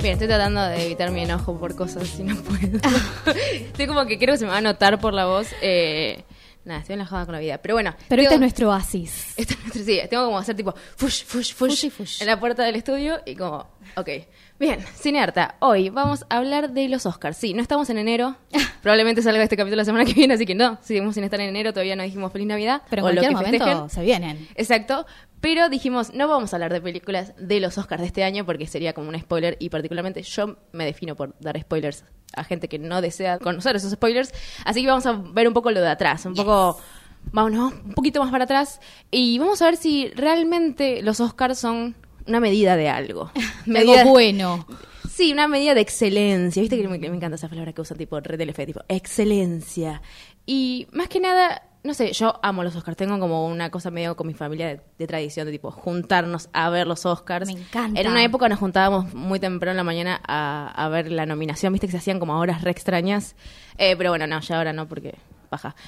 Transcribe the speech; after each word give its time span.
Bien, 0.00 0.12
estoy 0.12 0.28
tratando 0.28 0.62
de 0.62 0.84
evitar 0.86 1.10
mi 1.10 1.22
enojo 1.22 1.58
por 1.58 1.74
cosas 1.74 2.18
y 2.18 2.22
no 2.22 2.36
puedo. 2.36 2.78
estoy 3.52 3.86
como 3.86 4.06
que 4.06 4.18
creo 4.18 4.34
que 4.34 4.38
se 4.38 4.44
me 4.44 4.52
va 4.52 4.58
a 4.58 4.60
notar 4.60 5.00
por 5.00 5.12
la 5.12 5.26
voz. 5.26 5.48
Eh, 5.60 6.22
nada, 6.64 6.80
estoy 6.80 6.94
enojada 6.94 7.24
con 7.26 7.34
la 7.34 7.40
vida. 7.40 7.58
Pero 7.58 7.74
bueno. 7.74 7.94
Pero 8.08 8.22
este 8.22 8.28
tengo- 8.30 8.34
es 8.34 8.40
nuestro 8.40 8.68
oasis. 8.70 9.34
Esto 9.36 9.54
es 9.54 9.60
nuestro- 9.60 9.82
sí, 9.84 10.00
tengo 10.08 10.26
como 10.26 10.38
hacer 10.38 10.54
tipo 10.54 10.72
fush, 10.96 11.24
fush, 11.24 11.52
fush, 11.52 11.70
Fush 11.70 11.84
y 11.86 11.90
fush. 11.90 12.20
en 12.22 12.28
la 12.28 12.38
puerta 12.38 12.62
del 12.62 12.76
estudio 12.76 13.20
y 13.26 13.34
como, 13.34 13.66
ok. 13.96 14.08
Bien, 14.58 14.80
Cinearta, 14.96 15.54
hoy 15.60 15.88
vamos 15.88 16.26
a 16.28 16.38
hablar 16.38 16.72
de 16.72 16.88
los 16.88 17.06
Oscars. 17.06 17.36
Sí, 17.36 17.54
no 17.54 17.62
estamos 17.62 17.88
en 17.90 17.98
enero. 17.98 18.34
Probablemente 18.82 19.22
salga 19.22 19.40
este 19.40 19.56
capítulo 19.56 19.76
la 19.76 19.84
semana 19.84 20.04
que 20.04 20.14
viene, 20.14 20.34
así 20.34 20.46
que 20.46 20.56
no, 20.56 20.78
seguimos 20.82 21.14
sin 21.14 21.22
estar 21.22 21.40
en 21.40 21.50
enero, 21.50 21.72
todavía 21.72 21.94
no 21.94 22.02
dijimos 22.02 22.32
Feliz 22.32 22.48
Navidad. 22.48 22.82
Pero 22.90 23.04
o 23.04 23.08
en 23.08 23.14
lo 23.14 23.22
que 23.22 23.30
momento 23.30 23.50
festejen. 23.50 23.88
se 23.88 24.02
vienen. 24.02 24.48
Exacto. 24.56 25.06
Pero 25.40 25.68
dijimos, 25.68 26.12
no 26.12 26.26
vamos 26.26 26.52
a 26.52 26.56
hablar 26.56 26.72
de 26.72 26.80
películas 26.80 27.34
de 27.38 27.60
los 27.60 27.78
Oscars 27.78 28.00
de 28.00 28.08
este 28.08 28.24
año 28.24 28.44
porque 28.44 28.66
sería 28.66 28.94
como 28.94 29.08
un 29.10 29.20
spoiler 29.20 29.56
y 29.60 29.68
particularmente 29.68 30.24
yo 30.24 30.56
me 30.72 30.84
defino 30.84 31.14
por 31.14 31.36
dar 31.38 31.60
spoilers 31.60 32.04
a 32.34 32.42
gente 32.42 32.68
que 32.68 32.80
no 32.80 33.00
desea 33.00 33.38
conocer 33.38 33.76
esos 33.76 33.92
spoilers. 33.92 34.34
Así 34.64 34.82
que 34.82 34.88
vamos 34.88 35.06
a 35.06 35.12
ver 35.12 35.46
un 35.46 35.54
poco 35.54 35.70
lo 35.70 35.80
de 35.80 35.88
atrás, 35.88 36.26
un 36.26 36.34
poco, 36.34 36.80
vámonos, 37.30 37.74
un 37.74 37.94
poquito 37.94 38.20
más 38.20 38.32
para 38.32 38.42
atrás 38.42 38.80
y 39.12 39.38
vamos 39.38 39.62
a 39.62 39.66
ver 39.66 39.76
si 39.76 40.08
realmente 40.08 41.00
los 41.02 41.20
Oscars 41.20 41.60
son 41.60 41.94
una 42.28 42.40
medida 42.40 42.76
de 42.76 42.88
algo. 42.88 43.30
Medida- 43.66 44.00
Algo 44.02 44.12
bueno. 44.12 44.66
Sí, 45.10 45.32
una 45.32 45.48
medida 45.48 45.74
de 45.74 45.80
excelencia. 45.80 46.60
Viste 46.62 46.80
que 46.80 46.86
me, 46.86 46.98
me 46.98 47.06
encanta 47.08 47.34
esa 47.34 47.48
palabra 47.48 47.72
que 47.72 47.80
usan 47.80 47.98
tipo 47.98 48.20
red 48.20 48.38
del 48.38 48.54
tipo 48.54 48.80
excelencia. 48.88 50.00
Y 50.46 50.86
más 50.92 51.08
que 51.08 51.18
nada, 51.18 51.62
no 51.82 51.92
sé, 51.92 52.12
yo 52.12 52.38
amo 52.42 52.62
los 52.62 52.76
Oscars. 52.76 52.96
Tengo 52.96 53.18
como 53.18 53.46
una 53.46 53.70
cosa 53.70 53.90
medio 53.90 54.16
con 54.16 54.26
mi 54.28 54.34
familia 54.34 54.68
de, 54.68 54.80
de 54.96 55.06
tradición 55.08 55.46
de 55.46 55.52
tipo 55.52 55.70
juntarnos 55.72 56.48
a 56.52 56.70
ver 56.70 56.86
los 56.86 57.04
Oscars. 57.04 57.46
Me 57.52 57.60
encanta. 57.60 58.00
En 58.00 58.08
una 58.08 58.22
época 58.22 58.48
nos 58.48 58.60
juntábamos 58.60 59.12
muy 59.12 59.40
temprano 59.40 59.72
en 59.72 59.76
la 59.78 59.84
mañana 59.84 60.20
a, 60.26 60.72
a 60.76 60.88
ver 60.88 61.10
la 61.10 61.26
nominación. 61.26 61.72
Viste 61.72 61.88
que 61.88 61.92
se 61.92 61.98
hacían 61.98 62.20
como 62.20 62.34
a 62.34 62.38
horas 62.38 62.62
re 62.62 62.70
extrañas. 62.70 63.34
Eh, 63.76 63.96
pero 63.96 64.10
bueno, 64.10 64.26
no, 64.28 64.40
ya 64.40 64.56
ahora 64.58 64.72
no 64.72 64.86
porque 64.86 65.16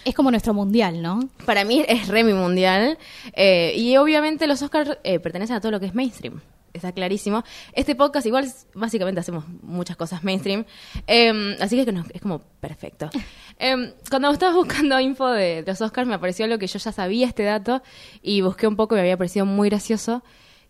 Es 0.05 0.15
como 0.15 0.31
nuestro 0.31 0.55
mundial, 0.55 1.03
¿no? 1.03 1.21
Para 1.47 1.65
mí 1.65 1.85
es 1.87 2.09
re 2.09 2.25
mi 2.25 2.33
mundial. 2.33 2.99
Eh, 3.33 3.75
y 3.77 3.97
obviamente 3.97 4.47
los 4.47 4.63
Oscars 4.63 4.99
eh, 5.05 5.19
pertenecen 5.19 5.57
a 5.57 5.61
todo 5.61 5.73
lo 5.73 5.81
que 5.81 5.87
es 5.87 5.95
mainstream. 5.95 6.41
Está 6.73 6.93
clarísimo. 6.93 7.43
Este 7.73 7.97
podcast 7.97 8.27
igual 8.27 8.47
básicamente 8.75 9.21
hacemos 9.21 9.45
muchas 9.63 9.97
cosas 9.97 10.23
mainstream. 10.23 10.65
Eh, 11.07 11.57
así 11.61 11.85
que 11.85 11.93
no, 11.93 12.05
es 12.13 12.21
como 12.21 12.41
perfecto. 12.61 13.11
Eh, 13.63 13.93
cuando 14.09 14.31
estaba 14.31 14.55
buscando 14.55 14.99
info 15.01 15.29
de, 15.29 15.63
de 15.63 15.71
los 15.71 15.83
Oscars 15.83 16.09
me 16.09 16.15
apareció 16.15 16.47
lo 16.47 16.59
que 16.59 16.67
yo 16.67 16.79
ya 16.79 16.93
sabía 16.93 17.27
este 17.27 17.43
dato 17.43 17.83
y 18.23 18.41
busqué 18.41 18.67
un 18.67 18.75
poco 18.75 18.95
y 18.95 18.97
me 18.97 19.03
había 19.03 19.19
parecido 19.19 19.45
muy 19.45 19.69
gracioso, 19.69 20.23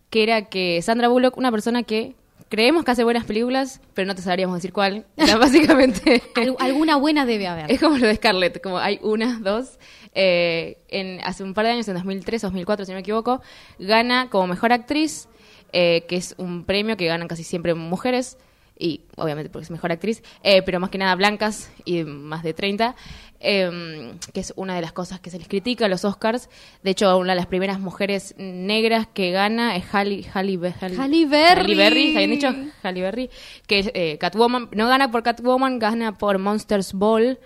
que 0.09 0.23
era 0.23 0.49
que 0.49 0.81
Sandra 0.81 1.07
Bullock, 1.07 1.37
una 1.37 1.51
persona 1.51 1.83
que 1.83 2.17
creemos 2.51 2.83
que 2.85 2.91
hace 2.91 3.03
buenas 3.03 3.23
películas, 3.25 3.81
pero 3.95 4.05
no 4.05 4.13
te 4.13 4.21
sabríamos 4.21 4.57
decir 4.57 4.71
cuál. 4.71 5.07
Era 5.17 5.37
básicamente... 5.37 6.21
Al- 6.35 6.55
alguna 6.59 6.97
buena 6.97 7.25
debe 7.25 7.47
haber. 7.47 7.71
Es 7.71 7.79
como 7.79 7.97
lo 7.97 8.05
de 8.05 8.15
Scarlett, 8.15 8.61
como 8.61 8.77
hay 8.77 8.99
una, 9.01 9.39
dos. 9.39 9.79
eh, 10.13 10.77
en, 10.89 11.19
hace 11.23 11.43
un 11.43 11.53
par 11.55 11.65
de 11.65 11.71
años, 11.71 11.87
en 11.87 11.95
2003 11.95 12.43
o 12.43 12.47
2004, 12.47 12.85
si 12.85 12.91
no 12.91 12.95
me 12.97 12.99
equivoco, 13.01 13.41
gana 13.79 14.29
como 14.29 14.45
mejor 14.47 14.71
actriz, 14.73 15.27
eh, 15.73 16.05
que 16.07 16.17
es 16.17 16.35
un 16.37 16.65
premio 16.65 16.97
que 16.97 17.05
ganan 17.07 17.27
casi 17.27 17.43
siempre 17.43 17.73
mujeres, 17.73 18.37
y 18.77 19.01
obviamente 19.15 19.49
porque 19.49 19.63
es 19.63 19.71
mejor 19.71 19.91
actriz, 19.91 20.21
eh, 20.43 20.61
pero 20.63 20.79
más 20.79 20.89
que 20.89 20.97
nada 20.97 21.15
blancas 21.15 21.71
y 21.85 22.03
más 22.03 22.43
de 22.43 22.53
30, 22.53 22.95
eh, 23.41 24.13
que 24.33 24.39
es 24.39 24.53
una 24.55 24.75
de 24.75 24.81
las 24.81 24.91
cosas 24.91 25.19
que 25.19 25.29
se 25.29 25.37
les 25.37 25.47
critica 25.47 25.85
a 25.85 25.89
los 25.89 26.05
Oscars. 26.05 26.49
De 26.83 26.91
hecho, 26.91 27.17
una 27.17 27.33
de 27.33 27.37
las 27.37 27.47
primeras 27.47 27.79
mujeres 27.79 28.35
negras 28.37 29.07
que 29.13 29.31
gana 29.31 29.75
es 29.75 29.83
Halle, 29.93 30.25
Halle, 30.33 30.59
Halle, 30.79 30.97
Halle 30.97 31.25
Berry. 31.25 31.65
Halle 31.65 31.75
Berry, 31.75 32.15
¿habían 32.15 32.31
dicho? 32.31 32.55
Halle 32.83 33.01
Berry, 33.01 33.29
que 33.67 33.79
es 33.79 33.91
eh, 33.93 34.17
Catwoman, 34.19 34.69
no 34.71 34.87
gana 34.87 35.11
por 35.11 35.23
Catwoman, 35.23 35.79
gana 35.79 36.17
por 36.17 36.37
Monsters 36.37 36.93
Ball, 36.93 37.39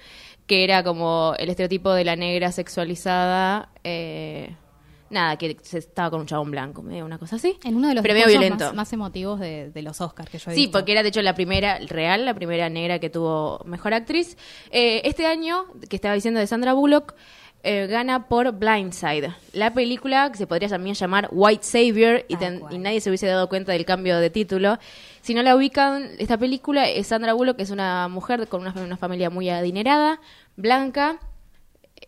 que 0.48 0.64
era 0.64 0.84
como 0.84 1.34
el 1.38 1.50
estereotipo 1.50 1.94
de 1.94 2.06
la 2.06 2.16
negra 2.16 2.52
sexualizada, 2.52 3.70
eh, 3.84 4.56
nada, 5.10 5.38
que 5.38 5.58
se 5.62 5.78
estaba 5.78 6.10
con 6.10 6.22
un 6.22 6.26
chabón 6.28 6.52
blanco, 6.52 6.82
medio 6.82 7.06
una 7.06 7.18
cosa 7.18 7.36
así. 7.38 7.58
En 7.64 7.76
uno 7.76 7.88
de 7.90 7.96
los 7.96 8.02
pero 8.02 8.14
medio 8.16 8.28
violento. 8.28 8.66
más, 8.66 8.74
más 8.74 8.94
emotivos 8.94 9.40
de, 9.40 9.70
de 9.72 9.82
los 9.82 10.02
Oscars 10.02 10.30
que 10.30 10.38
yo 10.40 10.52
he 10.52 10.56
Sí, 10.56 10.62
visto. 10.62 10.78
porque 10.80 10.92
era 10.94 11.04
de 11.04 11.10
hecho 11.10 11.22
la 11.22 11.36
primera 11.36 11.80
real, 11.88 12.26
la 12.26 12.34
primera 12.34 12.70
negra 12.70 13.00
que 13.00 13.10
tuvo 13.10 13.62
mejor 13.66 13.94
actriz. 13.94 14.38
Eh, 14.72 15.02
este 15.06 15.26
año, 15.26 15.66
que 15.90 15.96
estaba 15.96 16.16
diciendo 16.16 16.40
de 16.40 16.48
Sandra 16.48 16.74
Bullock, 16.74 17.14
eh, 17.68 17.88
gana 17.88 18.28
por 18.28 18.52
Blindside, 18.52 19.34
la 19.54 19.74
película 19.74 20.32
que 20.32 20.38
se 20.38 20.46
podría 20.46 20.70
también 20.70 20.94
llamar 20.96 21.30
White 21.32 21.64
Savior 21.64 22.24
y, 22.28 22.36
ten- 22.36 22.62
nadie 22.80 23.02
se 23.02 23.10
hubiese 23.10 23.26
dado 23.26 23.50
cuenta 23.50 23.72
del 23.72 23.86
cambio 23.86 24.20
de 24.20 24.30
título. 24.30 24.78
Si 25.22 25.34
no 25.34 25.42
la 25.42 25.56
ubican, 25.56 26.12
esta 26.20 26.38
película 26.38 26.88
es 26.88 27.08
Sandra 27.08 27.34
Bullock, 27.34 27.58
que 27.58 27.64
es 27.64 27.72
una 27.72 28.08
mujer 28.08 28.48
con 28.48 28.62
una, 28.62 28.72
una 28.80 28.98
familia 28.98 29.32
muy 29.32 29.50
adinerada, 29.50 30.22
blanca, 30.56 31.20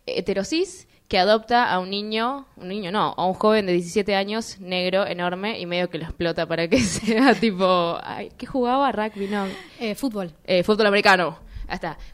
heterosis 0.05 0.86
que 1.07 1.17
adopta 1.17 1.71
a 1.71 1.79
un 1.79 1.89
niño, 1.89 2.45
un 2.57 2.67
niño 2.67 2.91
no, 2.91 3.13
a 3.15 3.25
un 3.25 3.33
joven 3.33 3.65
de 3.65 3.73
17 3.73 4.13
años, 4.15 4.59
negro, 4.59 5.07
enorme, 5.07 5.59
y 5.59 5.65
medio 5.65 5.89
que 5.89 5.97
lo 5.99 6.03
explota 6.05 6.45
para 6.45 6.67
que 6.67 6.79
sea 6.81 7.33
tipo, 7.33 7.97
ay, 8.03 8.31
¿qué 8.37 8.45
jugaba? 8.45 8.91
Rugby, 8.91 9.27
no, 9.27 9.45
Eh, 9.79 9.95
fútbol. 9.95 10.33
eh, 10.43 10.63
fútbol 10.63 10.87
americano. 10.87 11.39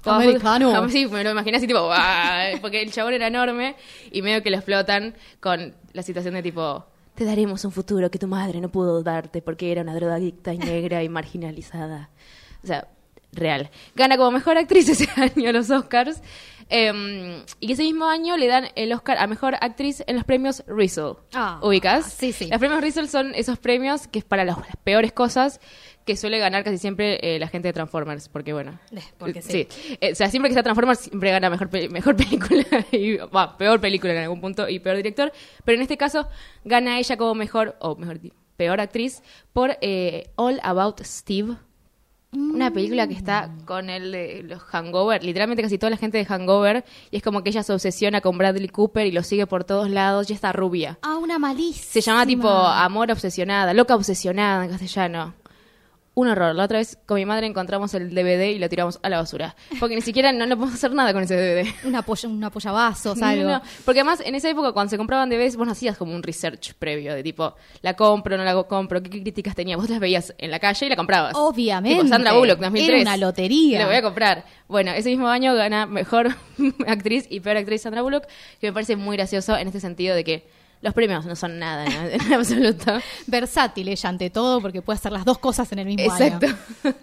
Jugaba 0.03 0.23
Americano. 0.23 0.71
fútbol- 0.71 0.89
Sí, 0.91 1.07
me 1.07 1.23
lo 1.23 1.31
imaginé 1.31 1.57
así 1.57 1.67
tipo, 1.67 1.89
porque 2.61 2.81
el 2.81 2.91
chabón 2.91 3.13
era 3.13 3.27
enorme 3.27 3.75
y 4.11 4.21
medio 4.21 4.41
que 4.43 4.49
lo 4.49 4.57
explotan 4.57 5.15
con 5.39 5.73
la 5.93 6.01
situación 6.03 6.33
de 6.35 6.43
tipo, 6.43 6.85
te 7.15 7.25
daremos 7.25 7.63
un 7.65 7.71
futuro 7.71 8.09
que 8.09 8.17
tu 8.17 8.27
madre 8.27 8.59
no 8.61 8.69
pudo 8.69 9.03
darte 9.03 9.41
porque 9.43 9.71
era 9.71 9.83
una 9.83 9.93
drogadicta 9.93 10.53
y 10.53 10.57
negra 10.57 11.03
y 11.03 11.09
marginalizada. 11.09 12.09
O 12.63 12.67
sea, 12.67 12.87
real. 13.31 13.69
Gana 13.95 14.17
como 14.17 14.31
mejor 14.31 14.57
actriz 14.57 14.89
ese 14.89 15.07
año 15.21 15.51
los 15.51 15.69
Oscars. 15.69 16.21
Eh, 16.69 17.44
y 17.59 17.72
ese 17.72 17.84
mismo 17.84 18.06
año 18.09 18.38
le 18.38 18.47
dan 18.47 18.68
el 18.75 18.91
Oscar 18.94 19.18
a 19.18 19.28
mejor 19.28 19.56
actriz 19.62 20.03
en 20.07 20.16
los 20.16 20.25
premios 20.25 20.63
Rizzle. 20.68 21.13
Ah, 21.34 21.59
¿Ubicas? 21.62 22.12
sí, 22.13 22.34
sí. 22.34 22.47
Los 22.47 22.59
premios 22.59 22.81
Rizzle 22.81 23.07
son 23.07 23.35
esos 23.35 23.57
premios 23.59 24.07
que 24.07 24.19
es 24.19 24.25
para 24.25 24.44
las, 24.46 24.57
las 24.57 24.75
peores 24.84 25.12
cosas 25.13 25.59
que 26.06 26.18
suele 26.18 26.38
ganar 26.38 26.66
casi 26.66 26.78
siempre 26.78 27.18
eh, 27.35 27.40
la 27.40 27.47
gente 27.47 27.69
de 27.69 27.73
Transformers, 27.73 28.28
porque 28.28 28.52
bueno. 28.52 28.78
Eh, 28.91 29.00
porque 29.18 29.41
sí. 29.41 29.68
Eh, 30.02 30.12
o 30.12 30.16
sea, 30.16 30.29
siempre 30.29 30.50
que 30.50 30.53
está 30.53 30.62
Transformers 30.63 31.00
siempre 31.00 31.31
gana 31.31 31.50
mejor, 31.50 31.69
pe- 31.69 31.88
mejor 31.90 32.16
película 32.18 32.66
y 32.91 33.16
va, 33.17 33.58
peor 33.58 33.79
película 33.79 34.11
en 34.14 34.20
algún 34.23 34.41
punto 34.41 34.67
y 34.67 34.79
peor 34.79 34.97
director, 34.97 35.32
pero 35.64 35.78
en 35.78 35.82
este 35.82 35.96
caso 35.97 36.28
gana 36.66 36.99
ella 36.99 37.16
como 37.16 37.35
mejor 37.35 37.78
o 37.79 37.96
mejor 37.96 38.20
peor 38.58 38.82
actriz 38.82 39.23
por 39.53 39.78
eh, 39.82 40.29
All 40.35 40.59
About 40.64 40.99
Steve. 41.03 41.55
Una 42.34 42.72
película 42.72 43.08
que 43.08 43.14
está 43.14 43.52
con 43.66 43.90
el 43.90 44.12
de 44.12 44.44
los 44.44 44.62
Hangover, 44.62 45.24
literalmente 45.24 45.62
casi 45.62 45.78
toda 45.78 45.90
la 45.90 45.97
gente 45.97 46.18
de 46.18 46.26
Hangover, 46.26 46.84
y 47.12 47.18
es 47.18 47.24
como 47.24 47.44
que 47.44 47.50
ella 47.50 47.64
se 47.64 47.74
obsesiona 47.74 48.22
con 48.22 48.38
Bradley 48.38 48.70
Cooper 48.70 49.06
y 49.08 49.12
lo 49.12 49.24
sigue 49.24 49.47
por 49.47 49.64
todos 49.64 49.90
lados, 49.90 50.30
y 50.30 50.34
está 50.34 50.52
rubia. 50.52 50.97
Ah, 51.02 51.18
una 51.18 51.40
malísima. 51.40 51.91
Se 51.91 52.02
llama 52.02 52.26
tipo 52.26 52.50
Amor 52.50 53.12
Obsesionada, 53.12 53.74
Loca 53.74 53.96
Obsesionada 53.96 54.66
en 54.66 54.72
castellano. 54.72 55.34
Un 56.15 56.27
horror. 56.27 56.53
La 56.53 56.65
otra 56.65 56.77
vez 56.77 56.97
con 57.07 57.15
mi 57.15 57.25
madre 57.25 57.47
encontramos 57.47 57.93
el 57.95 58.13
DVD 58.13 58.51
y 58.51 58.59
lo 58.59 58.69
tiramos 58.69 58.99
a 59.01 59.09
la 59.09 59.17
basura. 59.17 59.55
Porque 59.79 59.95
ni 59.95 60.01
siquiera 60.01 60.31
no 60.31 60.45
le 60.45 60.55
podemos 60.55 60.75
hacer 60.75 60.93
nada 60.93 61.11
con 61.11 61.23
ese 61.23 61.35
DVD. 61.35 61.67
Un, 61.87 61.95
apoyo, 61.95 62.29
un 62.29 62.43
apoyabazos, 62.43 63.17
No, 63.17 63.25
algo. 63.25 63.43
no, 63.45 63.49
no. 63.57 63.61
Porque 63.83 64.01
además 64.01 64.21
en 64.23 64.35
esa 64.35 64.47
época 64.49 64.73
cuando 64.73 64.91
se 64.91 64.97
compraban 64.97 65.29
DVDs 65.29 65.55
vos 65.55 65.65
no 65.65 65.71
hacías 65.71 65.97
como 65.97 66.13
un 66.13 66.21
research 66.21 66.73
previo 66.75 67.15
de 67.15 67.23
tipo, 67.23 67.55
la 67.81 67.95
compro, 67.95 68.37
no 68.37 68.43
la 68.43 68.63
compro, 68.63 69.01
qué 69.01 69.09
críticas 69.09 69.55
tenía. 69.55 69.75
Vos 69.75 69.89
las 69.89 69.99
veías 69.99 70.35
en 70.37 70.51
la 70.51 70.59
calle 70.59 70.85
y 70.85 70.89
la 70.89 70.95
comprabas. 70.95 71.33
Obviamente. 71.35 71.97
Tipo 71.97 72.07
Sandra 72.07 72.33
Bullock, 72.33 72.59
2003. 72.59 72.89
Era 72.89 73.01
una 73.01 73.17
lotería. 73.17 73.79
Le 73.79 73.85
voy 73.85 73.95
a 73.95 74.01
comprar. 74.03 74.45
Bueno, 74.67 74.91
ese 74.91 75.09
mismo 75.09 75.27
año 75.29 75.55
gana 75.55 75.87
mejor 75.87 76.35
actriz 76.87 77.25
y 77.29 77.39
peor 77.39 77.57
actriz 77.57 77.81
Sandra 77.81 78.03
Bullock, 78.03 78.27
que 78.61 78.67
me 78.67 78.73
parece 78.73 78.95
muy 78.95 79.17
gracioso 79.17 79.57
en 79.57 79.65
este 79.67 79.79
sentido 79.79 80.15
de 80.15 80.23
que 80.23 80.62
Los 80.84 80.94
premios 80.94 81.26
no 81.26 81.35
son 81.38 81.59
nada 81.59 81.85
¿no? 81.85 82.09
en 82.09 82.34
absoluto. 82.34 83.00
Versátil 83.26 83.88
ella 83.88 84.09
ante 84.09 84.30
todo 84.30 84.59
porque 84.59 84.82
puede 84.82 84.97
hacer 84.97 85.14
las 85.14 85.24
dos 85.24 85.38
cosas 85.38 85.72
en 85.72 85.80
el 85.80 85.85
mismo 85.85 86.03
Exacto. 86.03 86.46
año. 86.46 86.58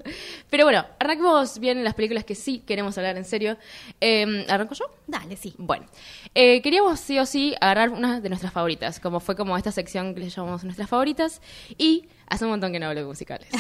Pero 0.51 0.65
bueno, 0.65 0.85
arrancamos 0.99 1.59
bien 1.59 1.83
las 1.83 1.95
películas 1.95 2.25
que 2.25 2.35
sí 2.35 2.59
queremos 2.59 2.99
hablar 2.99 3.17
en 3.17 3.25
serio. 3.25 3.57
Eh, 3.99 4.45
¿Arranco 4.51 4.75
yo? 4.75 4.85
Dale, 5.07 5.35
sí. 5.35 5.55
Bueno, 5.57 5.87
eh, 6.35 6.61
queríamos 6.61 7.01
sí 7.01 7.19
o 7.19 7.25
sí 7.25 7.55
agarrar 7.59 7.89
una 7.89 8.21
de 8.21 8.29
nuestras 8.29 8.53
favoritas, 8.53 9.01
como 9.01 9.19
fue 9.19 9.35
como 9.35 9.57
esta 9.57 9.73
sección 9.73 10.15
que 10.15 10.21
le 10.21 10.29
llamamos 10.29 10.63
nuestras 10.63 10.89
favoritas, 10.89 11.41
y 11.79 12.07
hace 12.27 12.45
un 12.45 12.51
montón 12.51 12.73
que 12.73 12.81
no 12.81 12.87
hablo 12.87 13.01
de 13.01 13.07
musicales. 13.07 13.49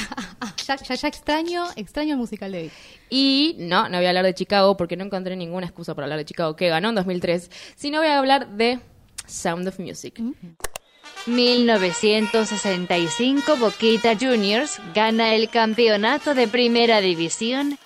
Ya, 0.67 0.77
ya, 0.77 0.95
ya 0.95 1.09
extraño, 1.09 1.65
extraño 1.75 2.13
el 2.13 2.21
musical 2.21 2.53
de 2.53 2.59
hoy. 2.59 2.71
Y 3.09 3.57
no, 3.59 3.89
no 3.89 3.97
voy 3.97 4.07
a 4.07 4.11
hablar 4.11 4.25
de 4.25 4.35
Chicago 4.35 4.77
porque 4.77 4.97
no 4.97 5.05
encontré 5.05 5.35
ninguna 5.35 5.67
excusa 5.67 5.97
para 5.97 6.05
hablar 6.05 6.19
de 6.19 6.25
Chicago, 6.27 6.55
que 6.55 6.69
ganó 6.69 6.91
en 6.91 6.95
2003, 6.95 7.51
sino 7.75 7.99
voy 7.99 8.07
a 8.07 8.19
hablar 8.19 8.51
de 8.51 8.79
Sound 9.31 9.69
of 9.69 9.79
Music. 9.79 10.21
1965 11.27 13.59
Boquita 13.59 14.17
Juniors 14.19 14.81
gana 14.95 15.35
el 15.35 15.51
campeonato 15.51 16.35
de 16.35 16.49
primera 16.49 17.01
división. 17.01 17.79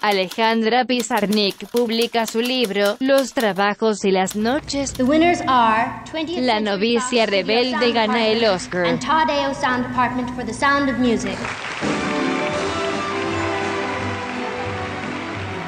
Alejandra 0.00 0.84
Pizarnik 0.84 1.66
publica 1.70 2.24
su 2.26 2.40
libro 2.40 2.96
Los 3.00 3.32
trabajos 3.32 4.04
y 4.04 4.12
las 4.12 4.36
noches. 4.36 4.92
The 4.92 5.02
winners 5.02 5.40
are 5.48 5.90
20th 6.12 6.40
La 6.40 6.60
novicia 6.60 7.24
Fox 7.24 7.30
rebelde 7.30 7.90
gana 7.92 8.28
el 8.28 8.44
Oscar. 8.44 8.86
And 8.86 9.00
Todd 9.00 9.28
AO 9.28 9.52
Sound 9.54 9.88
Department 9.88 10.30
for 10.36 10.46
The 10.46 10.54
Sound 10.54 10.88
of 10.88 10.98
Music. 10.98 11.36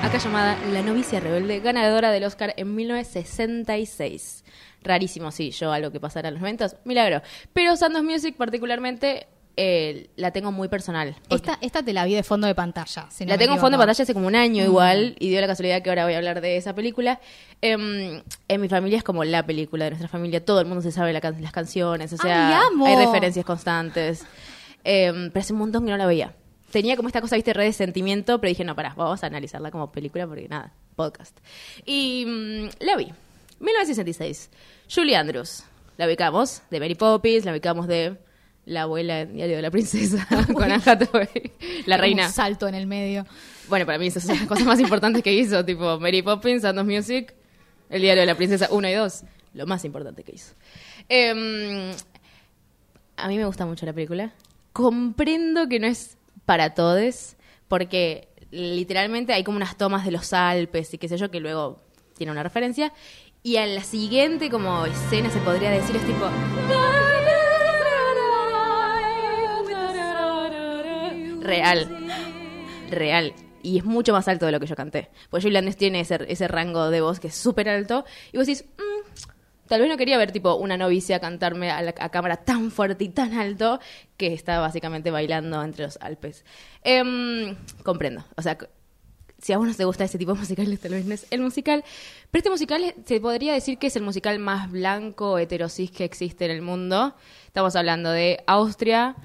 Acá 0.02 0.16
llamada 0.18 0.56
La 0.72 0.82
novicia 0.82 1.20
rebelde, 1.20 1.60
ganadora 1.60 2.10
del 2.10 2.24
Oscar 2.24 2.54
en 2.56 2.74
1966. 2.74 4.44
Rarísimo, 4.82 5.30
sí, 5.30 5.50
yo 5.50 5.72
algo 5.72 5.90
que 5.90 6.00
pasara 6.00 6.28
en 6.28 6.34
los 6.34 6.40
90, 6.42 6.68
milagro. 6.84 7.22
Pero 7.52 7.76
Sound 7.76 7.96
of 7.96 8.02
Music 8.02 8.34
particularmente 8.36 9.26
eh, 9.56 10.08
la 10.16 10.30
tengo 10.30 10.52
muy 10.52 10.68
personal. 10.68 11.16
Esta, 11.28 11.58
esta 11.60 11.82
te 11.82 11.92
la 11.92 12.06
vi 12.06 12.14
de 12.14 12.22
fondo 12.22 12.46
de 12.46 12.54
pantalla. 12.54 13.06
si 13.10 13.24
no 13.26 13.30
la 13.32 13.36
tengo 13.38 13.52
en 13.54 13.60
fondo 13.60 13.76
de 13.76 13.82
pantalla 13.82 14.02
hace 14.02 14.14
como 14.14 14.26
un 14.26 14.36
año 14.36 14.64
igual, 14.64 15.16
y 15.18 15.28
dio 15.28 15.40
la 15.40 15.46
casualidad 15.46 15.82
que 15.82 15.90
ahora 15.90 16.04
voy 16.04 16.14
a 16.14 16.16
hablar 16.16 16.40
de 16.40 16.56
esa 16.56 16.74
película. 16.74 17.20
Em, 17.60 18.22
en 18.48 18.60
mi 18.60 18.68
familia 18.70 18.96
es 18.96 19.04
como 19.04 19.22
la 19.24 19.44
película 19.44 19.84
de 19.84 19.90
nuestra 19.90 20.08
familia, 20.08 20.42
todo 20.42 20.60
el 20.60 20.66
mundo 20.66 20.80
se 20.80 20.92
sabe 20.92 21.12
la 21.12 21.20
can- 21.20 21.42
las 21.42 21.52
canciones, 21.52 22.10
o 22.12 22.16
sea, 22.16 22.48
¡Ay, 22.48 22.66
amo! 22.72 22.86
hay 22.86 22.96
referencias 22.96 23.44
constantes. 23.44 24.24
Em, 24.82 25.30
pero 25.30 25.42
hace 25.42 25.52
un 25.52 25.58
montón 25.58 25.84
que 25.84 25.90
no 25.90 25.96
la 25.98 26.06
veía. 26.06 26.34
Tenía 26.72 26.96
como 26.96 27.08
esta 27.08 27.20
cosa, 27.20 27.34
viste, 27.36 27.52
re 27.52 27.64
de 27.64 27.72
sentimiento, 27.74 28.40
pero 28.40 28.48
dije, 28.48 28.64
no, 28.64 28.74
pará, 28.76 28.94
vamos 28.96 29.22
a 29.24 29.26
analizarla 29.26 29.70
como 29.70 29.90
película 29.92 30.26
porque 30.26 30.48
nada, 30.48 30.72
podcast. 30.96 31.36
Y 31.84 32.24
mm, 32.26 32.68
la 32.84 32.96
vi. 32.96 33.12
1966. 33.60 34.50
Julie 34.92 35.16
Andrews. 35.16 35.64
La 35.96 36.06
ubicamos 36.06 36.62
de 36.70 36.80
Mary 36.80 36.94
Poppins, 36.94 37.44
la 37.44 37.52
ubicamos 37.52 37.86
de 37.86 38.16
La 38.64 38.82
abuela 38.82 39.20
en 39.20 39.34
Diario 39.34 39.56
de 39.56 39.62
la 39.62 39.70
Princesa 39.70 40.26
con 40.54 40.64
Anne 40.64 40.82
Hathaway, 40.84 41.52
la 41.84 41.98
reina. 41.98 42.26
Un 42.26 42.32
salto 42.32 42.66
en 42.68 42.74
el 42.74 42.86
medio. 42.86 43.26
Bueno, 43.68 43.84
para 43.84 43.98
mí 43.98 44.06
esas 44.06 44.24
son 44.24 44.36
las 44.36 44.46
cosas 44.46 44.64
más 44.64 44.80
importantes 44.80 45.22
que 45.22 45.32
hizo, 45.32 45.62
tipo 45.64 46.00
Mary 46.00 46.22
Poppins, 46.22 46.62
Sound 46.62 46.78
of 46.78 46.86
Music, 46.86 47.34
El 47.90 48.00
diario 48.00 48.22
de 48.22 48.26
la 48.26 48.34
princesa 48.34 48.68
1 48.70 48.88
y 48.88 48.92
2, 48.94 49.22
lo 49.54 49.66
más 49.66 49.84
importante 49.84 50.24
que 50.24 50.32
hizo. 50.32 50.54
Em, 51.08 51.92
a 53.16 53.28
mí 53.28 53.36
me 53.36 53.44
gusta 53.44 53.66
mucho 53.66 53.84
la 53.84 53.92
película. 53.92 54.32
Comprendo 54.72 55.68
que 55.68 55.80
no 55.80 55.86
es 55.86 56.16
para 56.46 56.74
todos, 56.74 57.36
porque 57.68 58.28
literalmente 58.50 59.34
hay 59.34 59.44
como 59.44 59.56
unas 59.56 59.76
tomas 59.76 60.06
de 60.06 60.12
los 60.12 60.32
Alpes 60.32 60.94
y 60.94 60.98
qué 60.98 61.08
sé 61.08 61.18
yo, 61.18 61.30
que 61.30 61.40
luego 61.40 61.78
tiene 62.16 62.32
una 62.32 62.42
referencia. 62.42 62.92
Y 63.42 63.56
a 63.56 63.66
la 63.66 63.82
siguiente 63.82 64.50
como 64.50 64.84
escena 64.86 65.30
se 65.30 65.38
podría 65.40 65.70
decir 65.70 65.96
es 65.96 66.04
tipo... 66.06 66.28
Real 71.40 72.00
real. 72.90 73.32
Y 73.62 73.78
es 73.78 73.84
mucho 73.84 74.12
más 74.12 74.26
alto 74.28 74.46
de 74.46 74.52
lo 74.52 74.60
que 74.60 74.66
yo 74.66 74.74
canté. 74.76 75.10
Pues 75.30 75.44
Julie 75.44 75.58
Andrews 75.58 75.76
tiene 75.76 76.00
ese, 76.00 76.18
ese 76.28 76.48
rango 76.48 76.90
de 76.90 77.00
voz 77.00 77.20
que 77.20 77.28
es 77.28 77.34
súper 77.34 77.68
alto. 77.68 78.04
Y 78.32 78.36
vos 78.38 78.46
decís, 78.46 78.64
"Mm, 78.78 79.68
tal 79.68 79.80
vez 79.80 79.88
no 79.90 79.96
quería 79.96 80.18
ver 80.18 80.32
tipo 80.32 80.54
una 80.54 80.76
novicia 80.76 81.20
cantarme 81.20 81.70
a, 81.70 81.82
la, 81.82 81.94
a 81.98 82.08
cámara 82.10 82.38
tan 82.38 82.70
fuerte 82.70 83.04
y 83.04 83.08
tan 83.10 83.34
alto 83.34 83.78
que 84.16 84.32
está 84.32 84.58
básicamente 84.60 85.10
bailando 85.10 85.62
entre 85.62 85.84
los 85.84 85.98
Alpes. 86.00 86.44
Em, 86.82 87.54
comprendo. 87.84 88.24
O 88.36 88.42
sea, 88.42 88.58
si 89.42 89.52
a 89.52 89.58
vos 89.58 89.66
no 89.66 89.74
te 89.74 89.84
gusta 89.84 90.04
ese 90.04 90.18
tipo 90.18 90.32
de 90.34 90.40
musicales, 90.40 90.80
tal 90.80 90.92
vez 90.92 91.04
no 91.04 91.14
es 91.14 91.26
el 91.30 91.40
musical. 91.40 91.84
Pero 92.30 92.40
este 92.40 92.50
musical 92.50 92.94
se 93.04 93.20
podría 93.20 93.52
decir 93.52 93.78
que 93.78 93.86
es 93.86 93.96
el 93.96 94.02
musical 94.02 94.38
más 94.38 94.70
blanco, 94.70 95.38
heterosis 95.38 95.90
que 95.90 96.04
existe 96.04 96.44
en 96.44 96.50
el 96.50 96.62
mundo. 96.62 97.14
Estamos 97.46 97.74
hablando 97.76 98.10
de 98.10 98.42
Austria 98.46 99.16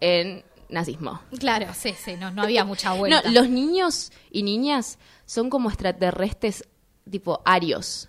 en 0.00 0.42
nazismo. 0.68 1.20
Claro, 1.38 1.66
sí, 1.74 1.92
sí, 1.92 2.14
no, 2.16 2.30
no 2.30 2.42
había 2.42 2.64
mucha 2.64 2.92
vuelta. 2.92 3.22
No, 3.24 3.32
los 3.32 3.48
niños 3.48 4.12
y 4.30 4.42
niñas 4.42 4.98
son 5.26 5.50
como 5.50 5.68
extraterrestres 5.68 6.64
tipo 7.10 7.42
arios. 7.44 8.08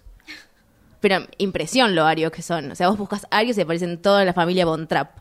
Pero 0.99 1.27
impresión 1.37 1.95
lo 1.95 2.05
arios 2.05 2.31
que 2.31 2.41
son. 2.41 2.71
O 2.71 2.75
sea, 2.75 2.89
vos 2.89 2.97
buscas 2.97 3.25
arios 3.31 3.57
y 3.57 3.61
aparecen 3.61 4.01
toda 4.01 4.25
la 4.25 4.33
familia 4.33 4.65
Von 4.65 4.87
Trapp. 4.87 5.19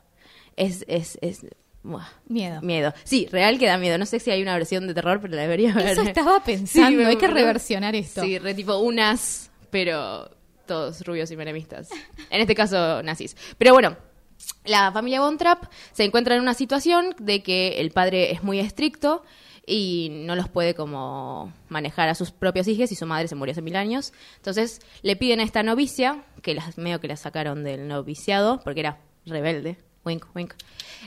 Es, 0.56 0.84
es, 0.88 1.18
es, 1.22 1.46
buah, 1.82 2.06
Miedo. 2.26 2.60
Miedo. 2.62 2.92
Sí, 3.04 3.28
real 3.30 3.58
que 3.58 3.66
da 3.66 3.78
miedo. 3.78 3.98
No 3.98 4.06
sé 4.06 4.20
si 4.20 4.30
hay 4.30 4.42
una 4.42 4.54
versión 4.54 4.86
de 4.86 4.94
terror, 4.94 5.20
pero 5.20 5.34
la 5.34 5.42
debería 5.42 5.72
haber. 5.72 5.88
Eso 5.88 6.02
estaba 6.02 6.42
pensando, 6.42 7.00
Sí, 7.00 7.04
hay 7.04 7.16
que 7.16 7.28
reversionar 7.28 7.94
esto. 7.94 8.22
Sí, 8.22 8.38
re 8.38 8.54
tipo 8.54 8.76
unas, 8.78 9.50
pero 9.70 10.30
todos 10.66 11.04
rubios 11.04 11.30
y 11.30 11.36
menemistas. 11.36 11.88
En 12.30 12.40
este 12.40 12.54
caso, 12.54 13.02
nazis. 13.02 13.36
Pero 13.56 13.72
bueno, 13.72 13.96
la 14.64 14.92
familia 14.92 15.20
Von 15.20 15.38
Trapp 15.38 15.64
se 15.92 16.04
encuentra 16.04 16.34
en 16.34 16.42
una 16.42 16.54
situación 16.54 17.14
de 17.18 17.42
que 17.42 17.80
el 17.80 17.90
padre 17.90 18.32
es 18.32 18.42
muy 18.42 18.60
estricto 18.60 19.24
y 19.66 20.08
no 20.10 20.34
los 20.34 20.48
puede 20.48 20.74
como 20.74 21.52
manejar 21.68 22.08
a 22.08 22.14
sus 22.14 22.30
propios 22.30 22.66
hijos 22.68 22.90
y 22.90 22.94
su 22.94 23.06
madre 23.06 23.28
se 23.28 23.34
murió 23.34 23.52
hace 23.52 23.62
mil 23.62 23.76
años. 23.76 24.12
Entonces 24.36 24.80
le 25.02 25.16
piden 25.16 25.40
a 25.40 25.42
esta 25.42 25.62
novicia, 25.62 26.24
que 26.42 26.54
las, 26.54 26.78
medio 26.78 27.00
que 27.00 27.08
la 27.08 27.16
sacaron 27.16 27.64
del 27.64 27.88
noviciado, 27.88 28.60
porque 28.64 28.80
era 28.80 29.00
rebelde, 29.26 29.76
wink, 30.08 30.24
wink, 30.34 30.54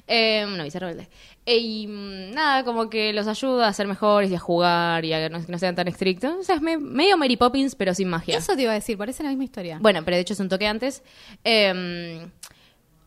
eh, 0.08 0.46
novicia 0.48 0.80
rebelde. 0.80 1.10
E, 1.46 1.58
y 1.58 1.88
mm, 1.88 2.32
nada, 2.34 2.64
como 2.64 2.90
que 2.90 3.12
los 3.14 3.28
ayuda 3.28 3.68
a 3.68 3.74
ser 3.74 3.88
mejores 3.88 4.30
y 4.32 4.36
a 4.36 4.40
jugar 4.40 5.04
y 5.06 5.12
a 5.14 5.20
que 5.20 5.30
no, 5.30 5.46
que 5.46 5.52
no 5.52 5.58
sean 5.60 5.76
tan 5.76 5.88
estrictos. 5.88 6.34
O 6.40 6.44
sea, 6.44 6.56
es 6.56 6.62
me- 6.62 6.78
medio 6.78 7.18
Mary 7.18 7.36
Poppins, 7.36 7.76
pero 7.76 7.94
sin 7.94 8.08
magia. 8.10 8.38
Eso 8.38 8.56
te 8.56 8.62
iba 8.62 8.72
a 8.72 8.76
decir, 8.76 8.98
parece 8.98 9.24
la 9.24 9.30
misma 9.30 9.44
historia. 9.44 9.80
Bueno, 9.82 10.02
pero 10.06 10.16
de 10.16 10.22
hecho 10.22 10.34
es 10.34 10.40
un 10.40 10.50
toque 10.50 10.68
antes. 10.68 11.02
Eh, 11.44 12.28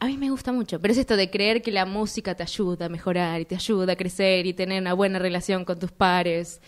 a 0.01 0.07
mí 0.07 0.17
me 0.19 0.29
gusta 0.31 0.53
mucho, 0.53 0.81
pero 0.81 0.93
es 0.93 0.99
esto 0.99 1.17
de 1.17 1.31
creer 1.31 1.63
que 1.63 1.71
la 1.73 1.87
música 1.87 2.35
te 2.35 2.43
ayuda 2.43 2.87
a 2.87 2.89
mejorar 2.91 3.41
y 3.41 3.45
te 3.47 3.55
ayuda 3.55 3.93
a 3.95 3.97
crecer 3.97 4.45
y 4.47 4.53
tener 4.53 4.83
una 4.83 4.93
buena 4.93 5.19
relación 5.19 5.65
con 5.65 5.79
tus 5.79 5.93
pares. 5.93 6.61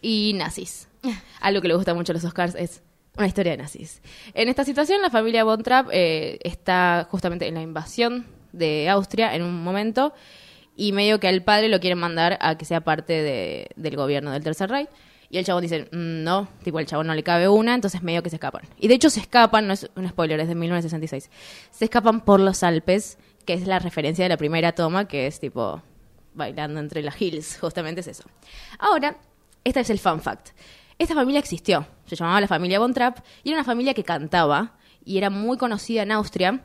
Y 0.00 0.34
nazis. 0.36 0.86
Algo 1.40 1.60
que 1.62 1.68
le 1.68 1.74
gusta 1.74 1.94
mucho 1.94 2.12
a 2.12 2.14
los 2.14 2.24
Oscars 2.24 2.54
es 2.54 2.82
una 3.16 3.26
historia 3.26 3.52
de 3.52 3.58
nazis. 3.58 4.02
En 4.34 4.48
esta 4.48 4.64
situación, 4.64 5.00
la 5.00 5.08
familia 5.10 5.42
Von 5.44 5.62
Trapp 5.62 5.88
eh, 5.92 6.38
está 6.44 7.08
justamente 7.10 7.48
en 7.48 7.54
la 7.54 7.62
invasión 7.62 8.26
de 8.56 8.88
Austria 8.88 9.34
en 9.34 9.42
un 9.42 9.62
momento 9.62 10.14
y 10.76 10.92
medio 10.92 11.20
que 11.20 11.28
al 11.28 11.42
padre 11.42 11.68
lo 11.68 11.80
quieren 11.80 11.98
mandar 11.98 12.38
a 12.40 12.56
que 12.56 12.64
sea 12.64 12.80
parte 12.82 13.12
de- 13.22 13.68
del 13.76 13.96
gobierno 13.96 14.32
del 14.32 14.42
Tercer 14.42 14.70
Reich. 14.70 14.88
Y 15.30 15.38
el 15.38 15.44
chabón 15.44 15.62
dice, 15.62 15.88
"Mm, 15.90 16.22
no, 16.22 16.48
tipo, 16.62 16.78
el 16.78 16.86
chabón 16.86 17.06
no 17.08 17.14
le 17.14 17.22
cabe 17.22 17.48
una, 17.48 17.74
entonces 17.74 18.02
medio 18.02 18.22
que 18.22 18.30
se 18.30 18.36
escapan. 18.36 18.62
Y 18.78 18.88
de 18.88 18.94
hecho 18.94 19.10
se 19.10 19.20
escapan, 19.20 19.66
no 19.66 19.72
es 19.72 19.90
un 19.96 20.08
spoiler, 20.08 20.38
es 20.40 20.48
de 20.48 20.54
1966. 20.54 21.30
Se 21.70 21.84
escapan 21.86 22.20
por 22.20 22.40
los 22.40 22.62
Alpes, 22.62 23.18
que 23.44 23.54
es 23.54 23.66
la 23.66 23.78
referencia 23.78 24.24
de 24.24 24.28
la 24.28 24.36
primera 24.36 24.72
toma, 24.72 25.06
que 25.08 25.26
es 25.26 25.40
tipo 25.40 25.82
bailando 26.34 26.80
entre 26.80 27.02
las 27.02 27.20
hills, 27.20 27.58
justamente 27.60 28.00
es 28.00 28.08
eso. 28.08 28.24
Ahora, 28.78 29.16
este 29.64 29.80
es 29.80 29.90
el 29.90 29.98
fun 29.98 30.20
fact. 30.20 30.50
Esta 30.98 31.14
familia 31.14 31.40
existió, 31.40 31.86
se 32.06 32.14
llamaba 32.16 32.40
la 32.40 32.48
familia 32.48 32.78
Von 32.78 32.94
Trapp, 32.94 33.18
y 33.42 33.50
era 33.50 33.58
una 33.58 33.64
familia 33.64 33.94
que 33.94 34.04
cantaba, 34.04 34.76
y 35.04 35.18
era 35.18 35.30
muy 35.30 35.56
conocida 35.58 36.02
en 36.02 36.12
Austria, 36.12 36.60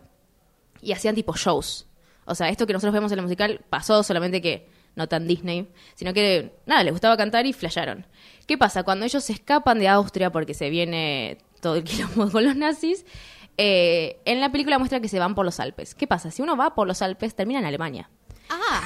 y 0.81 0.91
hacían 0.91 1.15
tipo 1.15 1.33
shows. 1.35 1.87
O 2.25 2.35
sea, 2.35 2.49
esto 2.49 2.67
que 2.67 2.73
nosotros 2.73 2.93
vemos 2.93 3.11
en 3.11 3.19
el 3.19 3.23
musical 3.23 3.61
pasó 3.69 4.03
solamente 4.03 4.41
que 4.41 4.67
no 4.95 5.07
tan 5.07 5.27
Disney, 5.27 5.67
sino 5.95 6.13
que 6.13 6.53
nada, 6.65 6.83
les 6.83 6.91
gustaba 6.91 7.17
cantar 7.17 7.45
y 7.45 7.53
flasharon. 7.53 8.05
¿Qué 8.45 8.57
pasa? 8.57 8.83
Cuando 8.83 9.05
ellos 9.05 9.23
se 9.23 9.33
escapan 9.33 9.79
de 9.79 9.87
Austria 9.87 10.31
porque 10.31 10.53
se 10.53 10.69
viene 10.69 11.37
todo 11.61 11.75
el 11.75 11.83
quilombo 11.83 12.29
con 12.31 12.43
los 12.43 12.55
nazis, 12.55 13.05
eh, 13.57 14.19
en 14.25 14.39
la 14.39 14.51
película 14.51 14.79
muestra 14.79 14.99
que 14.99 15.07
se 15.07 15.19
van 15.19 15.35
por 15.35 15.45
los 15.45 15.59
Alpes. 15.59 15.95
¿Qué 15.95 16.07
pasa? 16.07 16.31
Si 16.31 16.41
uno 16.41 16.55
va 16.55 16.75
por 16.75 16.87
los 16.87 17.01
Alpes, 17.01 17.35
termina 17.35 17.59
en 17.59 17.65
Alemania. 17.65 18.09
Ah, 18.49 18.81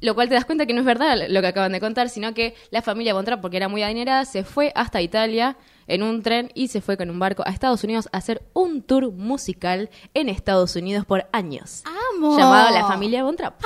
Lo 0.00 0.14
cual 0.14 0.28
te 0.28 0.34
das 0.34 0.44
cuenta 0.44 0.66
que 0.66 0.74
no 0.74 0.80
es 0.80 0.86
verdad 0.86 1.16
lo 1.28 1.40
que 1.40 1.46
acaban 1.46 1.72
de 1.72 1.80
contar, 1.80 2.08
sino 2.08 2.34
que 2.34 2.54
la 2.70 2.82
familia 2.82 3.14
Von 3.14 3.24
Trapp, 3.24 3.40
porque 3.40 3.56
era 3.56 3.68
muy 3.68 3.82
adinerada, 3.82 4.24
se 4.24 4.44
fue 4.44 4.72
hasta 4.74 5.00
Italia 5.00 5.56
en 5.86 6.02
un 6.02 6.22
tren 6.22 6.50
y 6.54 6.68
se 6.68 6.80
fue 6.80 6.96
con 6.96 7.10
un 7.10 7.18
barco 7.18 7.42
a 7.46 7.50
Estados 7.50 7.84
Unidos 7.84 8.08
a 8.12 8.18
hacer 8.18 8.42
un 8.52 8.82
tour 8.82 9.12
musical 9.12 9.90
en 10.14 10.28
Estados 10.28 10.76
Unidos 10.76 11.04
por 11.04 11.26
años. 11.32 11.82
amo. 11.84 12.36
Llamado 12.36 12.72
La 12.72 12.86
Familia 12.86 13.24
Von 13.24 13.36
Trapp. 13.36 13.60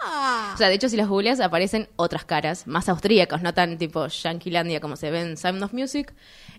Ah. 0.00 0.54
sea, 0.56 0.68
de 0.68 0.74
hecho, 0.74 0.88
si 0.88 0.96
las 0.96 1.08
googleas 1.08 1.40
aparecen 1.40 1.88
otras 1.96 2.24
caras, 2.24 2.66
más 2.66 2.88
austríacas, 2.88 3.42
no 3.42 3.52
tan 3.52 3.78
tipo 3.78 4.06
Yanquilandia 4.06 4.80
como 4.80 4.96
se 4.96 5.10
ve 5.10 5.20
en 5.20 5.36
Sound 5.36 5.62
of 5.62 5.72
Music. 5.72 6.14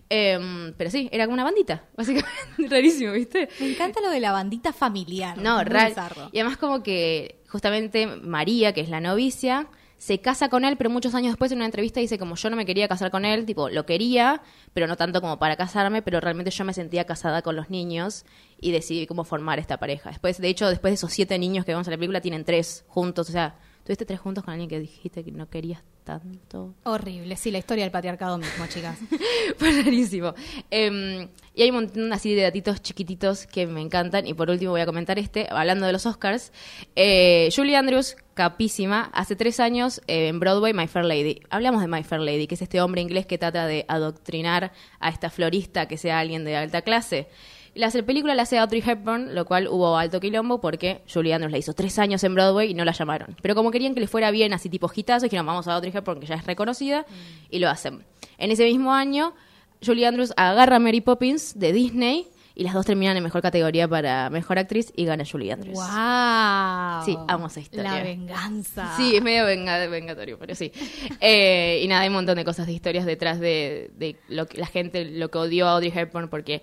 Em, 0.08 0.74
pero 0.76 0.90
sí, 0.90 1.08
era 1.12 1.24
como 1.24 1.34
una 1.34 1.44
bandita, 1.44 1.84
básicamente. 1.96 2.68
Rarísimo, 2.68 3.12
¿viste? 3.12 3.48
Me 3.60 3.70
encanta 3.70 4.00
lo 4.00 4.10
de 4.10 4.20
la 4.20 4.32
bandita 4.32 4.72
familiar. 4.72 5.38
No, 5.38 5.64
bizarro. 5.64 6.28
Y 6.32 6.38
además 6.38 6.58
como 6.58 6.82
que 6.82 7.40
justamente 7.48 8.06
María, 8.06 8.72
que 8.72 8.80
es 8.80 8.88
la 8.88 9.00
novicia, 9.00 9.68
se 10.00 10.18
casa 10.18 10.48
con 10.48 10.64
él, 10.64 10.78
pero 10.78 10.88
muchos 10.88 11.14
años 11.14 11.32
después 11.32 11.52
en 11.52 11.58
una 11.58 11.66
entrevista 11.66 12.00
dice 12.00 12.18
como 12.18 12.34
yo 12.34 12.48
no 12.48 12.56
me 12.56 12.64
quería 12.64 12.88
casar 12.88 13.10
con 13.10 13.26
él, 13.26 13.44
tipo, 13.44 13.68
lo 13.68 13.84
quería, 13.84 14.40
pero 14.72 14.86
no 14.86 14.96
tanto 14.96 15.20
como 15.20 15.38
para 15.38 15.56
casarme, 15.56 16.00
pero 16.00 16.20
realmente 16.20 16.50
yo 16.50 16.64
me 16.64 16.72
sentía 16.72 17.04
casada 17.04 17.42
con 17.42 17.54
los 17.54 17.68
niños 17.68 18.24
y 18.58 18.72
decidí 18.72 19.06
cómo 19.06 19.24
formar 19.24 19.58
esta 19.58 19.76
pareja. 19.76 20.08
Después, 20.08 20.40
de 20.40 20.48
hecho, 20.48 20.70
después 20.70 20.92
de 20.92 20.94
esos 20.94 21.12
siete 21.12 21.38
niños 21.38 21.66
que 21.66 21.72
vemos 21.72 21.86
en 21.86 21.90
la 21.90 21.98
película, 21.98 22.22
tienen 22.22 22.46
tres 22.46 22.86
juntos, 22.88 23.28
o 23.28 23.32
sea, 23.32 23.58
tuviste 23.84 24.06
tres 24.06 24.20
juntos 24.20 24.42
con 24.42 24.52
alguien 24.52 24.70
que 24.70 24.80
dijiste 24.80 25.22
que 25.22 25.32
no 25.32 25.50
querías 25.50 25.82
tanto. 26.04 26.74
Horrible, 26.84 27.36
sí, 27.36 27.50
la 27.50 27.58
historia 27.58 27.84
del 27.84 27.90
patriarcado 27.90 28.38
mismo, 28.38 28.66
chicas. 28.66 28.98
Fue 29.56 29.70
rarísimo. 29.82 30.34
Em, 30.70 31.28
y 31.54 31.62
hay 31.62 31.70
un 31.70 31.76
montón 31.76 32.12
así 32.12 32.34
de 32.34 32.42
datitos 32.42 32.82
chiquititos 32.82 33.46
que 33.46 33.66
me 33.66 33.80
encantan. 33.80 34.26
Y 34.26 34.34
por 34.34 34.50
último 34.50 34.72
voy 34.72 34.80
a 34.80 34.86
comentar 34.86 35.18
este, 35.18 35.46
hablando 35.50 35.86
de 35.86 35.92
los 35.92 36.06
Oscars. 36.06 36.52
Eh, 36.96 37.48
Julie 37.54 37.76
Andrews, 37.76 38.16
capísima, 38.34 39.10
hace 39.12 39.36
tres 39.36 39.60
años 39.60 40.00
eh, 40.06 40.28
en 40.28 40.40
Broadway, 40.40 40.72
My 40.72 40.86
Fair 40.86 41.04
Lady. 41.04 41.40
Hablamos 41.50 41.80
de 41.80 41.88
My 41.88 42.02
Fair 42.02 42.20
Lady, 42.20 42.46
que 42.46 42.54
es 42.54 42.62
este 42.62 42.80
hombre 42.80 43.00
inglés 43.00 43.26
que 43.26 43.38
trata 43.38 43.66
de 43.66 43.84
adoctrinar 43.88 44.72
a 44.98 45.10
esta 45.10 45.30
florista 45.30 45.86
que 45.86 45.96
sea 45.96 46.18
alguien 46.18 46.44
de 46.44 46.56
alta 46.56 46.82
clase. 46.82 47.28
Y 47.74 47.78
la 47.78 47.90
película 47.90 48.34
la 48.34 48.42
hace 48.42 48.58
Audrey 48.58 48.82
Hepburn, 48.84 49.34
lo 49.34 49.44
cual 49.44 49.68
hubo 49.68 49.96
alto 49.96 50.18
quilombo 50.20 50.60
porque 50.60 51.02
Julie 51.12 51.32
Andrews 51.34 51.52
la 51.52 51.58
hizo 51.58 51.72
tres 51.72 51.98
años 51.98 52.24
en 52.24 52.34
Broadway 52.34 52.70
y 52.70 52.74
no 52.74 52.84
la 52.84 52.92
llamaron. 52.92 53.36
Pero 53.42 53.54
como 53.54 53.70
querían 53.70 53.94
que 53.94 54.00
le 54.00 54.06
fuera 54.08 54.30
bien, 54.30 54.52
así 54.52 54.68
tipo 54.68 54.90
hitazo, 54.94 55.24
dijeron 55.24 55.46
vamos 55.46 55.68
a 55.68 55.74
Audrey 55.74 55.92
Hepburn 55.94 56.18
que 56.20 56.26
ya 56.26 56.34
es 56.34 56.44
reconocida 56.46 57.06
y 57.48 57.58
lo 57.60 57.68
hacen. 57.68 58.04
En 58.38 58.50
ese 58.50 58.64
mismo 58.64 58.92
año, 58.92 59.34
Julie 59.84 60.06
Andrews 60.06 60.32
agarra 60.36 60.76
a 60.76 60.80
Mary 60.80 61.00
Poppins 61.00 61.58
de 61.58 61.72
Disney 61.72 62.28
y 62.56 62.64
las 62.64 62.74
dos 62.74 62.84
terminan 62.84 63.16
en 63.16 63.22
mejor 63.22 63.40
categoría 63.40 63.86
para 63.88 64.28
mejor 64.28 64.58
actriz 64.58 64.92
y 64.96 65.04
gana 65.04 65.24
Julie 65.30 65.52
Andrews. 65.52 65.76
¡Wow! 65.78 67.04
Sí, 67.04 67.16
amo 67.28 67.46
esa 67.46 67.60
historia. 67.60 67.92
La 67.94 68.02
venganza. 68.02 68.94
Sí, 68.96 69.14
es 69.16 69.22
medio 69.22 69.46
venga- 69.46 69.86
vengatorio, 69.86 70.38
pero 70.38 70.54
sí. 70.54 70.72
Eh, 71.20 71.80
y 71.82 71.88
nada, 71.88 72.02
hay 72.02 72.08
un 72.08 72.14
montón 72.14 72.36
de 72.36 72.44
cosas, 72.44 72.66
de 72.66 72.72
historias 72.72 73.06
detrás 73.06 73.38
de, 73.40 73.90
de 73.96 74.16
lo 74.28 74.46
que 74.46 74.58
la 74.58 74.66
gente, 74.66 75.04
lo 75.04 75.30
que 75.30 75.38
odió 75.38 75.68
a 75.68 75.72
Audrey 75.72 75.92
Hepburn 75.94 76.28
porque 76.28 76.62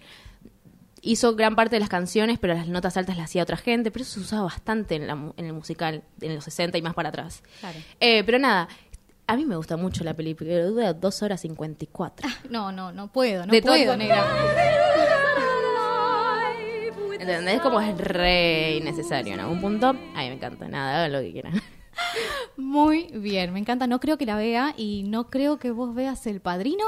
hizo 1.01 1.35
gran 1.35 1.55
parte 1.55 1.75
de 1.75 1.79
las 1.79 1.89
canciones, 1.89 2.39
pero 2.39 2.53
las 2.53 2.67
notas 2.67 2.97
altas 2.97 3.17
las 3.17 3.25
hacía 3.25 3.43
otra 3.43 3.57
gente, 3.57 3.91
pero 3.91 4.03
eso 4.03 4.13
se 4.15 4.19
usaba 4.21 4.43
bastante 4.43 4.95
en, 4.95 5.07
la 5.07 5.13
en 5.37 5.45
el 5.45 5.53
musical, 5.53 6.03
en 6.21 6.35
los 6.35 6.43
60 6.43 6.77
y 6.77 6.81
más 6.81 6.93
para 6.93 7.09
atrás. 7.09 7.43
Claro. 7.59 7.77
Eh, 7.99 8.23
pero 8.23 8.39
nada, 8.39 8.67
a 9.27 9.35
mí 9.35 9.45
me 9.45 9.55
gusta 9.55 9.77
mucho 9.77 10.03
la 10.03 10.13
película, 10.13 10.63
dura 10.65 10.93
2 10.93 11.21
horas 11.23 11.41
54. 11.41 12.27
No, 12.49 12.71
no, 12.71 12.91
no 12.91 13.11
puedo, 13.11 13.45
no 13.45 13.51
De 13.51 13.61
todo- 13.61 13.73
puedo, 13.73 13.97
negra. 13.97 14.25
¿Entendés? 17.19 17.59
Como 17.61 17.81
es 17.81 17.97
re 17.97 18.75
innecesario 18.77 19.33
en 19.33 19.39
algún 19.41 19.59
punto. 19.59 19.87
A 19.89 19.93
mí 19.93 20.27
me 20.29 20.33
encanta, 20.33 20.67
nada, 20.67 20.97
hagan 20.99 21.11
lo 21.13 21.19
que 21.19 21.31
quieran. 21.31 21.61
Muy 22.55 23.07
bien, 23.13 23.51
me 23.53 23.59
encanta. 23.59 23.87
No 23.87 23.99
creo 23.99 24.17
que 24.17 24.25
la 24.25 24.37
vea 24.37 24.73
y 24.77 25.03
no 25.03 25.29
creo 25.29 25.57
que 25.57 25.71
vos 25.71 25.93
veas 25.93 26.25
El 26.27 26.39
Padrino. 26.41 26.85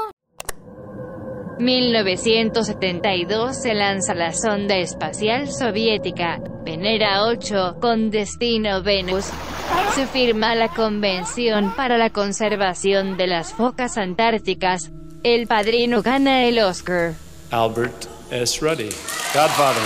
1972 1.60 3.62
se 3.62 3.74
lanza 3.74 4.14
la 4.14 4.32
sonda 4.32 4.76
espacial 4.76 5.52
soviética 5.52 6.40
Venera 6.64 7.24
8 7.24 7.76
con 7.80 8.10
destino 8.10 8.82
Venus. 8.82 9.26
Se 9.94 10.06
firma 10.06 10.54
la 10.54 10.68
Convención 10.68 11.74
para 11.76 11.98
la 11.98 12.10
Conservación 12.10 13.16
de 13.16 13.26
las 13.26 13.52
Focas 13.52 13.98
Antárticas. 13.98 14.90
El 15.22 15.46
padrino 15.46 16.02
gana 16.02 16.44
el 16.44 16.58
Oscar. 16.60 17.14
Albert 17.50 18.06
S. 18.30 18.58
Ruddy, 18.60 18.88
Godfather. 19.34 19.82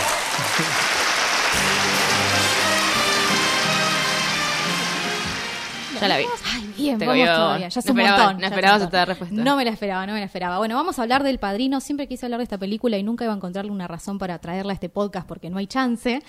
Ya 6.00 6.08
la 6.08 6.18
vi. 6.18 6.24
Ay, 6.52 6.63
bien, 6.84 6.98
Te 6.98 7.06
vamos 7.06 7.20
cogió. 7.22 7.34
todavía. 7.36 7.68
Ya 7.68 7.78
es 7.80 7.86
No 7.86 7.92
un 7.92 8.00
esperaba- 8.00 8.24
montón. 8.24 8.40
no 8.40 8.46
esperabas 8.46 8.82
esta 8.82 9.04
respuesta. 9.04 9.36
No 9.36 9.56
me 9.56 9.64
la 9.64 9.70
esperaba, 9.70 10.06
no 10.06 10.12
me 10.12 10.18
la 10.20 10.26
esperaba. 10.26 10.58
Bueno, 10.58 10.76
vamos 10.76 10.98
a 10.98 11.02
hablar 11.02 11.22
del 11.22 11.38
Padrino. 11.38 11.80
Siempre 11.80 12.06
quise 12.08 12.26
hablar 12.26 12.38
de 12.38 12.44
esta 12.44 12.58
película 12.58 12.96
y 12.96 13.02
nunca 13.02 13.24
iba 13.24 13.32
a 13.32 13.36
encontrarle 13.36 13.70
una 13.70 13.88
razón 13.88 14.18
para 14.18 14.38
traerla 14.38 14.72
a 14.72 14.74
este 14.74 14.88
podcast 14.88 15.26
porque 15.26 15.50
no 15.50 15.58
hay 15.58 15.66
chance. 15.66 16.22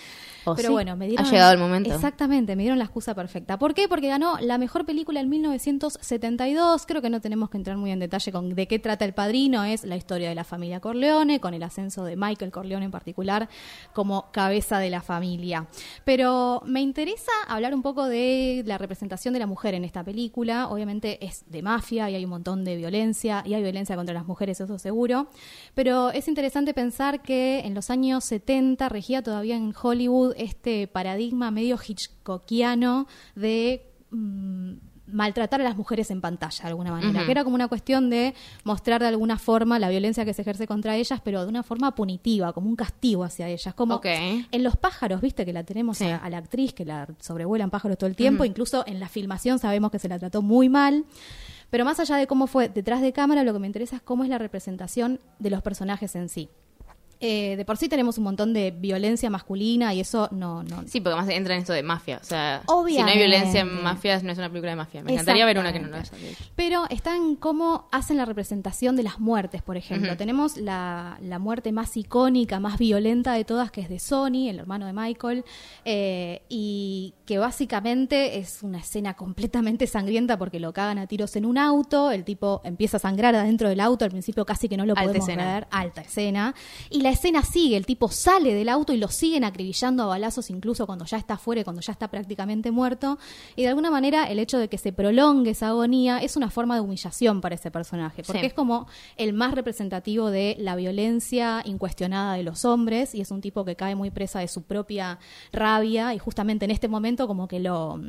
¿O 0.45 0.55
Pero 0.55 0.69
sí? 0.69 0.73
bueno, 0.73 0.95
me 0.95 1.07
dieron... 1.07 1.25
Ha 1.25 1.29
llegado 1.29 1.51
el 1.51 1.59
momento. 1.59 1.93
Exactamente, 1.93 2.55
me 2.55 2.63
dieron 2.63 2.77
la 2.77 2.85
excusa 2.85 3.13
perfecta. 3.15 3.57
¿Por 3.57 3.73
qué? 3.73 3.87
Porque 3.87 4.07
ganó 4.07 4.37
la 4.39 4.57
mejor 4.57 4.85
película 4.85 5.19
en 5.19 5.29
1972. 5.29 6.85
Creo 6.85 7.01
que 7.01 7.09
no 7.09 7.21
tenemos 7.21 7.49
que 7.49 7.57
entrar 7.57 7.77
muy 7.77 7.91
en 7.91 7.99
detalle 7.99 8.31
con 8.31 8.53
de 8.53 8.67
qué 8.67 8.79
trata 8.79 9.05
El 9.05 9.13
Padrino. 9.13 9.63
Es 9.63 9.83
la 9.83 9.95
historia 9.95 10.29
de 10.29 10.35
la 10.35 10.43
familia 10.43 10.79
Corleone, 10.79 11.39
con 11.39 11.53
el 11.53 11.63
ascenso 11.63 12.03
de 12.05 12.15
Michael 12.15 12.51
Corleone 12.51 12.85
en 12.85 12.91
particular 12.91 13.49
como 13.93 14.31
cabeza 14.31 14.79
de 14.79 14.89
la 14.89 15.01
familia. 15.01 15.67
Pero 16.03 16.61
me 16.65 16.81
interesa 16.81 17.31
hablar 17.47 17.73
un 17.73 17.81
poco 17.81 18.05
de 18.05 18.63
la 18.65 18.77
representación 18.77 19.33
de 19.33 19.39
la 19.39 19.47
mujer 19.47 19.73
en 19.73 19.83
esta 19.83 20.03
película. 20.03 20.67
Obviamente 20.67 21.25
es 21.25 21.43
de 21.47 21.61
mafia 21.61 22.09
y 22.09 22.15
hay 22.15 22.23
un 22.23 22.29
montón 22.31 22.63
de 22.63 22.75
violencia 22.75 23.43
y 23.45 23.53
hay 23.53 23.61
violencia 23.61 23.95
contra 23.95 24.13
las 24.13 24.25
mujeres, 24.25 24.59
eso 24.61 24.79
seguro. 24.79 25.27
Pero 25.73 26.11
es 26.11 26.27
interesante 26.27 26.73
pensar 26.73 27.21
que 27.21 27.59
en 27.59 27.73
los 27.73 27.89
años 27.89 28.23
70 28.25 28.89
regía 28.89 29.21
todavía 29.21 29.55
en 29.55 29.73
Hollywood 29.79 30.34
este 30.37 30.87
paradigma 30.87 31.51
medio 31.51 31.77
hitchcockiano 31.77 33.07
de 33.35 33.91
mm, 34.11 34.73
maltratar 35.07 35.61
a 35.61 35.63
las 35.63 35.77
mujeres 35.77 36.09
en 36.09 36.19
pantalla 36.19 36.63
de 36.63 36.67
alguna 36.69 36.91
manera, 36.91 37.25
que 37.25 37.31
era 37.31 37.43
como 37.43 37.53
una 37.55 37.67
cuestión 37.67 38.09
de 38.09 38.33
mostrar 38.63 39.01
de 39.01 39.07
alguna 39.07 39.37
forma 39.37 39.77
la 39.77 39.87
violencia 39.89 40.25
que 40.25 40.33
se 40.33 40.41
ejerce 40.41 40.65
contra 40.65 40.95
ellas, 40.95 41.21
pero 41.23 41.43
de 41.43 41.49
una 41.49 41.61
forma 41.61 41.93
punitiva, 41.93 42.53
como 42.53 42.67
un 42.69 42.75
castigo 42.75 43.23
hacia 43.23 43.47
ellas, 43.47 43.75
como 43.75 43.95
en 44.51 44.63
Los 44.63 44.77
pájaros, 44.77 45.21
viste 45.21 45.45
que 45.45 45.53
la 45.53 45.63
tenemos 45.63 45.99
Sí. 45.99 46.05
a, 46.05 46.17
a 46.17 46.29
la 46.31 46.39
actriz 46.39 46.73
que 46.73 46.85
la 46.85 47.07
sobrevuelan 47.19 47.69
pájaros 47.69 47.99
todo 47.99 48.07
el 48.09 48.15
tiempo, 48.15 48.45
incluso 48.45 48.83
en 48.87 48.99
la 48.99 49.07
filmación 49.07 49.59
sabemos 49.59 49.91
que 49.91 49.99
se 49.99 50.09
la 50.09 50.17
trató 50.17 50.41
muy 50.41 50.69
mal. 50.69 51.05
Pero 51.69 51.85
más 51.85 51.99
allá 51.99 52.15
de 52.15 52.25
cómo 52.25 52.47
fue 52.47 52.69
detrás 52.69 53.01
de 53.01 53.11
cámara, 53.13 53.43
lo 53.43 53.53
que 53.53 53.59
me 53.59 53.67
interesa 53.67 53.97
es 53.97 54.01
cómo 54.01 54.23
es 54.23 54.29
la 54.29 54.37
representación 54.39 55.19
de 55.39 55.49
los 55.51 55.61
personajes 55.61 56.15
en 56.15 56.29
sí. 56.29 56.49
Eh, 57.19 57.55
de 57.55 57.65
por 57.65 57.77
sí 57.77 57.87
tenemos 57.89 58.17
un 58.17 58.25
montón 58.25 58.53
de 58.53 58.71
violencia 58.71 59.29
masculina 59.29 59.93
y 59.93 60.01
eso 60.01 60.27
no, 60.31 60.63
no, 60.63 60.83
Sí, 60.87 60.99
porque 60.99 61.13
además 61.17 61.29
entra 61.29 61.55
en 61.55 61.61
esto 61.61 61.73
de 61.73 61.81
mafia. 61.83 62.19
O 62.21 62.25
sea, 62.25 62.61
si 62.61 62.67
no 62.71 62.79
Obviamente. 62.79 63.11
hay 63.11 63.17
violencia 63.17 63.61
en 63.61 63.83
mafias, 63.83 64.23
no 64.23 64.31
es 64.31 64.37
una 64.37 64.49
película 64.49 64.71
de 64.71 64.75
mafia. 64.75 65.03
Me 65.03 65.13
encantaría 65.13 65.45
ver 65.45 65.57
una 65.57 65.71
que 65.73 65.79
no 65.79 65.87
lo 65.87 65.95
haya. 65.97 66.11
Pero 66.55 66.85
está 66.89 67.15
en 67.15 67.35
cómo 67.35 67.87
hacen 67.91 68.17
la 68.17 68.25
representación 68.25 68.95
de 68.95 69.03
las 69.03 69.19
muertes, 69.19 69.61
por 69.61 69.77
ejemplo. 69.77 70.09
Ujú. 70.09 70.17
Tenemos 70.17 70.57
la, 70.57 71.17
la 71.21 71.39
muerte 71.39 71.71
más 71.71 71.95
icónica, 71.97 72.59
más 72.59 72.77
violenta 72.77 73.33
de 73.33 73.45
todas, 73.45 73.71
que 73.71 73.81
es 73.81 73.89
de 73.89 73.99
Sony, 73.99 74.49
el 74.49 74.59
hermano 74.59 74.85
de 74.85 74.93
Michael, 74.93 75.45
eh, 75.85 76.41
y 76.49 77.13
que 77.25 77.37
básicamente 77.37 78.37
es 78.37 78.61
una 78.61 78.79
escena 78.79 79.13
completamente 79.15 79.87
sangrienta 79.87 80.37
porque 80.37 80.59
lo 80.59 80.73
cagan 80.73 80.97
a 80.99 81.07
tiros 81.07 81.35
en 81.35 81.45
un 81.45 81.57
auto, 81.57 82.11
el 82.11 82.23
tipo 82.23 82.61
empieza 82.63 82.97
a 82.97 82.99
sangrar 82.99 83.35
adentro 83.35 83.69
del 83.69 83.79
auto, 83.79 84.05
al 84.05 84.11
principio 84.11 84.45
casi 84.45 84.67
que 84.69 84.77
no 84.77 84.85
lo 84.85 84.93
Alta 84.93 85.03
podemos 85.03 85.29
escena. 85.29 85.53
ver, 85.55 85.67
alta 85.71 86.01
escena, 86.01 86.53
y 86.89 87.01
la 87.05 87.11
escena 87.11 87.43
sigue, 87.43 87.77
el 87.77 87.85
tipo 87.85 88.09
sale 88.09 88.55
del 88.55 88.67
auto 88.67 88.91
y 88.91 88.97
lo 88.97 89.09
siguen 89.09 89.43
acribillando 89.43 90.01
a 90.01 90.07
balazos 90.07 90.49
incluso 90.49 90.87
cuando 90.87 91.05
ya 91.05 91.17
está 91.17 91.37
fuera 91.37 91.61
y 91.61 91.63
cuando 91.63 91.79
ya 91.83 91.91
está 91.91 92.07
prácticamente 92.07 92.71
muerto, 92.71 93.19
y 93.55 93.61
de 93.61 93.67
alguna 93.67 93.91
manera 93.91 94.23
el 94.25 94.39
hecho 94.39 94.57
de 94.57 94.69
que 94.69 94.79
se 94.79 94.91
prolongue 94.91 95.51
esa 95.51 95.67
agonía 95.67 96.17
es 96.17 96.35
una 96.35 96.49
forma 96.49 96.73
de 96.73 96.81
humillación 96.81 97.41
para 97.41 97.53
ese 97.53 97.69
personaje, 97.69 98.23
porque 98.23 98.39
Sí. 98.39 98.45
es 98.47 98.53
como 98.55 98.87
el 99.17 99.33
más 99.33 99.53
representativo 99.53 100.31
de 100.31 100.55
la 100.57 100.75
violencia 100.75 101.61
incuestionada 101.65 102.33
de 102.33 102.41
los 102.43 102.65
hombres 102.65 103.13
y 103.13 103.21
es 103.21 103.29
un 103.29 103.39
tipo 103.39 103.65
que 103.65 103.75
cae 103.75 103.93
muy 103.93 104.09
presa 104.09 104.39
de 104.39 104.47
su 104.47 104.63
propia 104.63 105.19
rabia 105.51 106.15
y 106.15 106.17
justamente 106.17 106.65
en 106.65 106.71
este 106.71 106.87
momento 106.87 107.27
como 107.27 107.47
que 107.47 107.59
lo 107.59 107.99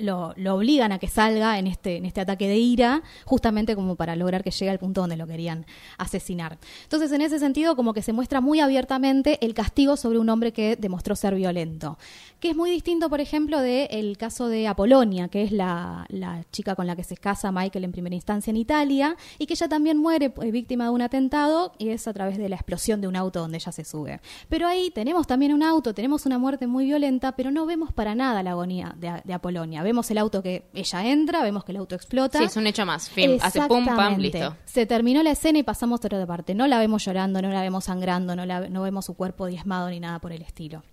lo, 0.00 0.34
obligan 0.54 0.92
a 0.92 0.98
que 0.98 1.08
salga 1.08 1.58
en 1.58 1.66
este, 1.66 1.96
en 1.96 2.04
este 2.04 2.20
ataque 2.20 2.48
de 2.48 2.56
ira, 2.56 3.02
justamente 3.24 3.74
como 3.74 3.96
para 3.96 4.16
lograr 4.16 4.42
que 4.42 4.50
llegue 4.50 4.70
al 4.70 4.78
punto 4.78 5.00
donde 5.00 5.16
lo 5.16 5.26
querían 5.26 5.66
asesinar. 5.98 6.58
Entonces, 6.82 7.12
en 7.12 7.22
ese 7.22 7.38
sentido, 7.38 7.76
como 7.76 7.94
que 7.94 8.02
se 8.02 8.12
muestra 8.12 8.40
muy 8.40 8.60
abiertamente 8.60 9.38
el 9.44 9.54
castigo 9.54 9.96
sobre 9.96 10.18
un 10.18 10.28
hombre 10.28 10.52
que 10.52 10.76
demostró 10.76 11.16
ser 11.16 11.34
violento. 11.34 11.98
Que 12.40 12.50
es 12.50 12.56
muy 12.56 12.70
distinto, 12.70 13.10
por 13.10 13.20
ejemplo, 13.20 13.60
del 13.60 14.16
caso 14.16 14.48
de 14.48 14.66
Apolonia, 14.66 15.28
que 15.28 15.42
es 15.42 15.52
la, 15.52 16.06
chica 16.52 16.74
con 16.74 16.86
la 16.86 16.96
que 16.96 17.04
se 17.04 17.16
casa 17.16 17.52
Michael 17.52 17.84
en 17.84 17.92
primera 17.92 18.14
instancia 18.14 18.50
en 18.50 18.56
Italia, 18.56 19.16
y 19.38 19.46
que 19.46 19.54
ella 19.54 19.68
también 19.68 19.98
muere 19.98 20.32
eh, 20.40 20.50
víctima 20.50 20.84
de 20.84 20.90
un 20.90 21.02
atentado, 21.02 21.72
y 21.78 21.90
es 21.90 22.08
a 22.08 22.12
través 22.12 22.38
de 22.38 22.48
la 22.48 22.56
explosión 22.56 23.00
de 23.00 23.08
un 23.08 23.16
auto 23.16 23.40
donde 23.40 23.58
ella 23.58 23.72
se 23.72 23.84
sube. 23.84 24.20
Pero 24.48 24.66
ahí 24.66 24.90
tenemos 24.90 25.26
también 25.26 25.52
un 25.52 25.62
auto, 25.62 25.94
tenemos 25.94 26.26
una 26.26 26.38
muerte 26.38 26.66
muy 26.66 26.86
violenta, 26.86 27.32
pero 27.32 27.50
no 27.50 27.66
vemos 27.66 27.92
para 27.92 28.14
nada 28.14 28.42
la 28.42 28.52
agonía 28.52 28.94
de 28.98 29.34
Apolonia. 29.34 29.82
Vemos 29.90 30.08
el 30.12 30.18
auto 30.18 30.40
que 30.40 30.62
ella 30.72 31.04
entra, 31.04 31.42
vemos 31.42 31.64
que 31.64 31.72
el 31.72 31.78
auto 31.78 31.96
explota. 31.96 32.38
Sí, 32.38 32.44
es 32.44 32.56
un 32.56 32.64
hecho 32.68 32.86
más. 32.86 33.10
Fin, 33.10 33.38
hace 33.42 33.60
pum, 33.62 33.84
pam, 33.84 34.18
listo. 34.18 34.56
Se 34.64 34.86
terminó 34.86 35.20
la 35.24 35.32
escena 35.32 35.58
y 35.58 35.64
pasamos 35.64 35.98
a 36.04 36.06
otra 36.06 36.24
parte. 36.26 36.54
No 36.54 36.68
la 36.68 36.78
vemos 36.78 37.04
llorando, 37.04 37.42
no 37.42 37.48
la 37.48 37.60
vemos 37.60 37.86
sangrando, 37.86 38.36
no, 38.36 38.46
la, 38.46 38.68
no 38.68 38.82
vemos 38.82 39.06
su 39.06 39.14
cuerpo 39.14 39.46
diezmado 39.46 39.90
ni 39.90 39.98
nada 39.98 40.20
por 40.20 40.30
el 40.30 40.42
estilo. 40.42 40.84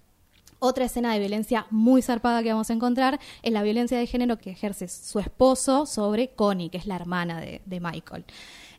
Otra 0.57 0.85
escena 0.85 1.13
de 1.13 1.19
violencia 1.19 1.67
muy 1.69 2.01
zarpada 2.01 2.41
que 2.41 2.49
vamos 2.51 2.71
a 2.71 2.73
encontrar 2.73 3.19
es 3.43 3.53
la 3.53 3.61
violencia 3.61 3.99
de 3.99 4.07
género 4.07 4.39
que 4.39 4.49
ejerce 4.49 4.87
su 4.87 5.19
esposo 5.19 5.85
sobre 5.85 6.29
Connie, 6.29 6.71
que 6.71 6.79
es 6.79 6.87
la 6.87 6.95
hermana 6.95 7.39
de, 7.39 7.61
de 7.67 7.79
Michael. 7.79 8.25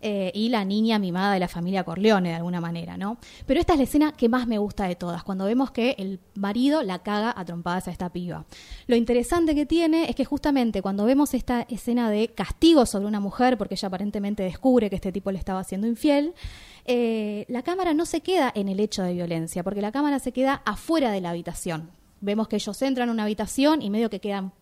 Eh, 0.00 0.31
y 0.35 0.49
la 0.49 0.64
niña 0.64 0.99
mimada 0.99 1.35
de 1.35 1.40
la 1.40 1.49
familia 1.49 1.85
Corleone, 1.85 2.31
de 2.31 2.35
alguna 2.37 2.61
manera, 2.61 2.97
¿no? 2.97 3.19
Pero 3.47 3.59
esta 3.59 3.73
es 3.73 3.78
la 3.78 3.85
escena 3.85 4.12
que 4.12 4.28
más 4.28 4.47
me 4.47 4.59
gusta 4.59 4.87
de 4.87 4.95
todas, 4.95 5.25
cuando 5.25 5.45
vemos 5.45 5.71
que 5.73 5.97
el 5.99 6.21
marido 6.35 6.83
la 6.83 7.00
caga 7.00 7.35
a 7.37 7.45
trompadas 7.45 7.88
a 7.88 7.90
esta 7.90 8.11
piba. 8.11 8.45
Lo 8.87 8.95
interesante 8.97 9.55
que 9.55 9.67
tiene 9.67 10.09
es 10.09 10.14
que 10.14 10.25
justamente 10.25 10.83
cuando 10.83 11.05
vemos 11.05 11.35
esta 11.35 11.62
escena 11.62 12.11
de 12.11 12.28
castigo 12.28 12.87
sobre 12.87 13.07
una 13.07 13.21
mujer, 13.21 13.59
porque 13.59 13.75
ella 13.75 13.88
aparentemente 13.88 14.43
descubre 14.43 14.88
que 14.88 14.97
este 14.97 15.12
tipo 15.12 15.33
le 15.33 15.38
estaba 15.38 15.61
haciendo 15.61 15.87
infiel, 15.87 16.35
eh, 16.85 17.45
la 17.49 17.62
cámara 17.62 17.93
no 17.93 18.07
se 18.07 18.21
queda 18.21 18.52
en 18.55 18.69
el 18.69 18.81
hecho 18.81 19.02
de 19.02 19.12
violencia, 19.12 19.64
porque 19.64 19.83
la 19.83 19.93
cámara 19.93 20.19
se 20.21 20.33
queda 20.33 20.62
afuera 20.64 21.11
de 21.11 21.21
la 21.21 21.31
habitación. 21.31 21.90
Vemos 22.21 22.49
que 22.49 22.57
ellos 22.57 22.81
entran 22.83 23.09
a 23.09 23.12
una 23.12 23.25
habitación 23.25 23.83
y 23.83 23.90
medio 23.90 24.11
que 24.11 24.21
quedan 24.21 24.52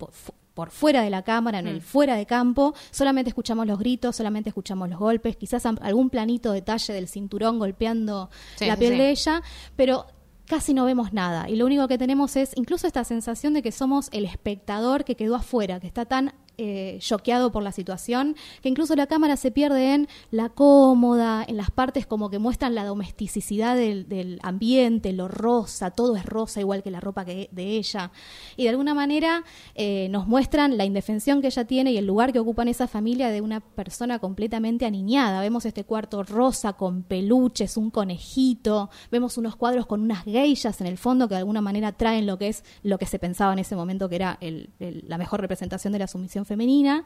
por, 0.57 0.71
fuera 0.71 1.03
de 1.03 1.11
la 1.11 1.21
cámara, 1.21 1.59
en 1.59 1.67
el 1.67 1.83
fuera 1.83 2.17
de 2.17 2.25
campo, 2.25 2.75
solamente 2.91 3.29
escuchamos 3.29 3.67
los 3.67 3.79
gritos, 3.79 4.17
solamente 4.17 4.49
escuchamos 4.49 4.89
los 4.89 4.99
golpes, 4.99 5.37
quizás 5.37 5.67
algún 5.67 6.09
planito 6.09 6.51
detalle 6.51 6.95
del 6.95 7.09
cinturón 7.09 7.59
golpeando 7.59 8.31
Sí, 8.57 8.65
la 8.65 8.79
piel 8.79 8.95
sí. 8.95 8.99
de 8.99 9.11
ella, 9.11 9.43
pero 9.77 10.07
casi 10.47 10.73
no 10.73 10.87
vemos 10.87 11.13
nada. 11.13 11.51
Y 11.51 11.57
lo 11.57 11.67
único 11.67 11.87
que 11.89 11.99
tenemos 11.99 12.37
es 12.37 12.57
incluso 12.57 12.87
esta 12.87 13.05
sensación 13.05 13.53
de 13.53 13.61
que 13.61 13.71
somos 13.71 14.09
el 14.13 14.25
espectador 14.25 15.05
que 15.05 15.15
quedó 15.15 15.35
afuera, 15.35 15.79
que 15.79 15.89
está 15.89 16.07
tan 16.07 16.33
eh, 16.59 16.99
choqueado 17.01 17.53
por 17.53 17.63
la 17.63 17.73
situación, 17.73 18.37
que 18.63 18.69
incluso 18.69 18.95
la 18.97 19.07
cámara 19.07 19.37
se 19.37 19.51
pierde 19.51 19.95
en 19.95 20.09
la 20.31 20.49
cómoda, 20.49 21.45
en 21.47 21.57
las 21.57 21.71
partes 21.71 22.07
como 22.07 22.31
que 22.31 22.39
muestran 22.39 22.75
la 22.75 22.85
domesticidad 22.85 23.77
del, 23.77 24.09
del 24.09 24.39
ambiente, 24.43 25.13
lo 25.13 25.29
rosa, 25.29 25.91
todo 25.91 26.17
es 26.17 26.25
rosa 26.25 26.61
igual 26.61 26.83
que 26.83 26.91
la 26.91 27.01
ropa 27.01 27.25
que, 27.25 27.49
de 27.53 27.77
ella. 27.77 28.11
Y 28.57 28.65
de 28.65 28.71
alguna 28.71 28.95
manera 28.95 29.45
eh, 29.75 30.09
nos 30.11 30.27
muestran 30.27 30.77
la 30.79 30.85
indefensión 30.85 31.41
que 31.41 31.49
ella 31.49 31.67
tiene 31.67 31.93
y 31.93 31.99
el 31.99 32.07
lugar 32.07 32.33
que 32.33 32.39
ocupa 32.39 32.63
en 32.63 32.69
esa 32.69 32.89
familia 32.89 33.29
de 33.29 33.41
una 33.43 33.61
persona 33.61 34.19
completamente 34.19 34.87
aniñada. 34.87 35.41
Vemos 35.41 35.67
este 35.67 35.85
cuarto 35.85 36.23
rosa 36.23 36.73
con 36.73 37.03
peluches, 37.03 37.77
un 37.77 37.91
conejito, 37.91 38.89
vemos 39.11 39.37
unos 39.37 39.57
cuadros 39.57 39.87
con 39.87 40.01
unas 40.01 40.25
geishas 40.25 40.81
en 40.81 40.87
el 40.87 40.97
fondo 40.97 41.29
que 41.29 41.35
de 41.35 41.41
alguna 41.41 41.61
manera 41.61 41.93
traen 41.93 42.27
lo 42.27 42.39
que 42.39 42.49
es 42.49 42.65
lo 42.83 42.99
que 42.99 43.07
se 43.07 43.19
pensaba 43.19 43.53
en 43.53 43.59
ese 43.59 43.77
momento 43.77 44.09
que 44.09 44.17
era 44.17 44.39
el- 44.41 44.71
la 44.79 45.19
mejor 45.19 45.41
representación 45.43 45.93
de 45.93 45.99
la 45.99 46.07
sumisión 46.07 46.46
femenina. 46.47 47.05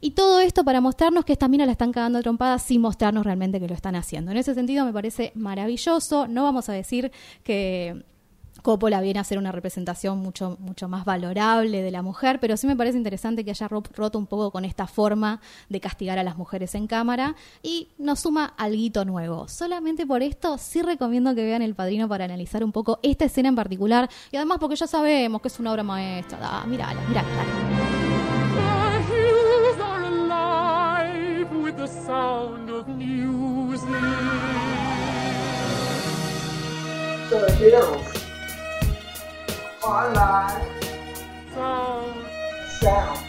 Y 0.00 0.10
todo 0.10 0.40
esto 0.40 0.64
para 0.64 0.82
mostrarnos 0.82 1.24
que 1.24 1.32
estas 1.32 1.48
minas 1.48 1.66
la 1.66 1.72
están 1.72 1.90
cagando 1.92 2.20
trompadas 2.20 2.62
sin 2.62 2.82
mostrarnos 2.82 3.24
realmente 3.24 3.58
que 3.58 3.68
lo 3.68 3.74
están 3.74 3.96
haciendo. 3.96 4.32
En 4.32 4.36
ese 4.36 4.52
sentido 4.54 4.84
me 4.84 4.92
parece 4.92 5.32
maravilloso. 5.34 6.26
No 6.28 6.42
vamos 6.42 6.68
a 6.68 6.74
decir 6.74 7.10
que 7.42 8.04
Coppola 8.62 9.00
viene 9.00 9.18
a 9.18 9.22
hacer 9.22 9.36
una 9.38 9.50
representación 9.50 10.18
mucho, 10.18 10.56
mucho 10.60 10.88
más 10.88 11.04
valorable 11.04 11.82
de 11.82 11.90
la 11.90 12.02
mujer, 12.02 12.38
pero 12.38 12.56
sí 12.56 12.66
me 12.66 12.76
parece 12.76 12.96
interesante 12.98 13.44
que 13.44 13.50
haya 13.50 13.66
ro- 13.66 13.82
roto 13.94 14.18
un 14.18 14.26
poco 14.26 14.50
con 14.50 14.64
esta 14.64 14.86
forma 14.86 15.40
de 15.68 15.80
castigar 15.80 16.18
a 16.18 16.22
las 16.22 16.36
mujeres 16.36 16.74
en 16.74 16.86
cámara 16.86 17.34
y 17.62 17.88
nos 17.98 18.20
suma 18.20 18.54
algo 18.58 19.04
nuevo. 19.06 19.48
Solamente 19.48 20.06
por 20.06 20.22
esto 20.22 20.56
sí 20.58 20.82
recomiendo 20.82 21.34
que 21.34 21.44
vean 21.44 21.62
El 21.62 21.74
Padrino 21.74 22.08
para 22.08 22.26
analizar 22.26 22.62
un 22.62 22.72
poco 22.72 23.00
esta 23.02 23.24
escena 23.24 23.48
en 23.48 23.56
particular 23.56 24.08
y 24.30 24.36
además 24.36 24.58
porque 24.60 24.76
ya 24.76 24.86
sabemos 24.86 25.40
que 25.42 25.48
es 25.48 25.58
una 25.58 25.72
obra 25.72 25.82
maestra. 25.82 26.38
Ah, 26.42 26.64
mírala. 26.66 27.00
The 28.54 29.02
hills 29.10 29.80
are 29.80 30.02
alive 30.04 31.50
with 31.52 31.76
the 31.76 31.86
sound 31.86 32.70
of 32.70 32.88
music. 32.88 33.88
The 37.30 37.52
hills 37.58 38.24
are 39.84 40.10
alive. 40.10 40.70
Sound, 41.54 42.26
Sound. 42.80 43.20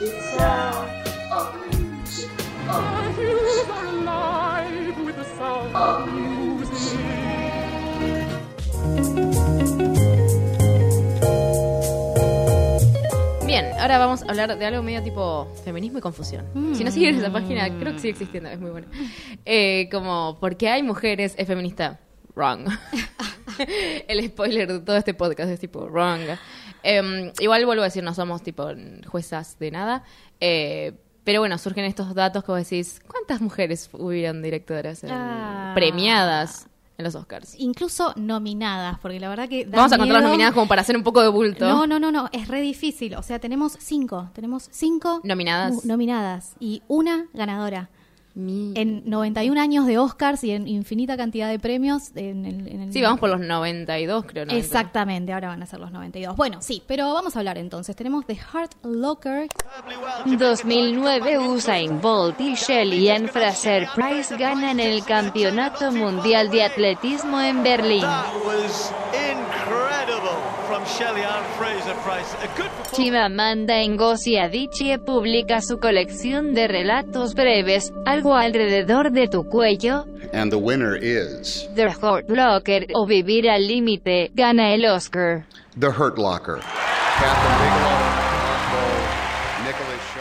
It's 0.00 0.36
sound 0.36 1.08
of 1.32 1.54
music. 1.66 2.30
the 2.66 3.12
hills 3.18 3.68
are 3.70 3.86
alive 3.86 5.04
with 5.04 5.16
the 5.16 5.24
sound 5.24 5.74
of 5.74 6.12
music. 6.12 6.27
Bien, 13.60 13.72
ahora 13.80 13.98
vamos 13.98 14.22
a 14.22 14.26
hablar 14.26 14.56
de 14.56 14.64
algo 14.64 14.82
medio 14.84 15.02
tipo 15.02 15.48
feminismo 15.64 15.98
y 15.98 16.00
confusión. 16.00 16.46
Si 16.76 16.84
no 16.84 16.90
siguen 16.92 17.16
esa 17.16 17.32
página, 17.32 17.68
creo 17.78 17.92
que 17.92 17.98
sigue 17.98 18.10
existiendo, 18.12 18.48
es 18.50 18.60
muy 18.60 18.70
bueno. 18.70 18.86
Eh, 19.44 19.88
como, 19.90 20.38
¿por 20.40 20.56
qué 20.56 20.68
hay 20.68 20.82
mujeres 20.84 21.34
es 21.36 21.46
feminista? 21.46 21.98
Wrong. 22.36 22.68
El 24.08 24.24
spoiler 24.28 24.68
de 24.72 24.78
todo 24.80 24.96
este 24.96 25.12
podcast 25.12 25.50
es 25.50 25.58
tipo, 25.58 25.88
wrong. 25.88 26.20
Em, 26.84 27.32
igual 27.40 27.66
vuelvo 27.66 27.82
a 27.82 27.86
decir, 27.86 28.04
no 28.04 28.14
somos 28.14 28.42
tipo 28.44 28.68
juezas 29.08 29.58
de 29.58 29.70
nada. 29.72 30.04
Eh, 30.38 30.92
pero 31.24 31.40
bueno, 31.40 31.58
surgen 31.58 31.84
estos 31.84 32.14
datos 32.14 32.44
que 32.44 32.52
vos 32.52 32.60
decís, 32.62 33.00
¿cuántas 33.08 33.40
mujeres 33.40 33.90
hubieron 33.92 34.40
directoras 34.40 35.02
en- 35.02 35.10
Ah. 35.12 35.72
premiadas 35.74 36.68
en 36.98 37.04
los 37.04 37.14
Oscars? 37.14 37.54
Incluso 37.58 38.12
nominadas, 38.16 38.98
porque 38.98 39.20
la 39.20 39.28
verdad 39.28 39.48
que... 39.48 39.64
Vamos 39.64 39.92
a 39.92 39.98
contar 39.98 40.14
las 40.20 40.24
nominadas 40.24 40.52
como 40.52 40.66
para 40.66 40.82
hacer 40.82 40.96
un 40.96 41.04
poco 41.04 41.22
de 41.22 41.28
bulto. 41.28 41.66
No, 41.66 41.86
no, 41.86 42.00
no, 42.00 42.10
no, 42.10 42.28
es 42.32 42.48
re 42.48 42.60
difícil. 42.60 43.14
O 43.14 43.22
sea, 43.22 43.38
tenemos 43.38 43.76
cinco, 43.78 44.30
tenemos 44.34 44.68
cinco 44.72 45.20
Nominadas. 45.22 45.72
uh, 45.72 45.86
nominadas 45.86 46.54
y 46.58 46.82
una 46.88 47.26
ganadora. 47.32 47.88
Mi- 48.38 48.72
En 48.76 49.02
91 49.04 49.60
años 49.60 49.84
de 49.86 49.98
Oscars 49.98 50.44
y 50.44 50.52
en 50.52 50.68
infinita 50.68 51.16
cantidad 51.16 51.48
de 51.50 51.58
premios. 51.58 52.12
En 52.14 52.46
el, 52.46 52.68
en 52.68 52.80
el- 52.82 52.92
Sí, 52.92 53.02
vamos 53.02 53.18
por 53.18 53.28
los 53.30 53.40
92, 53.40 54.24
creo. 54.26 54.46
90. 54.46 54.64
Exactamente, 54.64 55.32
ahora 55.32 55.48
van 55.48 55.62
a 55.62 55.66
ser 55.66 55.80
los 55.80 55.90
92. 55.90 56.36
Bueno, 56.36 56.58
sí, 56.62 56.82
pero 56.86 57.12
vamos 57.14 57.34
a 57.34 57.40
hablar 57.40 57.58
entonces. 57.58 57.96
Tenemos 57.96 58.24
The 58.26 58.36
Heart 58.36 58.76
Locker. 58.84 59.48
2009 60.24 61.38
Usain 61.38 62.00
Bolt 62.00 62.40
y 62.40 62.54
Shelly 62.54 63.08
Fraser 63.28 63.88
Price 63.94 64.36
ganan 64.36 64.78
el 64.78 65.04
Campeonato 65.04 65.90
Mundial 65.90 66.48
de 66.50 66.62
Atletismo 66.62 67.40
en 67.40 67.62
Berlín. 67.64 68.02
That 68.02 68.34
was 68.46 68.92
incredible 70.78 70.84
from 70.84 70.84
Shelly 70.86 71.24
Ann 71.24 71.44
Fraser 71.56 71.94
Price. 72.02 72.34
A 72.42 72.46
good 72.56 72.70
performance. 72.70 72.96
Chimamanda 72.96 73.86
Ngozi 73.88 74.38
Adichie 74.38 74.98
publica 74.98 75.60
su 75.60 75.78
colección 75.78 76.54
de 76.54 76.68
relatos 76.68 77.34
breves, 77.34 77.92
Algo 78.06 78.34
alrededor 78.34 79.10
de 79.12 79.28
tu 79.28 79.44
cuello, 79.44 80.06
And 80.32 80.50
the 80.50 80.58
winner 80.58 80.96
is 80.96 81.68
The 81.74 81.88
Hurt 81.88 82.28
Locker 82.28 82.86
o 82.94 83.06
Vivir 83.06 83.48
al 83.48 83.66
límite, 83.66 84.30
gana 84.34 84.74
el 84.74 84.84
Oscar. 84.84 85.44
The 85.78 85.88
Hurt 85.88 86.18
Locker. 86.18 86.60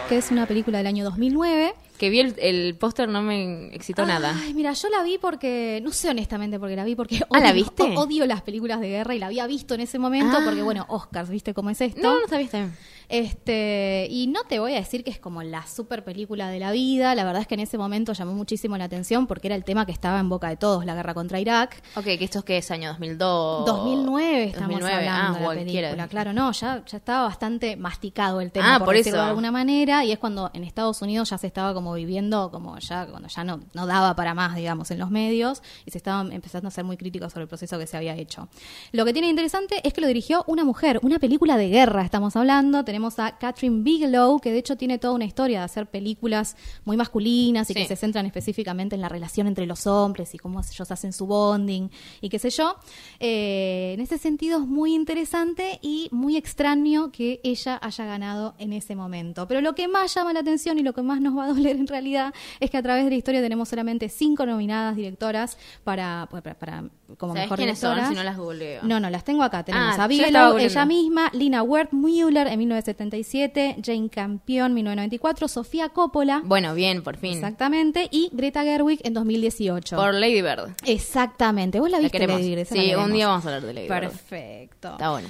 Que 0.07 0.17
es 0.17 0.31
una 0.31 0.45
película 0.45 0.77
del 0.77 0.87
año 0.87 1.03
2009. 1.03 1.73
Que 1.97 2.09
vi 2.09 2.19
el, 2.19 2.35
el 2.39 2.75
póster, 2.75 3.09
no 3.09 3.21
me 3.21 3.67
excitó 3.75 4.05
nada. 4.05 4.35
Ay, 4.43 4.53
mira, 4.53 4.73
yo 4.73 4.89
la 4.89 5.01
vi 5.03 5.17
porque, 5.17 5.79
no 5.83 5.91
sé 5.91 6.09
honestamente 6.09 6.59
porque 6.59 6.75
la 6.75 6.83
vi, 6.83 6.95
porque 6.95 7.21
Ah, 7.31 7.39
¿la 7.39 7.49
odio- 7.51 7.53
viste? 7.55 7.83
odio 7.97 8.25
las 8.27 8.41
películas 8.43 8.79
de 8.79 8.89
guerra 8.89 9.15
y 9.15 9.19
la 9.19 9.25
había 9.27 9.47
visto 9.47 9.73
en 9.73 9.81
ese 9.81 9.97
momento 9.99 10.37
Ah. 10.37 10.41
porque, 10.45 10.61
bueno, 10.61 10.85
Oscars, 10.89 11.29
¿viste 11.29 11.53
cómo 11.53 11.69
es 11.71 11.81
esto? 11.81 12.01
No, 12.01 12.15
no 12.19 12.23
está 12.25 12.37
bien. 12.37 12.73
Este, 13.09 14.07
y 14.11 14.27
no 14.27 14.41
te 14.43 14.59
voy 14.59 14.73
a 14.73 14.75
decir 14.75 15.03
que 15.03 15.09
es 15.09 15.17
como 15.19 15.41
la 15.41 15.65
super 15.65 16.03
película 16.03 16.49
de 16.49 16.59
la 16.59 16.71
vida, 16.71 17.15
la 17.15 17.23
verdad 17.23 17.41
es 17.41 17.47
que 17.47 17.55
en 17.55 17.61
ese 17.61 17.77
momento 17.77 18.13
llamó 18.13 18.33
muchísimo 18.33 18.77
la 18.77 18.83
atención 18.83 19.27
porque 19.27 19.47
era 19.47 19.55
el 19.55 19.63
tema 19.63 19.85
que 19.85 19.91
estaba 19.91 20.19
en 20.19 20.29
boca 20.29 20.49
de 20.49 20.57
todos, 20.57 20.85
la 20.85 20.93
guerra 20.93 21.13
contra 21.13 21.39
Irak. 21.39 21.81
Ok, 21.95 22.03
que 22.03 22.23
esto 22.25 22.39
es 22.39 22.45
que 22.45 22.57
es 22.57 22.69
año 22.69 22.89
2002. 22.89 23.65
2009 23.65 24.43
estamos 24.45 24.69
2009, 24.81 25.07
hablando 25.07 25.37
ah, 25.37 25.39
de 25.39 25.45
la 25.59 25.65
película, 25.65 26.07
claro, 26.09 26.33
no, 26.33 26.51
ya, 26.51 26.83
ya 26.85 26.97
estaba 26.97 27.23
bastante 27.23 27.75
masticado 27.77 28.41
el 28.41 28.51
tema, 28.51 28.75
Ah, 28.75 28.79
por, 28.79 28.87
por 28.87 28.95
decirlo 28.95 29.17
eso. 29.19 29.23
de 29.23 29.29
alguna 29.29 29.51
manera, 29.51 30.03
y 30.03 30.11
es 30.11 30.19
cuando 30.19 30.51
en 30.53 30.63
Estados 30.63 31.01
Unidos 31.01 31.29
ya 31.29 31.37
se 31.37 31.47
estaba 31.47 31.73
como 31.73 31.86
viviendo, 31.93 32.51
como 32.51 32.77
ya, 32.79 33.05
cuando 33.07 33.27
ya 33.27 33.43
no, 33.43 33.59
no 33.73 33.85
daba 33.85 34.15
para 34.15 34.33
más, 34.33 34.55
digamos, 34.55 34.91
en 34.91 34.99
los 34.99 35.09
medios, 35.11 35.61
y 35.85 35.91
se 35.91 35.97
estaban 35.97 36.31
empezando 36.31 36.67
a 36.67 36.71
ser 36.71 36.83
muy 36.83 36.97
críticos 36.97 37.33
sobre 37.33 37.43
el 37.43 37.47
proceso 37.47 37.77
que 37.79 37.87
se 37.87 37.97
había 37.97 38.15
hecho. 38.15 38.49
Lo 38.91 39.05
que 39.05 39.13
tiene 39.13 39.29
interesante 39.29 39.81
es 39.87 39.93
que 39.93 40.01
lo 40.01 40.07
dirigió 40.07 40.43
una 40.47 40.63
mujer, 40.63 40.99
una 41.03 41.19
película 41.19 41.57
de 41.57 41.69
guerra, 41.69 42.03
estamos 42.03 42.35
hablando, 42.35 42.83
tenemos 42.83 43.19
a 43.19 43.37
Catherine 43.37 43.83
Bigelow, 43.83 44.39
que 44.39 44.51
de 44.51 44.59
hecho 44.59 44.75
tiene 44.77 44.97
toda 44.97 45.13
una 45.13 45.25
historia 45.25 45.59
de 45.59 45.65
hacer 45.65 45.87
películas 45.87 46.55
muy 46.85 46.97
masculinas 46.97 47.69
y 47.69 47.73
Sí. 47.73 47.79
que 47.81 47.87
se 47.87 47.95
centran 47.95 48.25
específicamente 48.25 48.95
en 48.95 49.01
la 49.01 49.09
relación 49.09 49.47
entre 49.47 49.65
los 49.65 49.87
hombres 49.87 50.33
y 50.33 50.37
cómo 50.37 50.59
ellos 50.61 50.91
hacen 50.91 51.13
su 51.13 51.25
bonding 51.27 51.89
y 52.21 52.29
qué 52.29 52.39
sé 52.39 52.49
yo. 52.49 52.75
Eh, 53.19 53.93
en 53.93 53.99
ese 54.01 54.17
sentido 54.17 54.59
es 54.61 54.67
muy 54.67 54.93
interesante 54.93 55.79
y 55.81 56.07
muy 56.11 56.37
extraño 56.37 57.11
que 57.11 57.39
ella 57.43 57.79
haya 57.81 58.05
ganado 58.05 58.55
en 58.57 58.73
ese 58.73 58.95
momento. 58.95 59.47
Pero 59.47 59.61
lo 59.61 59.73
que 59.75 59.87
más 59.87 60.13
llama 60.13 60.33
la 60.33 60.39
atención 60.41 60.77
y 60.79 60.83
lo 60.83 60.93
que 60.93 61.01
más 61.01 61.21
nos 61.21 61.37
va 61.37 61.45
a 61.45 61.47
doler 61.47 61.76
en 61.77 61.87
realidad 61.87 62.33
es 62.59 62.69
que 62.69 62.77
a 62.77 62.81
través 62.83 63.03
de 63.05 63.09
la 63.11 63.15
historia 63.15 63.41
tenemos 63.41 63.69
solamente 63.69 64.09
cinco 64.09 64.45
nominadas 64.45 64.95
directoras 64.95 65.57
para, 65.83 66.27
para, 66.31 66.53
para- 66.55 66.83
como 67.17 67.33
¿Sabés 67.33 67.45
mejor 67.45 67.57
quiénes 67.57 67.79
son? 67.79 68.05
Si 68.09 68.15
no 68.15 68.23
las 68.23 68.37
googleo. 68.37 68.81
No, 68.83 68.99
no, 68.99 69.09
las 69.09 69.23
tengo 69.23 69.41
acá. 69.43 69.63
Tenemos 69.63 69.97
Ah, 69.97 70.03
a 70.03 70.07
Bigelow, 70.07 70.57
ella 70.57 70.85
misma, 70.85 71.29
Lina 71.33 71.63
Wertmüller 71.63 72.47
en 72.47 72.59
1977, 72.59 73.77
Jane 73.83 74.09
Campion 74.09 74.73
1994, 74.73 75.47
Sofía 75.47 75.89
Coppola, 75.89 76.41
Bueno, 76.43 76.73
bien, 76.73 77.03
por 77.03 77.15
fin. 77.17 77.33
exactamente, 77.33 78.09
y 78.11 78.29
Greta 78.33 78.63
Gerwig 78.63 78.99
en 79.05 79.13
2018. 79.13 79.95
Por 79.95 80.13
Lady 80.13 80.41
Bird. 80.41 80.75
Exactamente. 80.85 81.79
¿Vos 81.79 81.89
la 81.89 81.99
viste. 81.99 82.19
Lady 82.19 82.55
Bird? 82.55 82.57
La 82.59 82.65
Sí, 82.65 82.95
un 82.95 83.13
día 83.13 83.27
vamos 83.27 83.45
a 83.45 83.49
hablar 83.55 83.63
de 83.63 83.73
Lady 83.73 83.87
Bird. 83.87 83.99
Perfecto. 84.11 84.91
Está 84.91 85.11
bueno. 85.11 85.27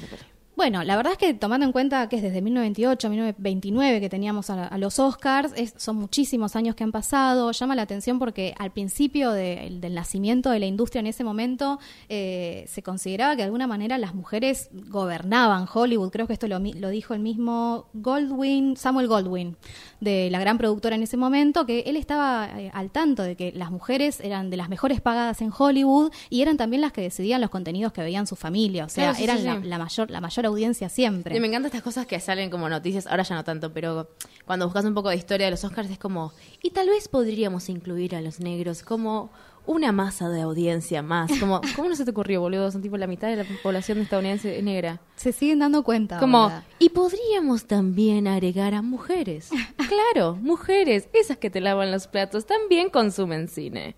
Bueno, 0.58 0.84
la 0.84 0.96
verdad 0.98 1.12
es 1.14 1.20
que 1.20 1.36
tomando 1.36 1.68
en 1.68 1.72
cuenta 1.72 2.10
que 2.10 2.16
es 2.16 2.24
desde 2.24 2.42
1998, 2.42 3.10
1929 3.12 4.00
que 4.02 4.10
teníamos 4.10 4.50
a, 4.50 4.66
a 4.66 4.78
los 4.80 4.98
Oscars, 4.98 5.54
es- 5.56 5.76
son 5.78 5.98
muchísimos 5.98 6.56
años 6.56 6.74
que 6.74 6.84
han 6.84 6.92
pasado, 6.92 7.52
llama 7.52 7.76
la 7.76 7.84
atención 7.84 8.18
porque 8.18 8.56
al 8.58 8.72
principio 8.72 9.32
de- 9.34 9.78
del 9.80 9.94
nacimiento 9.94 10.50
de 10.50 10.58
la 10.60 10.66
industria 10.66 11.02
en 11.02 11.06
ese 11.06 11.24
momento 11.24 11.78
eh, 12.10 12.66
se 12.68 12.82
consideraba 12.82 13.34
que 13.36 13.38
de 13.38 13.44
alguna 13.44 13.68
manera 13.68 14.00
las 14.00 14.16
mujeres 14.16 14.70
gobernaban 14.72 15.68
Hollywood, 15.72 16.10
creo 16.10 16.26
que 16.26 16.34
esto 16.34 16.48
lo, 16.48 16.60
dijo 16.60 17.14
el 17.14 17.20
mismo 17.20 17.86
Goldwyn, 17.94 18.78
Samuel 18.78 19.08
Goldwyn, 19.08 19.56
de 20.02 20.30
la 20.32 20.40
gran 20.40 20.58
productora 20.58 20.96
en 20.96 21.04
ese 21.04 21.18
momento, 21.18 21.68
que 21.68 21.82
él 21.82 21.96
estaba 21.98 22.50
eh, 22.60 22.72
al 22.74 22.90
tanto 22.90 23.22
de 23.22 23.36
que 23.36 23.52
las 23.52 23.70
mujeres 23.70 24.20
eran 24.22 24.50
de 24.50 24.58
las 24.58 24.70
mejores 24.70 25.02
pagadas 25.02 25.40
en 25.44 25.52
Hollywood 25.56 26.12
y 26.32 26.42
eran 26.42 26.58
también 26.58 26.82
las 26.82 26.94
que 26.94 27.02
decidían 27.02 27.42
los 27.42 27.52
contenidos 27.52 27.94
que 27.94 28.02
veían 28.02 28.26
su 28.26 28.36
familia, 28.36 28.86
o 28.86 28.90
sea, 28.90 29.04
Claro, 29.14 29.18
sí, 29.20 29.24
eran 29.24 29.38
sí, 29.38 29.44
la, 29.44 29.60
la 29.60 29.78
mayor, 29.78 30.10
la 30.10 30.20
mayor 30.20 30.47
audiencia 30.48 30.90
siempre. 30.90 31.36
Y 31.36 31.40
me 31.40 31.48
encantan 31.48 31.68
estas 31.68 31.84
cosas 31.84 32.06
que 32.06 32.20
salen 32.20 32.50
como 32.50 32.70
noticias, 32.70 33.08
ahora 33.08 33.24
ya 33.24 33.36
no 33.36 33.44
tanto, 33.44 33.74
pero 33.74 34.10
cuando 34.46 34.66
buscas 34.66 34.86
un 34.86 34.94
poco 34.94 35.10
de 35.10 35.16
historia 35.16 35.48
de 35.48 35.52
los 35.52 35.64
Oscars 35.64 35.90
es 35.90 36.00
como, 36.00 36.34
y 36.62 36.72
tal 36.72 36.88
vez 36.88 37.08
podríamos 37.08 37.70
incluir 37.70 38.16
a 38.16 38.22
los 38.22 38.40
negros 38.40 38.84
como 38.84 39.30
una 39.68 39.92
masa 39.92 40.30
de 40.30 40.42
audiencia 40.42 41.02
más. 41.04 41.30
Como, 41.40 41.62
¿Cómo 41.76 41.90
no 41.90 41.96
se 41.96 42.06
te 42.06 42.12
ocurrió, 42.12 42.42
boludo? 42.42 42.72
Son 42.72 42.82
tipo 42.82 42.98
la 42.98 43.06
mitad 43.06 43.28
de 43.28 43.36
la 43.36 43.46
población 43.62 44.00
estadounidense 44.00 44.58
es 44.58 44.64
negra. 44.64 45.02
Se 45.16 45.32
siguen 45.32 45.60
dando 45.60 45.84
cuenta. 45.84 46.18
Como, 46.18 46.40
ahora. 46.40 46.64
y 46.80 46.90
podríamos 46.90 47.66
también 47.66 48.28
agregar 48.28 48.74
a 48.74 48.82
mujeres. 48.82 49.50
Claro, 49.88 50.36
mujeres, 50.36 51.08
esas 51.14 51.38
que 51.38 51.50
te 51.50 51.62
lavan 51.62 51.92
los 51.92 52.08
platos, 52.08 52.46
también 52.46 52.90
consumen 52.90 53.48
cine. 53.48 53.96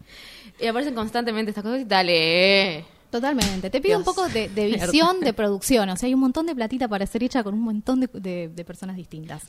Y 0.59 0.67
aparecen 0.67 0.93
constantemente 0.93 1.49
estas 1.49 1.63
cosas 1.63 1.81
y 1.81 1.85
dale. 1.85 2.85
Totalmente. 3.10 3.69
Te 3.72 3.82
pido 3.82 3.98
un 3.98 4.04
poco 4.04 4.28
de, 4.30 4.50
de 4.50 4.65
visión 4.67 5.19
de 5.22 5.34
producción. 5.34 5.89
O 5.89 5.95
sea, 5.98 6.06
hay 6.08 6.13
un 6.13 6.19
montón 6.19 6.45
de 6.45 6.54
platita 6.56 6.88
para 6.88 7.06
ser 7.08 7.24
hecha 7.24 7.43
con 7.43 7.54
un 7.56 7.62
montón 7.62 8.00
de, 8.02 8.08
de- 8.13 8.50
de 8.50 8.65
personas 8.65 8.95
distintas. 8.95 9.43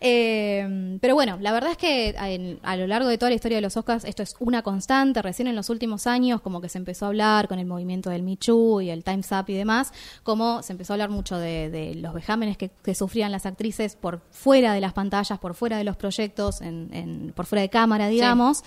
Eh, 0.00 0.98
pero 1.00 1.14
bueno, 1.14 1.38
la 1.40 1.52
verdad 1.52 1.70
es 1.72 1.76
que 1.76 2.10
en- 2.10 2.58
a 2.62 2.76
lo 2.76 2.86
largo 2.86 3.08
de 3.08 3.18
toda 3.18 3.30
la 3.30 3.34
historia 3.36 3.56
de 3.56 3.62
los 3.62 3.76
Oscars 3.76 4.04
esto 4.04 4.22
es 4.22 4.34
una 4.38 4.62
constante. 4.62 5.22
Recién 5.22 5.48
en 5.48 5.56
los 5.56 5.70
últimos 5.70 6.06
años 6.06 6.40
como 6.40 6.60
que 6.60 6.68
se 6.68 6.78
empezó 6.78 7.06
a 7.06 7.08
hablar 7.08 7.48
con 7.48 7.58
el 7.58 7.66
movimiento 7.66 8.10
del 8.10 8.22
Me 8.22 8.36
Too 8.36 8.82
y 8.82 8.90
el 8.90 9.02
Time's 9.04 9.30
Up 9.32 9.44
y 9.48 9.54
demás, 9.54 9.92
como 10.22 10.62
se 10.62 10.72
empezó 10.72 10.92
a 10.92 10.94
hablar 10.94 11.10
mucho 11.10 11.38
de, 11.38 11.70
de 11.70 11.94
los 11.94 12.14
vejámenes 12.14 12.56
que, 12.56 12.70
que 12.82 12.94
sufrían 12.94 13.32
las 13.32 13.46
actrices 13.46 13.96
por 13.96 14.20
fuera 14.30 14.72
de 14.74 14.80
las 14.80 14.92
pantallas, 14.92 15.38
por 15.38 15.54
fuera 15.54 15.78
de 15.78 15.84
los 15.84 15.96
proyectos, 15.96 16.60
en- 16.60 16.90
en- 16.92 17.32
por 17.34 17.46
fuera 17.46 17.62
de 17.62 17.70
cámara, 17.70 18.08
digamos. 18.08 18.62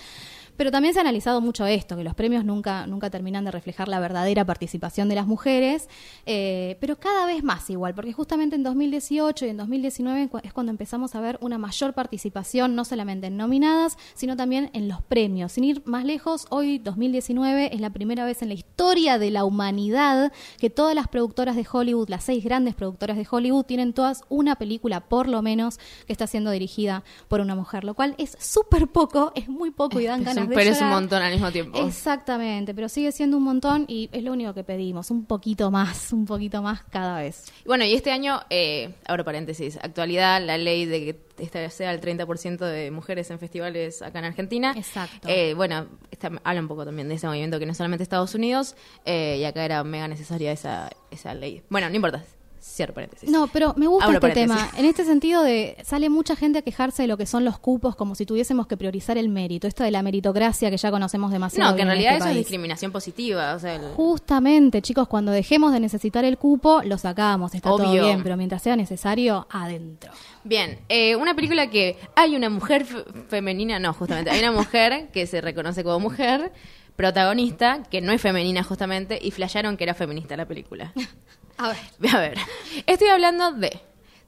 Pero 0.60 0.70
también 0.70 0.92
se 0.92 1.00
ha 1.00 1.04
analizado 1.08 1.40
mucho 1.40 1.64
esto, 1.64 1.96
que 1.96 2.04
los 2.04 2.12
premios 2.14 2.44
nunca, 2.44 2.86
nunca 2.86 3.08
terminan 3.08 3.46
de 3.46 3.50
reflejar 3.50 3.88
la 3.88 3.98
verdadera 3.98 4.44
participación 4.44 5.08
de 5.08 5.14
las 5.14 5.26
mujeres, 5.26 5.88
eh, 6.26 6.76
pero 6.82 7.00
cada 7.00 7.24
vez 7.24 7.42
más 7.42 7.70
igual, 7.70 7.94
porque 7.94 8.12
justamente 8.12 8.56
en 8.56 8.62
2018 8.62 9.46
y 9.46 9.48
en 9.48 9.56
2019 9.56 10.28
cu- 10.28 10.40
es 10.42 10.52
cuando 10.52 10.68
empezamos 10.68 11.14
a 11.14 11.20
ver 11.22 11.38
una 11.40 11.56
mayor 11.56 11.94
participación, 11.94 12.74
no 12.74 12.84
solamente 12.84 13.28
en 13.28 13.38
nominadas, 13.38 13.96
sino 14.12 14.36
también 14.36 14.68
en 14.74 14.86
los 14.86 15.00
premios. 15.00 15.52
Sin 15.52 15.64
ir 15.64 15.80
más 15.86 16.04
lejos, 16.04 16.44
hoy 16.50 16.76
2019 16.76 17.74
es 17.74 17.80
la 17.80 17.88
primera 17.88 18.26
vez 18.26 18.42
en 18.42 18.48
la 18.48 18.54
historia 18.54 19.18
de 19.18 19.30
la 19.30 19.46
humanidad 19.46 20.30
que 20.58 20.68
todas 20.68 20.94
las 20.94 21.08
productoras 21.08 21.56
de 21.56 21.66
Hollywood, 21.72 22.10
las 22.10 22.24
seis 22.24 22.44
grandes 22.44 22.74
productoras 22.74 23.16
de 23.16 23.26
Hollywood, 23.30 23.64
tienen 23.64 23.94
todas 23.94 24.24
una 24.28 24.56
película 24.56 25.00
por 25.00 25.26
lo 25.26 25.40
menos 25.40 25.78
que 26.06 26.12
está 26.12 26.26
siendo 26.26 26.50
dirigida 26.50 27.02
por 27.28 27.40
una 27.40 27.54
mujer, 27.54 27.84
lo 27.84 27.94
cual 27.94 28.14
es 28.18 28.36
súper 28.38 28.88
poco, 28.88 29.32
es 29.34 29.48
muy 29.48 29.70
poco 29.70 29.98
y 30.00 30.04
dan 30.04 30.20
Es 30.20 30.26
ganas 30.26 30.49
pero 30.56 30.70
es 30.70 30.80
un 30.80 30.88
montón 30.88 31.22
al 31.22 31.32
mismo 31.32 31.50
tiempo. 31.50 31.78
Exactamente, 31.86 32.74
pero 32.74 32.88
sigue 32.88 33.12
siendo 33.12 33.36
un 33.36 33.44
montón 33.44 33.84
y 33.88 34.08
es 34.12 34.22
lo 34.22 34.32
único 34.32 34.52
que 34.54 34.64
pedimos, 34.64 35.10
un 35.10 35.24
poquito 35.24 35.70
más, 35.70 36.12
un 36.12 36.24
poquito 36.26 36.62
más 36.62 36.82
cada 36.90 37.18
vez. 37.20 37.52
Bueno, 37.64 37.84
y 37.84 37.94
este 37.94 38.10
año, 38.10 38.40
eh, 38.50 38.94
abro 39.06 39.24
paréntesis, 39.24 39.76
actualidad, 39.82 40.44
la 40.44 40.58
ley 40.58 40.86
de 40.86 41.00
que 41.04 41.20
esta 41.44 41.68
sea 41.70 41.92
el 41.92 42.00
30% 42.00 42.58
de 42.58 42.90
mujeres 42.90 43.30
en 43.30 43.38
festivales 43.38 44.02
acá 44.02 44.18
en 44.18 44.26
Argentina. 44.26 44.74
Exacto. 44.76 45.28
Eh, 45.28 45.54
bueno, 45.54 45.86
esta- 46.10 46.30
habla 46.44 46.60
un 46.60 46.68
poco 46.68 46.84
también 46.84 47.08
de 47.08 47.14
ese 47.14 47.26
movimiento 47.26 47.58
que 47.58 47.66
no 47.66 47.72
es 47.72 47.78
solamente 47.78 48.02
Estados 48.02 48.34
Unidos, 48.34 48.74
eh, 49.04 49.38
y 49.40 49.44
acá 49.44 49.64
era 49.64 49.82
mega 49.84 50.06
necesaria 50.08 50.52
esa, 50.52 50.90
esa 51.10 51.32
ley. 51.34 51.62
Bueno, 51.70 51.88
no 51.88 51.96
importa, 51.96 52.24
cierro 52.62 52.94
paréntesis. 52.94 53.30
No, 53.30 53.46
pero 53.48 53.74
me 53.76 53.86
gusta 53.86 54.04
Abro 54.04 54.18
este 54.18 54.28
paréntesis. 54.28 54.64
tema. 54.70 54.78
En 54.78 54.84
este 54.84 55.04
sentido 55.04 55.42
de 55.42 55.76
sale 55.84 56.08
mucha 56.10 56.36
gente 56.36 56.58
a 56.58 56.62
quejarse 56.62 57.02
de 57.02 57.08
lo 57.08 57.16
que 57.16 57.26
son 57.26 57.44
los 57.44 57.58
cupos 57.58 57.96
como 57.96 58.14
si 58.14 58.26
tuviésemos 58.26 58.66
que 58.66 58.76
priorizar 58.76 59.16
el 59.18 59.28
mérito, 59.28 59.66
esto 59.66 59.82
de 59.82 59.90
la 59.90 60.02
meritocracia 60.02 60.70
que 60.70 60.76
ya 60.76 60.90
conocemos 60.90 61.32
demasiado. 61.32 61.70
No, 61.70 61.76
que 61.76 61.82
en 61.82 61.88
realidad 61.88 62.12
este 62.12 62.24
eso 62.24 62.30
es 62.30 62.36
discriminación 62.36 62.92
positiva. 62.92 63.54
O 63.54 63.58
sea, 63.58 63.74
el- 63.76 63.92
Justamente, 63.94 64.82
chicos, 64.82 65.08
cuando 65.08 65.32
dejemos 65.32 65.72
de 65.72 65.80
necesitar 65.80 66.24
el 66.24 66.36
cupo, 66.38 66.82
lo 66.84 66.98
sacamos, 66.98 67.54
está 67.54 67.70
todo 67.70 67.88
Obvio. 67.90 68.04
bien, 68.04 68.22
pero 68.22 68.36
mientras 68.36 68.62
sea 68.62 68.76
necesario, 68.76 69.46
adentro. 69.50 70.12
Bien, 70.44 70.78
eh, 70.88 71.16
una 71.16 71.34
película 71.34 71.68
que 71.70 71.96
hay 72.16 72.36
una 72.36 72.50
mujer 72.50 72.84
fe- 72.84 73.04
femenina, 73.28 73.78
no, 73.78 73.92
justamente, 73.92 74.30
hay 74.30 74.38
una 74.40 74.52
mujer 74.52 75.08
que 75.12 75.26
se 75.26 75.40
reconoce 75.40 75.82
como 75.84 76.00
mujer, 76.00 76.52
protagonista, 76.96 77.82
que 77.90 78.00
no 78.00 78.12
es 78.12 78.20
femenina 78.20 78.62
justamente, 78.62 79.18
y 79.20 79.30
flasharon 79.30 79.76
que 79.76 79.84
era 79.84 79.94
feminista 79.94 80.36
la 80.36 80.46
película. 80.46 80.92
A 81.58 81.68
ver. 81.68 82.14
A 82.14 82.18
ver, 82.18 82.38
estoy 82.86 83.08
hablando 83.08 83.52
de 83.52 83.80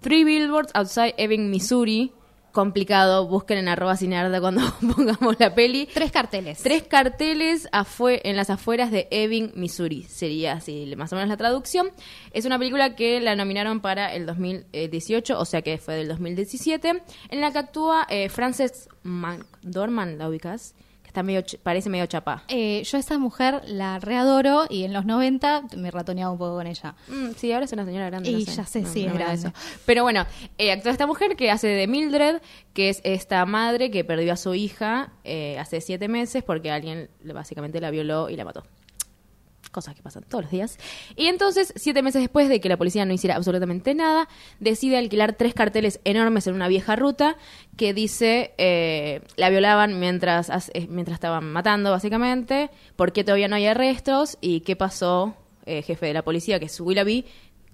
Three 0.02 0.24
Billboards 0.24 0.70
Outside 0.74 1.14
Ebbing, 1.16 1.48
Missouri. 1.50 2.12
Complicado, 2.52 3.26
busquen 3.26 3.56
en 3.56 3.68
arroba 3.68 3.96
cinearda 3.96 4.38
cuando 4.38 4.60
pongamos 4.94 5.40
la 5.40 5.54
peli. 5.54 5.86
Tres 5.86 6.12
carteles. 6.12 6.62
Tres 6.62 6.82
carteles 6.82 7.66
en 7.70 8.36
las 8.36 8.50
afueras 8.50 8.90
de 8.90 9.08
Ebbing, 9.10 9.52
Missouri. 9.54 10.02
Sería 10.02 10.52
así 10.52 10.92
más 10.98 11.10
o 11.14 11.16
menos 11.16 11.30
la 11.30 11.38
traducción. 11.38 11.90
Es 12.32 12.44
una 12.44 12.58
película 12.58 12.94
que 12.94 13.22
la 13.22 13.34
nominaron 13.34 13.80
para 13.80 14.12
el 14.12 14.26
2018, 14.26 15.38
o 15.38 15.44
sea 15.46 15.62
que 15.62 15.78
fue 15.78 15.94
del 15.94 16.08
2017, 16.08 17.02
en 17.30 17.40
la 17.40 17.52
que 17.52 17.58
actúa 17.58 18.06
eh, 18.10 18.28
Frances 18.28 18.90
McDormand, 19.02 20.18
¿la 20.18 20.28
ubicas? 20.28 20.74
Está 21.12 21.22
medio, 21.22 21.42
ch- 21.42 21.58
parece 21.62 21.90
medio 21.90 22.06
chapá. 22.06 22.42
Eh, 22.48 22.82
yo 22.84 22.96
a 22.96 23.00
esa 23.00 23.18
mujer 23.18 23.60
la 23.66 23.98
readoro 23.98 24.64
y 24.70 24.84
en 24.84 24.94
los 24.94 25.04
90 25.04 25.64
me 25.76 25.90
ratoneaba 25.90 26.32
un 26.32 26.38
poco 26.38 26.54
con 26.54 26.66
ella. 26.66 26.94
Mm, 27.08 27.32
sí, 27.36 27.52
ahora 27.52 27.66
es 27.66 27.72
una 27.74 27.84
señora 27.84 28.06
grande. 28.08 28.30
Y 28.30 28.32
no 28.32 28.40
sé. 28.40 28.52
ya 28.56 28.64
sé, 28.64 28.80
No, 28.80 28.88
sí, 28.88 29.06
no 29.06 29.18
eso. 29.30 29.52
Pero 29.84 30.04
bueno, 30.04 30.24
eh, 30.56 30.72
actúa 30.72 30.90
esta 30.90 31.06
mujer 31.06 31.36
que 31.36 31.50
hace 31.50 31.66
de 31.68 31.86
Mildred, 31.86 32.40
que 32.72 32.88
es 32.88 33.02
esta 33.04 33.44
madre 33.44 33.90
que 33.90 34.04
perdió 34.04 34.32
a 34.32 34.36
su 34.38 34.54
hija 34.54 35.12
eh, 35.24 35.58
hace 35.58 35.82
siete 35.82 36.08
meses 36.08 36.42
porque 36.44 36.70
alguien 36.70 37.10
básicamente 37.22 37.78
la 37.82 37.90
violó 37.90 38.30
y 38.30 38.36
la 38.36 38.46
mató. 38.46 38.64
Cosas 39.72 39.94
que 39.96 40.02
pasan 40.02 40.22
todos 40.28 40.44
los 40.44 40.50
días. 40.52 40.78
Y 41.16 41.26
entonces, 41.26 41.72
siete 41.76 42.02
meses 42.02 42.20
después 42.22 42.48
de 42.48 42.60
que 42.60 42.68
la 42.68 42.76
policía 42.76 43.04
no 43.04 43.12
hiciera 43.12 43.34
absolutamente 43.36 43.94
nada, 43.94 44.28
decide 44.60 44.98
alquilar 44.98 45.32
tres 45.32 45.54
carteles 45.54 45.98
enormes 46.04 46.46
en 46.46 46.54
una 46.54 46.68
vieja 46.68 46.94
ruta 46.94 47.36
que 47.76 47.92
dice 47.94 48.52
eh, 48.58 49.22
la 49.36 49.48
violaban 49.50 49.98
mientras, 49.98 50.50
as- 50.50 50.70
eh, 50.74 50.86
mientras 50.90 51.14
estaban 51.14 51.50
matando, 51.50 51.90
básicamente, 51.90 52.70
por 52.96 53.12
qué 53.12 53.24
todavía 53.24 53.48
no 53.48 53.56
hay 53.56 53.66
arrestos 53.66 54.38
y 54.40 54.60
qué 54.60 54.76
pasó, 54.76 55.34
eh, 55.66 55.82
jefe 55.82 56.06
de 56.06 56.12
la 56.14 56.22
policía, 56.22 56.58
que 56.60 56.66
es 56.66 56.78
Willoughby, 56.80 57.24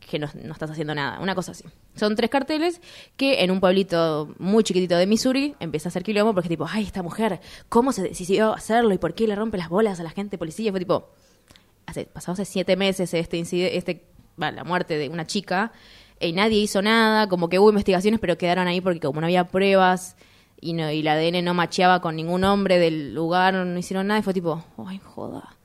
que 0.09 0.19
no, 0.19 0.29
no 0.43 0.53
estás 0.53 0.71
haciendo 0.71 0.95
nada, 0.95 1.19
una 1.21 1.35
cosa 1.35 1.51
así. 1.53 1.65
Son 1.97 2.15
tres 2.15 2.31
carteles 2.31 2.81
que 3.17 3.43
en 3.43 3.51
un 3.51 3.59
pueblito 3.61 4.33
muy 4.39 4.63
chiquitito 4.63 4.97
de 4.97 5.07
Missouri 5.07 5.57
empieza 5.59 5.89
a 5.89 5.91
hacer 5.91 6.05
quilombo 6.05 6.33
porque 6.33 6.49
tipo, 6.49 6.65
ay, 6.71 6.85
esta 6.85 7.03
mujer, 7.03 7.41
¿cómo 7.69 7.91
se 7.93 8.03
decidió 8.03 8.55
hacerlo 8.55 8.95
y 8.95 8.99
por 8.99 9.15
qué 9.15 9.27
le 9.27 9.35
rompe 9.35 9.59
las 9.59 9.69
bolas 9.69 9.99
a 9.99 10.05
la 10.05 10.11
gente 10.11 10.39
policía? 10.39 10.71
Fue 10.71 10.79
tipo, 10.79 11.11
hace, 11.89 12.05
pasó 12.05 12.33
hace 12.33 12.45
siete 12.45 12.77
meses 12.77 13.13
este 13.15 13.37
incidente, 13.37 13.77
este, 13.77 14.07
va, 14.41 14.51
la 14.51 14.65
muerte 14.65 14.99
de 14.99 15.09
una 15.09 15.27
chica, 15.27 15.73
y 16.21 16.33
nadie 16.33 16.59
hizo 16.59 16.83
nada, 16.83 17.29
como 17.29 17.49
que 17.49 17.59
hubo 17.59 17.71
investigaciones, 17.71 18.21
pero 18.21 18.37
quedaron 18.37 18.69
ahí 18.69 18.81
porque 18.81 19.01
como 19.01 19.21
no 19.21 19.27
había 19.27 19.49
pruebas 19.49 20.17
y, 20.61 20.73
no, 20.73 20.91
y 20.91 21.01
el 21.01 21.09
ADN 21.09 21.45
no 21.45 21.55
macheaba 21.55 22.01
con 22.01 22.17
ningún 22.17 22.45
hombre 22.45 22.79
del 22.79 23.15
lugar, 23.15 23.55
no 23.55 23.79
hicieron 23.79 24.09
nada, 24.09 24.21
y 24.21 24.23
fue 24.23 24.35
tipo, 24.35 24.65
ay, 24.87 24.99
joda. 24.99 25.57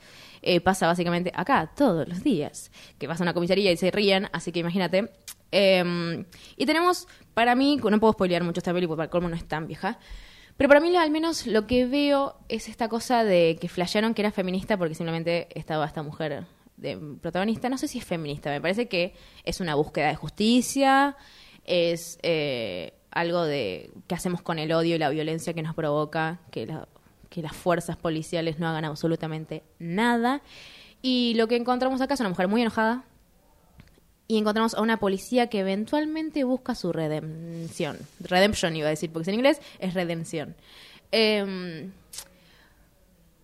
Eh, 0.41 0.59
pasa 0.59 0.87
básicamente 0.87 1.31
acá 1.33 1.71
todos 1.75 2.07
los 2.07 2.23
días, 2.23 2.71
que 2.99 3.07
vas 3.07 3.19
a 3.19 3.23
una 3.23 3.33
comisaría 3.33 3.71
y 3.71 3.77
se 3.77 3.91
ríen, 3.91 4.29
así 4.33 4.51
que 4.51 4.59
imagínate. 4.59 5.11
Eh, 5.51 6.25
y 6.57 6.65
tenemos, 6.65 7.07
para 7.33 7.55
mí, 7.55 7.77
no 7.77 7.99
puedo 7.99 8.13
spoilear 8.13 8.43
mucho 8.43 8.59
esta 8.59 8.73
peli 8.73 8.87
porque 8.87 8.97
para 8.97 9.05
el 9.05 9.09
colmo 9.09 9.29
no 9.29 9.35
es 9.35 9.45
tan 9.45 9.67
vieja, 9.67 9.99
pero 10.57 10.67
para 10.67 10.79
mí 10.79 10.95
al 10.95 11.09
menos 11.11 11.47
lo 11.47 11.65
que 11.67 11.85
veo 11.85 12.35
es 12.49 12.69
esta 12.69 12.87
cosa 12.89 13.23
de 13.23 13.57
que 13.59 13.67
flashearon 13.69 14.13
que 14.13 14.21
era 14.21 14.31
feminista 14.31 14.77
porque 14.77 14.95
simplemente 14.95 15.47
estaba 15.57 15.85
esta 15.85 16.03
mujer 16.03 16.45
de 16.77 16.97
protagonista. 17.21 17.69
No 17.69 17.77
sé 17.77 17.87
si 17.87 17.99
es 17.99 18.05
feminista, 18.05 18.49
me 18.49 18.61
parece 18.61 18.87
que 18.87 19.13
es 19.43 19.59
una 19.59 19.75
búsqueda 19.75 20.07
de 20.07 20.15
justicia, 20.15 21.15
es 21.65 22.19
eh, 22.23 22.93
algo 23.11 23.43
de 23.43 23.91
qué 24.07 24.15
hacemos 24.15 24.41
con 24.41 24.59
el 24.59 24.71
odio 24.73 24.95
y 24.95 24.99
la 24.99 25.09
violencia 25.09 25.53
que 25.53 25.61
nos 25.61 25.75
provoca, 25.75 26.39
que, 26.51 26.65
la- 26.65 26.87
que 27.29 27.41
las 27.41 27.53
fuerzas 27.55 27.97
policiales 27.97 28.59
no 28.59 28.67
hagan 28.67 28.85
absolutamente 28.85 29.63
nada. 29.79 30.41
Y 31.01 31.33
lo 31.35 31.47
que 31.47 31.55
encontramos 31.57 31.99
acá 32.01 32.13
es 32.13 32.19
una 32.19 32.29
mujer 32.29 32.47
muy 32.47 32.61
enojada, 32.61 33.03
y 34.27 34.37
encontramos 34.37 34.73
a 34.73 34.81
una 34.81 34.97
policía 34.97 35.47
que 35.47 35.59
eventualmente 35.59 36.43
busca 36.43 36.75
su 36.75 36.93
redención. 36.93 37.97
Redemption 38.19 38.75
iba 38.75 38.87
a 38.87 38.91
decir, 38.91 39.11
porque 39.11 39.29
en 39.29 39.35
inglés 39.35 39.61
es 39.79 39.93
redención. 39.93 40.55
Em, 41.11 41.91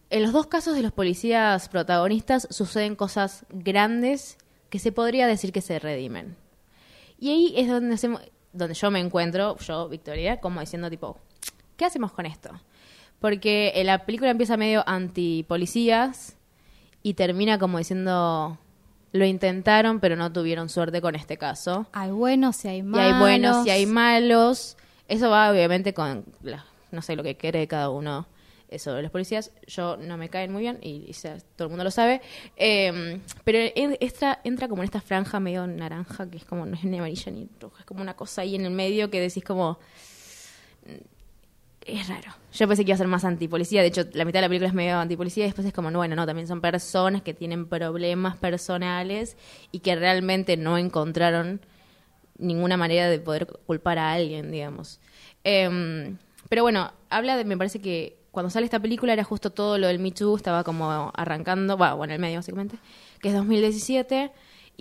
en 0.09 0.23
los 0.23 0.31
dos 0.31 0.47
casos 0.47 0.75
de 0.75 0.81
los 0.81 0.91
policías 0.91 1.69
protagonistas 1.69 2.47
suceden 2.49 2.95
cosas 2.95 3.45
grandes 3.49 4.37
que 4.69 4.79
se 4.79 4.91
podría 4.91 5.27
decir 5.27 5.51
que 5.51 5.61
se 5.61 5.79
redimen. 5.79 6.35
Y 7.19 7.29
ahí 7.29 7.53
es 7.57 7.67
donde, 7.67 7.95
hacemos, 7.95 8.21
donde 8.53 8.73
yo 8.73 8.89
me 8.89 8.99
encuentro, 8.99 9.57
yo, 9.57 9.89
Victoria, 9.89 10.39
como 10.39 10.61
diciendo 10.61 10.89
tipo, 10.89 11.17
¿qué 11.75 11.85
hacemos 11.85 12.11
con 12.11 12.25
esto? 12.25 12.49
Porque 13.19 13.73
la 13.83 14.05
película 14.05 14.31
empieza 14.31 14.55
medio 14.55 14.83
anti-policías 14.87 16.37
y 17.03 17.15
termina 17.15 17.59
como 17.59 17.77
diciendo, 17.77 18.57
lo 19.11 19.25
intentaron 19.25 19.99
pero 19.99 20.15
no 20.15 20.31
tuvieron 20.31 20.69
suerte 20.69 21.01
con 21.01 21.15
este 21.15 21.37
caso. 21.37 21.87
Hay 21.93 22.11
buenos 22.11 22.63
y 22.65 22.67
hay 22.69 22.77
Y 22.79 22.83
malos. 22.83 23.13
hay 23.13 23.19
buenos 23.19 23.67
y 23.67 23.69
hay 23.69 23.85
malos. 23.85 24.77
Eso 25.07 25.29
va 25.29 25.49
obviamente 25.51 25.93
con, 25.93 26.25
la- 26.43 26.65
no 26.91 27.01
sé, 27.01 27.15
lo 27.15 27.23
que 27.23 27.35
cree 27.37 27.67
cada 27.67 27.89
uno 27.89 28.27
sobre 28.77 29.01
los 29.01 29.09
policías. 29.09 29.51
Yo 29.65 29.97
no 29.97 30.15
me 30.17 30.29
caen 30.29 30.51
muy 30.51 30.61
bien 30.61 30.77
y, 30.83 31.05
y 31.09 31.13
todo 31.55 31.65
el 31.65 31.69
mundo 31.69 31.83
lo 31.83 31.89
sabe. 31.89 32.21
Eh, 32.55 33.19
pero 33.43 33.57
en- 33.75 33.97
entra, 33.99 34.39
entra 34.43 34.67
como 34.67 34.83
en 34.83 34.85
esta 34.85 35.01
franja 35.01 35.39
medio 35.39 35.65
naranja 35.65 36.29
que 36.29 36.37
es 36.37 36.45
como, 36.45 36.67
no 36.67 36.75
es 36.75 36.83
ni 36.83 36.97
amarilla 36.99 37.31
ni 37.31 37.49
roja, 37.59 37.79
es 37.79 37.85
como 37.85 38.01
una 38.01 38.15
cosa 38.15 38.43
ahí 38.43 38.53
en 38.55 38.65
el 38.65 38.71
medio 38.71 39.09
que 39.09 39.19
decís 39.19 39.43
como... 39.43 39.79
Es 41.85 42.07
raro. 42.07 42.31
Yo 42.53 42.67
pensé 42.67 42.83
que 42.83 42.91
iba 42.91 42.95
a 42.95 42.97
ser 42.97 43.07
más 43.07 43.25
antipolicía. 43.25 43.81
De 43.81 43.87
hecho, 43.87 44.03
la 44.13 44.25
mitad 44.25 44.39
de 44.39 44.41
la 44.41 44.47
película 44.49 44.67
es 44.67 44.73
medio 44.73 44.97
antipolicía. 44.97 45.45
Y 45.45 45.47
después 45.47 45.65
es 45.65 45.73
como, 45.73 45.91
no, 45.91 45.99
bueno, 45.99 46.15
no, 46.15 46.25
también 46.25 46.47
son 46.47 46.61
personas 46.61 47.21
que 47.21 47.33
tienen 47.33 47.67
problemas 47.67 48.37
personales 48.37 49.37
y 49.71 49.79
que 49.79 49.95
realmente 49.95 50.57
no 50.57 50.77
encontraron 50.77 51.61
ninguna 52.37 52.77
manera 52.77 53.09
de 53.09 53.19
poder 53.19 53.47
culpar 53.65 53.97
a 53.97 54.13
alguien, 54.13 54.51
digamos. 54.51 54.99
Em, 55.43 56.17
pero 56.49 56.63
bueno, 56.63 56.91
habla 57.09 57.37
de, 57.37 57.45
me 57.45 57.57
parece 57.57 57.79
que 57.79 58.17
cuando 58.31 58.49
sale 58.49 58.65
esta 58.65 58.79
película 58.79 59.13
era 59.13 59.23
justo 59.23 59.51
todo 59.51 59.77
lo 59.77 59.87
del 59.87 59.99
Me 59.99 60.11
Too, 60.11 60.35
estaba 60.35 60.63
como 60.63 61.11
arrancando, 61.15 61.77
bueno, 61.77 62.03
en 62.05 62.11
el 62.11 62.19
medio 62.19 62.37
básicamente, 62.37 62.77
que 63.21 63.29
es 63.29 63.33
2017, 63.33 64.31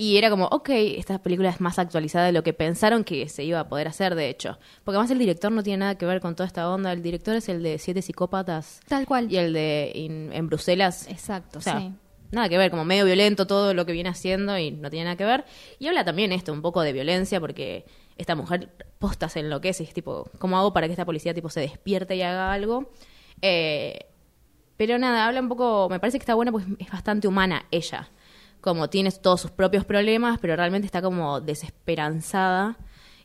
y 0.01 0.17
era 0.17 0.31
como, 0.31 0.47
ok, 0.47 0.69
esta 0.71 1.21
película 1.21 1.49
es 1.51 1.61
más 1.61 1.79
actualizada 1.79 2.27
de 2.27 2.33
lo 2.33 2.45
que 2.45 2.53
pensaron 2.53 3.03
que 3.03 3.29
se 3.29 3.43
iba 3.43 3.59
a 3.59 3.69
poder 3.69 3.89
hacer, 3.89 4.15
de 4.15 4.29
hecho. 4.29 4.59
Porque 4.85 4.97
además 4.97 5.11
el 5.11 5.19
director 5.19 5.51
no 5.51 5.63
tiene 5.65 5.79
nada 5.79 5.99
que 5.99 6.07
ver 6.07 6.21
con 6.21 6.37
toda 6.37 6.47
esta 6.47 6.71
onda, 6.71 6.93
el 6.93 7.03
director 7.03 7.35
es 7.35 7.49
el 7.49 7.63
de 7.65 7.79
Siete 7.79 8.01
Psicópatas 8.01 8.81
Tal 8.89 9.07
cual. 9.07 9.27
y 9.33 9.37
el 9.37 9.53
de 9.53 9.91
In- 9.95 10.33
En 10.33 10.47
Bruselas. 10.47 11.09
Exacto, 11.09 11.59
O 11.59 11.63
sea, 11.63 11.81
sí. 11.81 11.93
nada 12.31 12.49
que 12.49 12.57
ver, 12.59 12.71
como 12.71 12.85
medio 12.85 13.05
violento 13.05 13.47
todo 13.49 13.75
lo 13.75 13.85
que 13.87 13.93
viene 13.93 14.09
haciendo 14.11 14.57
y 14.57 14.71
no 14.71 14.89
tiene 14.89 15.07
nada 15.07 15.17
que 15.17 15.25
ver. 15.25 15.45
Y 15.81 15.89
habla 15.89 16.05
también 16.05 16.31
esto, 16.33 16.53
un 16.53 16.63
poco 16.63 16.83
de 16.83 16.93
violencia, 16.93 17.41
porque 17.41 17.85
esta 18.17 18.37
mujer 18.37 18.71
posta 19.01 19.29
se 19.29 19.41
enloquece 19.41 19.83
y 19.83 19.87
es 19.87 19.95
tipo, 19.95 20.31
¿cómo 20.39 20.59
hago 20.59 20.73
para 20.73 20.87
que 20.87 20.93
esta 20.93 21.05
policía 21.05 21.35
tipo 21.35 21.49
se 21.51 21.61
despierte 21.61 22.15
y 22.15 22.23
haga 22.23 22.53
algo? 22.53 22.93
Eh, 23.43 24.07
pero 24.77 24.97
nada, 24.99 25.27
habla 25.27 25.41
un 25.41 25.49
poco, 25.49 25.89
me 25.91 25.99
parece 25.99 26.19
que 26.19 26.23
está 26.23 26.35
buena 26.35 26.53
porque 26.53 26.69
es 26.79 26.91
bastante 26.91 27.27
humana 27.27 27.67
ella. 27.73 28.09
Como 28.69 28.91
tiene 28.91 29.11
todos 29.13 29.41
sus 29.41 29.51
propios 29.51 29.87
problemas, 29.87 30.39
pero 30.41 30.55
realmente 30.55 30.85
está 30.85 31.01
como 31.01 31.41
desesperanzada 31.41 32.77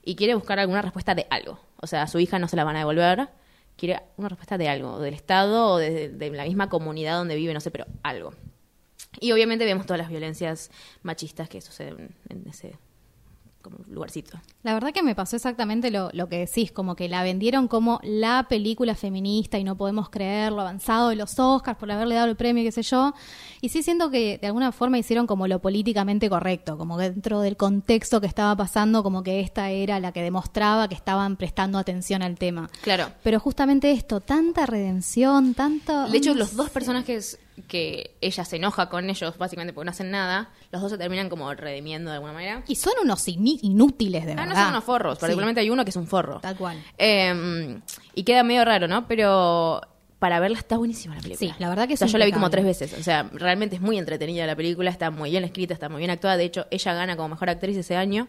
y 0.01 0.15
quiere 0.15 0.35
buscar 0.35 0.57
alguna 0.57 0.81
respuesta 0.81 1.15
de 1.15 1.27
algo. 1.29 1.59
O 1.81 1.85
sea, 1.85 2.03
a 2.03 2.07
su 2.07 2.17
hija 2.17 2.39
no 2.39 2.47
se 2.47 2.55
la 2.55 2.63
van 2.63 2.77
a 2.77 2.79
devolver, 2.79 3.27
quiere 3.75 4.03
una 4.15 4.29
respuesta 4.29 4.57
de 4.57 4.69
algo, 4.69 4.99
del 4.99 5.13
Estado 5.13 5.71
o 5.71 5.77
de, 5.79 6.31
la 6.33 6.45
misma 6.45 6.69
comunidad 6.69 7.17
donde 7.17 7.35
vive, 7.35 7.53
no 7.53 7.59
sé, 7.59 7.71
pero 7.71 7.85
algo. 8.03 8.31
Y 9.19 9.33
obviamente 9.33 9.65
vemos 9.65 9.85
todas 9.85 9.99
las 9.99 10.07
violencias 10.07 10.71
machistas 11.01 11.49
que 11.49 11.59
suceden 11.59 12.15
en 12.29 12.47
ese 12.47 12.77
como 13.63 13.77
lugarcito. 13.87 14.39
La 14.61 14.75
verdad 14.75 14.91
que 14.93 15.01
me 15.01 15.15
pasó 15.15 15.35
exactamente 15.35 15.89
lo, 15.89 16.11
lo 16.13 16.29
que 16.29 16.37
decís, 16.37 16.71
como 16.71 16.95
que 16.95 17.09
la 17.09 17.23
vendieron 17.23 17.67
como 17.67 17.99
la 18.03 18.45
película 18.47 18.93
feminista 18.93 19.57
y 19.57 19.63
no 19.63 19.75
podemos 19.75 20.09
creer 20.09 20.51
lo 20.51 20.61
avanzado 20.61 21.09
de 21.09 21.15
los 21.15 21.39
Oscars 21.39 21.77
por 21.77 21.89
haberle 21.91 22.15
dado 22.15 22.27
el 22.27 22.35
premio, 22.35 22.63
qué 22.63 22.71
sé 22.71 22.83
yo. 22.83 23.13
Y 23.61 23.69
sí 23.69 23.81
siento 23.81 24.11
que 24.11 24.37
de 24.37 24.47
alguna 24.47 24.71
forma 24.71 24.99
hicieron 24.99 25.25
como 25.25 25.47
lo 25.47 25.59
políticamente 25.59 26.29
correcto, 26.29 26.77
como 26.77 26.97
que 26.97 27.09
dentro 27.09 27.41
del 27.41 27.57
contexto 27.57 28.21
que 28.21 28.27
estaba 28.27 28.55
pasando, 28.55 29.01
como 29.01 29.23
que 29.23 29.39
esta 29.39 29.71
era 29.71 29.99
la 29.99 30.11
que 30.11 30.21
demostraba 30.21 30.87
que 30.87 30.95
estaban 30.95 31.37
prestando 31.37 31.79
atención 31.79 32.21
al 32.21 32.37
tema. 32.37 32.69
Claro. 32.81 33.07
Pero 33.23 33.39
justamente 33.39 33.91
esto, 33.91 34.19
tanta 34.19 34.65
redención, 34.65 35.53
tanto... 35.53 36.09
De 36.09 36.17
hecho, 36.17 36.35
los 36.35 36.55
dos 36.55 36.69
personajes 36.69 37.39
que 37.67 38.15
ella 38.21 38.45
se 38.45 38.55
enoja 38.55 38.89
con 38.89 39.09
ellos, 39.09 39.37
básicamente 39.37 39.73
porque 39.73 39.85
no 39.85 39.91
hacen 39.91 40.09
nada, 40.11 40.49
los 40.71 40.81
dos 40.81 40.91
se 40.91 40.97
terminan 40.97 41.29
como 41.29 41.53
redimiendo 41.53 42.09
de 42.09 42.15
alguna 42.15 42.33
manera. 42.33 42.63
Y 42.67 42.75
son 42.75 42.93
unos 43.03 43.27
inútiles, 43.27 44.25
de 44.25 44.31
Ah, 44.33 44.35
verdad. 44.35 44.49
no 44.53 44.55
son 44.55 44.69
unos 44.69 44.83
forros, 44.83 45.17
Sí, 45.17 45.21
particularmente 45.21 45.61
hay 45.61 45.69
uno 45.69 45.83
que 45.83 45.91
es 45.91 45.95
un 45.95 46.07
forro. 46.07 46.39
Tal 46.39 46.55
cual. 46.57 46.81
Eh, 46.97 47.79
y 48.15 48.23
queda 48.23 48.43
medio 48.43 48.65
raro, 48.65 48.87
¿no? 48.87 49.07
Pero 49.07 49.81
para 50.19 50.39
verla 50.39 50.57
está 50.57 50.77
buenísima 50.77 51.15
la 51.15 51.21
película. 51.21 51.53
Sí, 51.53 51.55
la 51.59 51.69
verdad 51.69 51.87
que 51.87 51.95
O 51.95 51.97
sea, 51.97 52.05
es 52.07 52.11
yo 52.11 52.17
la 52.17 52.25
vi 52.25 52.31
como 52.31 52.49
tres 52.49 52.65
veces. 52.65 52.93
O 52.97 53.03
sea, 53.03 53.29
realmente 53.33 53.75
es 53.75 53.81
muy 53.81 53.97
entretenida 53.97 54.45
la 54.47 54.55
película, 54.55 54.89
está 54.89 55.11
muy 55.11 55.29
bien 55.31 55.43
escrita, 55.43 55.73
está 55.73 55.89
muy 55.89 55.99
bien 55.99 56.11
actuada. 56.11 56.37
De 56.37 56.45
hecho, 56.45 56.65
ella 56.71 56.93
gana 56.93 57.15
como 57.17 57.29
mejor 57.29 57.49
actriz 57.49 57.77
ese 57.77 57.95
año. 57.97 58.27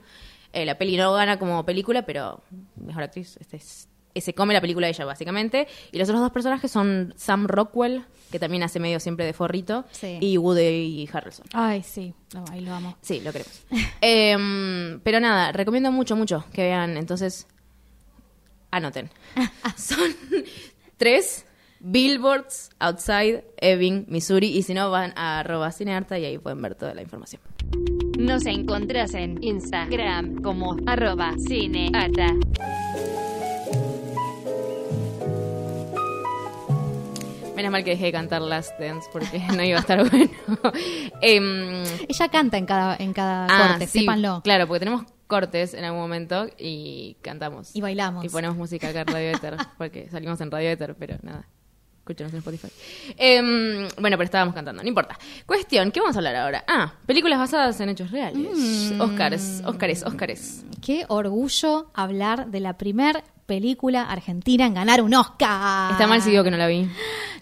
Eh, 0.53 0.65
la 0.67 0.77
peli 0.77 0.97
no 0.97 1.13
gana 1.15 1.39
como 1.39 1.65
película, 1.65 2.03
pero 2.05 2.43
mejor 2.77 3.05
actriz 3.05 3.37
este 3.41 3.57
es- 3.57 3.89
se 4.17 4.35
come 4.35 4.55
la 4.55 4.61
película 4.61 4.87
de 4.87 4.93
ella, 4.93 5.05
básicamente. 5.05 5.67
Y 5.93 5.99
los 5.99 6.09
otros 6.09 6.21
dos 6.21 6.31
personajes 6.31 6.71
son 6.71 7.13
Sam 7.17 7.47
Rockwell, 7.49 8.05
que 8.35 8.41
también 8.41 8.65
hace 8.65 8.81
medio 8.81 8.99
siempre 8.99 9.25
de 9.25 9.33
forrito, 9.33 9.85
Sí. 9.93 10.19
y 10.21 10.37
Woody 10.39 11.09
Harrelson. 11.13 11.47
Ay, 11.53 11.85
sí, 11.85 12.15
no, 12.35 12.45
ahí 12.51 12.63
lo 12.63 12.75
amo. 12.75 12.97
Sí, 13.01 13.21
lo 13.21 13.31
queremos. 13.33 13.63
Em, 14.01 14.99
pero 15.05 15.21
nada, 15.21 15.53
recomiendo 15.53 15.93
mucho, 15.93 16.17
mucho 16.17 16.45
que 16.53 16.63
vean. 16.63 16.97
Entonces, 16.97 17.47
anoten. 18.73 19.09
Son 19.77 20.11
tres 20.97 21.47
billboards 21.79 22.71
outside 22.81 23.45
Ebbing, 23.59 24.07
Missouri. 24.09 24.49
Y 24.49 24.65
si 24.65 24.75
no, 24.75 24.91
van 24.91 25.13
a 25.17 25.39
arroba 25.39 25.71
cinearta 25.71 26.19
y 26.19 26.25
ahí 26.25 26.39
pueden 26.39 26.61
ver 26.61 26.75
toda 26.75 26.93
la 26.93 27.03
información. 27.03 27.41
Nos 28.19 28.47
encontrás 28.47 29.15
en 29.15 29.41
Instagram 29.45 30.43
como 30.43 30.77
arroba 30.87 31.35
cineata. 31.39 32.35
Menos 37.55 37.71
mal 37.71 37.85
que 37.85 37.91
dejé 37.91 38.07
de 38.07 38.13
cantar 38.13 38.43
Last 38.43 38.79
Dance 38.81 39.09
porque 39.13 39.39
no 39.57 39.63
iba 39.63 39.79
a 39.79 39.81
estar 39.81 40.09
bueno. 40.09 40.31
Em, 41.21 41.85
Ella 42.09 42.29
canta 42.29 42.59
en 42.59 42.67
cada, 42.67 42.97
en 42.97 43.13
cada 43.13 43.47
ah, 43.49 43.69
corte, 43.69 43.87
sí, 43.87 44.01
sépanlo. 44.01 44.41
Claro, 44.43 44.67
porque 44.67 44.81
tenemos 44.81 45.05
cortes 45.27 45.75
en 45.75 45.85
algún 45.85 46.01
momento 46.01 46.47
y 46.59 47.17
cantamos. 47.23 47.75
Y 47.75 47.81
bailamos. 47.81 48.25
Y 48.25 48.29
ponemos 48.29 48.57
música 48.57 48.89
acá 48.89 49.03
en 49.03 49.07
Radio 49.07 49.31
Éter, 49.31 49.57
porque 49.79 50.09
salimos 50.11 50.41
en 50.41 50.51
Radio 50.51 50.71
Éter, 50.71 50.97
pero 50.99 51.17
nada. 51.23 51.47
Escúchenos 52.01 52.33
en 52.35 52.39
Spotify. 52.41 52.69
Em, 53.17 53.89
bueno, 53.99 54.19
pero 54.19 54.25
estábamos 54.25 54.55
cantando, 54.55 54.83
no 54.83 54.89
importa. 54.89 55.19
Cuestión, 55.47 55.91
¿qué 55.91 56.01
vamos 56.01 56.15
a 56.17 56.19
hablar 56.19 56.37
ahora? 56.37 56.65
Ah, 56.69 56.93
películas 57.07 57.39
basadas 57.39 57.81
en 57.81 57.89
hechos 57.89 58.11
reales. 58.11 58.93
Mm. 58.93 59.01
Óscares, 59.01 59.63
Óscares, 59.65 60.03
Óscares. 60.03 60.65
Qué 60.83 61.07
orgullo 61.09 61.91
hablar 61.95 62.49
de 62.49 62.61
la 62.61 62.77
primer 62.77 63.25
película 63.47 64.03
argentina 64.03 64.67
en 64.67 64.75
ganar 64.75 65.03
un 65.03 65.15
Oscar. 65.15 65.93
Está 65.93 66.07
mal 66.07 66.23
si 66.23 66.31
digo 66.31 66.45
que 66.45 66.51
no 66.51 66.57
la 66.57 66.67
vi. 66.67 66.89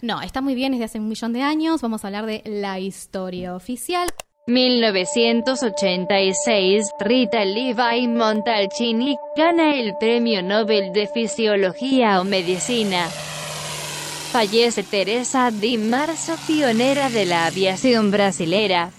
No, 0.01 0.21
está 0.21 0.41
muy 0.41 0.55
bien, 0.55 0.73
es 0.73 0.79
de 0.79 0.85
hace 0.85 0.99
un 0.99 1.07
millón 1.07 1.33
de 1.33 1.41
años. 1.41 1.81
Vamos 1.81 2.03
a 2.03 2.07
hablar 2.07 2.25
de 2.25 2.41
la 2.45 2.79
historia 2.79 3.55
oficial. 3.55 4.09
1986, 4.45 6.89
Rita 6.99 7.45
Levi 7.45 8.09
Montalcini 8.09 9.15
gana 9.37 9.73
el 9.75 9.95
Premio 9.97 10.43
Nobel 10.43 10.91
de 10.91 11.07
Fisiología 11.07 12.19
o 12.19 12.25
Medicina. 12.25 13.07
Fallece 14.33 14.83
Teresa 14.83 15.49
Di 15.49 15.77
Marzo, 15.77 16.35
pionera 16.45 17.09
de 17.09 17.25
la 17.25 17.45
aviación 17.45 18.11
brasilera. 18.11 18.91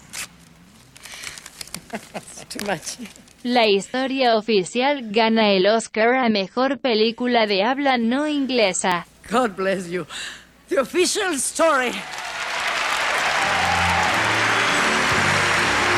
La 3.44 3.66
historia 3.66 4.38
oficial 4.38 5.10
gana 5.10 5.50
el 5.50 5.66
Oscar 5.66 6.14
a 6.14 6.30
Mejor 6.30 6.78
Película 6.78 7.46
de 7.46 7.62
Habla 7.62 7.98
No 7.98 8.26
Inglesa. 8.26 9.06
God 9.30 9.50
bless 9.54 9.86
you. 9.90 10.06
The 10.70 10.80
official 10.80 11.38
story. 11.38 11.92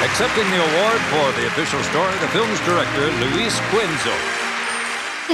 Accepting 0.03 0.51
the 0.51 0.59
award 0.59 1.01
for 1.03 1.41
the 1.41 1.47
official 1.47 1.81
story, 1.85 2.15
the 2.21 2.29
film's 2.35 2.59
director, 2.67 3.13
Luis 3.21 3.55
Quinzo. 3.71 4.46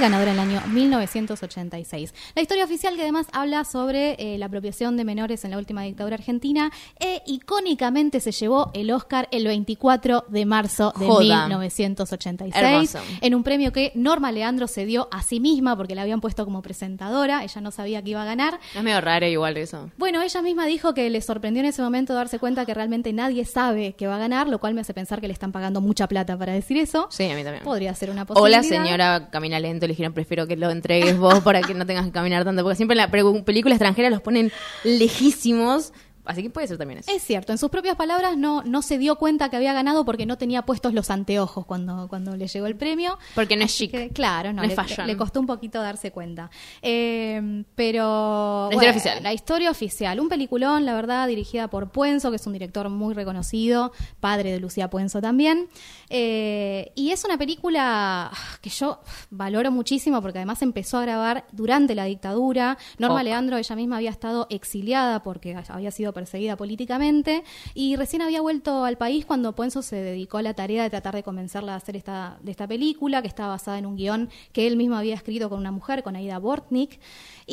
Ganadora 0.00 0.33
en 0.33 0.38
el 0.38 0.40
año 0.40 0.62
1986. 0.68 2.14
La 2.35 2.42
historia 2.42 2.64
oficial 2.64 2.94
que 2.96 3.02
además 3.02 3.26
habla 3.33 3.64
sobre 3.64 4.16
eh, 4.18 4.38
la 4.38 4.46
apropiación 4.46 4.96
de 4.96 5.05
menores 5.05 5.44
en 5.44 5.50
la 5.50 5.59
última 5.59 5.83
dictadura 5.83 6.14
argentina 6.16 6.70
e 6.98 7.22
icónicamente 7.26 8.20
se 8.20 8.33
llevó 8.33 8.70
el 8.74 8.90
Oscar 8.90 9.28
el 9.31 9.46
24 9.46 10.24
de 10.28 10.46
marzo 10.46 10.92
de 10.98 11.07
Joda. 11.07 11.46
1986 11.46 12.55
Hermoso. 12.94 12.98
en 13.20 13.35
un 13.35 13.42
premio 13.42 13.72
que 13.72 13.92
Norma 13.94 14.33
Leandro 14.33 14.66
se 14.66 14.87
dio 14.87 15.09
a 15.11 15.22
sí 15.22 15.40
misma 15.40 15.76
porque 15.76 15.94
la 15.94 16.02
habían 16.02 16.20
puesto 16.20 16.44
como 16.44 16.62
presentadora, 16.62 17.44
ella 17.44 17.61
no 17.61 17.70
sabía 17.70 18.02
que 18.02 18.11
iba 18.11 18.22
a 18.22 18.26
ganar. 18.26 18.59
Es 18.74 18.83
medio 18.83 19.00
raro 19.00 19.26
igual 19.26 19.57
eso. 19.57 19.90
Bueno, 19.98 20.22
ella 20.22 20.42
misma 20.42 20.66
dijo 20.66 20.94
que 20.94 21.09
le 21.11 21.20
sorprendió 21.20 21.61
en 21.61 21.66
ese 21.66 21.83
momento 21.83 22.14
darse 22.14 22.38
cuenta 22.38 22.66
que 22.66 22.74
realmente 22.74 23.12
nadie 23.12 23.44
sabe 23.44 23.94
que 23.94 24.07
va 24.07 24.16
a 24.16 24.18
ganar, 24.18 24.48
lo 24.48 24.59
cual 24.59 24.74
me 24.74 24.81
hace 24.81 24.94
pensar 24.94 25.20
que 25.20 25.26
le 25.28 25.33
están 25.33 25.52
pagando 25.52 25.81
mucha 25.81 26.07
plata 26.09 26.37
para 26.38 26.52
decir 26.52 26.76
eso. 26.78 27.09
Sí, 27.11 27.31
a 27.31 27.35
mí 27.35 27.42
también. 27.44 27.64
Podría 27.64 27.94
ser 27.94 28.11
una 28.11 28.22
O 28.22 28.26
posibilidad. 28.26 28.62
la 28.62 28.68
señora 28.68 29.28
camina 29.31 29.59
lento, 29.61 29.82
le 29.87 29.92
dijeron, 29.92 30.12
prefiero 30.12 30.47
que 30.47 30.57
lo 30.57 30.71
entregues 30.71 31.18
vos 31.18 31.40
para 31.40 31.61
que 31.61 31.75
no 31.75 31.87
tengas 31.87 32.07
que 32.07 32.12
caminar 32.12 32.45
tanto, 32.45 32.62
porque 32.62 32.77
siempre 32.77 32.95
en 32.95 33.11
la 33.11 33.11
película 33.45 33.75
extranjera 33.75 34.11
los 34.11 34.21
ponen 34.21 34.53
lejísimos, 34.85 35.92
así 36.24 36.42
que 36.42 36.50
puede 36.50 36.66
ser 36.68 36.78
también 36.78 37.00
eso. 37.00 37.11
Es 37.11 37.22
cierto, 37.22 37.52
en 37.52 37.58
sus 37.58 37.70
propias 37.70 37.96
palabras 37.96 38.37
no, 38.37 38.62
no 38.62 38.82
se 38.82 38.98
dio 38.98 39.16
cuenta 39.16 39.48
que 39.48 39.56
había 39.56 39.72
ganado 39.72 40.04
porque 40.04 40.26
no 40.26 40.38
tenía 40.38 40.62
puestos 40.62 40.94
los 40.94 41.11
anteojos 41.11 41.66
cuando, 41.66 42.08
cuando 42.08 42.37
le 42.37 42.46
llegó 42.46 42.66
el 42.66 42.76
premio. 42.76 43.18
Porque 43.35 43.56
no 43.56 43.64
es 43.64 43.74
chic. 43.74 43.90
que, 43.90 44.11
claro, 44.11 44.52
no, 44.52 44.62
No 44.62 44.68
le, 44.68 45.06
le 45.06 45.16
costó 45.16 45.40
un 45.40 45.46
poquito 45.46 45.80
darse 45.80 46.11
cuenta. 46.11 46.50
Eh, 46.80 47.64
pero. 47.74 48.68
La 48.70 48.74
historia 48.74 48.90
oficial. 48.90 49.22
La 49.22 49.32
historia 49.32 49.70
oficial. 49.70 50.20
Un 50.20 50.28
peliculón, 50.28 50.85
la 50.85 50.94
verdad, 50.94 51.26
dirigida 51.28 51.68
por 51.68 51.90
Puenzo, 51.90 52.30
que 52.30 52.37
es 52.37 52.46
un 52.46 52.52
director 52.52 52.88
muy 52.88 53.14
reconocido, 53.14 53.92
padre 54.20 54.52
de 54.52 54.61
Lucía 54.61 54.88
Puenzo 54.90 55.20
también. 55.20 55.68
Eh, 56.08 56.92
y 56.94 57.11
es 57.11 57.24
una 57.24 57.38
película 57.38 58.30
ah, 58.32 58.58
que 58.61 58.70
yo 58.70 59.00
valoro 59.30 59.70
muchísimo 59.70 60.20
porque 60.20 60.38
además 60.38 60.62
empezó 60.62 60.98
a 60.98 61.02
grabar 61.02 61.46
durante 61.52 61.94
la 61.94 62.04
dictadura. 62.04 62.78
Norma 62.98 63.20
Ok. 63.20 63.24
Leandro, 63.24 63.56
ella 63.56 63.76
misma 63.76 63.96
había 63.96 64.11
estado 64.11 64.46
exiliada 64.50 65.22
porque 65.22 65.56
había 65.68 65.90
perseguida 66.12 66.57
políticamente 66.57 67.44
y 67.75 67.96
recién 67.96 68.22
había 68.22 68.40
vuelto 68.40 68.85
al 68.85 68.96
país 68.96 69.25
cuando 69.25 69.55
Puenzo 69.55 69.83
se 69.83 69.96
dedicó 69.96 70.38
a 70.38 70.42
la 70.42 70.55
tarea 70.55 70.83
de 70.83 70.90
tratar 70.90 71.14
de 71.14 71.22
convencerla 71.22 71.72
de 71.72 71.77
hacer 71.77 71.96
esta, 71.96 72.38
de 72.42 72.51
esta 72.51 72.66
película 72.66 73.22
que 73.22 73.29
está 73.29 73.46
basada 73.46 73.79
en 73.79 73.87
un 73.87 73.96
guion 73.96 74.31
que 74.53 74.66
él 74.66 74.77
mismo 74.77 74.96
había 74.96 75.14
escrito 75.14 75.48
con 75.48 75.59
una 75.59 75.72
mujer, 75.72 76.03
con 76.03 76.16
Aida 76.16 76.38
Bortnik. 76.38 77.01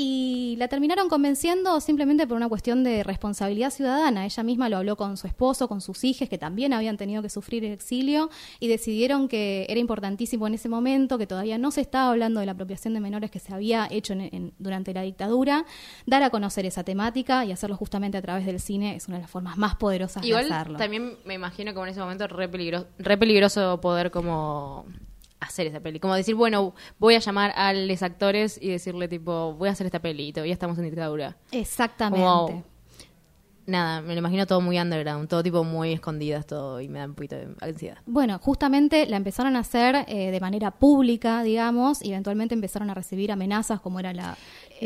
Y 0.02 0.56
la 0.58 0.70
terminaron 0.70 1.10
convenciendo 1.10 1.82
simplemente 1.82 2.26
por 2.26 2.38
una 2.38 2.48
cuestión 2.48 2.84
de 2.86 3.04
responsabilidad 3.04 3.70
ciudadana. 3.70 4.24
Ella 4.26 4.44
misma 4.44 4.70
lo 4.70 4.78
habló 4.78 4.96
con 4.96 5.18
su 5.18 5.28
esposo, 5.28 5.68
con 5.68 5.82
sus 5.82 6.04
hijas, 6.06 6.30
que 6.30 6.38
también 6.38 6.72
habían 6.72 6.96
tenido 6.96 7.22
que 7.22 7.30
sufrir 7.30 7.66
el 7.66 7.74
exilio, 7.74 8.30
y 8.62 8.70
decidieron 8.70 9.28
que 9.28 9.66
era 9.68 9.80
importantísimo 9.80 10.48
en 10.48 10.54
ese 10.54 10.70
momento, 10.70 11.18
que 11.18 11.28
todavía 11.28 11.58
no 11.58 11.72
se 11.72 11.82
estaba 11.82 12.12
hablando 12.12 12.40
de 12.40 12.46
la 12.46 12.54
apropiación 12.54 12.94
de 12.94 13.02
menores 13.02 13.30
que 13.30 13.40
se 13.40 13.54
había 13.54 13.88
hecho 13.92 14.14
en- 14.14 14.22
en- 14.34 14.54
durante 14.58 14.94
la 14.94 15.02
dictadura, 15.02 15.66
dar 16.06 16.24
a 16.24 16.30
conocer 16.30 16.66
esa 16.66 16.84
temática 16.84 17.44
y 17.44 17.52
hacerlo 17.52 17.76
justamente 17.76 18.18
a 18.18 18.22
través 18.22 18.46
del 18.46 18.60
cine 18.62 18.96
es 18.96 19.08
una 19.10 19.18
de 19.18 19.24
las 19.24 19.32
formas 19.32 19.58
más 19.58 19.76
poderosas 19.76 20.26
Igual 20.26 20.48
de 20.48 20.54
hacerlo. 20.56 20.78
también 20.78 21.18
me 21.26 21.34
imagino 21.34 21.74
que 21.74 21.80
en 21.82 21.88
ese 21.90 22.00
momento 22.00 22.26
re 22.28 22.48
peligroso, 22.48 22.88
re 23.00 23.18
peligroso 23.18 23.82
poder 23.82 24.12
como 24.12 24.86
hacer 25.40 25.68
esa 25.68 25.80
peli. 25.80 26.00
Como 26.00 26.16
decir, 26.16 26.36
bueno, 26.36 26.74
voy 26.98 27.16
a 27.16 27.20
llamar 27.20 27.52
a 27.56 27.74
los 27.74 28.04
actores 28.04 28.60
y 28.62 28.70
decirle 28.70 29.08
tipo, 29.08 29.54
voy 29.54 29.70
a 29.70 29.72
hacer 29.72 29.86
esta 29.86 30.00
peli 30.00 30.28
y 30.28 30.34
todavía 30.34 30.54
estamos 30.54 30.78
en 30.78 30.86
dictadura. 30.86 31.38
Exactamente. 31.52 32.26
Como, 32.26 32.64
nada, 33.70 34.02
me 34.02 34.14
lo 34.14 34.20
imagino 34.20 34.46
todo 34.46 34.60
muy 34.62 34.80
underground, 34.80 35.30
todo 35.30 35.44
tipo 35.44 35.64
muy 35.64 35.94
escondidas, 35.94 36.46
todo, 36.46 36.82
y 36.82 36.90
me 36.90 37.00
da 37.00 37.06
un 37.06 37.14
poquito 37.14 37.36
de 37.36 37.48
ansiedad. 37.62 37.98
Bueno, 38.06 38.40
justamente 38.40 39.06
la 39.06 39.18
empezaron 39.18 39.56
a 39.56 39.60
hacer 39.60 40.06
eh, 40.08 40.32
de 40.32 40.40
manera 40.40 40.72
pública, 40.72 41.44
digamos, 41.44 42.04
y 42.04 42.10
eventualmente 42.10 42.56
empezaron 42.56 42.90
a 42.90 42.94
recibir 42.94 43.32
amenazas 43.32 43.80
como 43.80 44.00
era 44.00 44.14
la, 44.14 44.38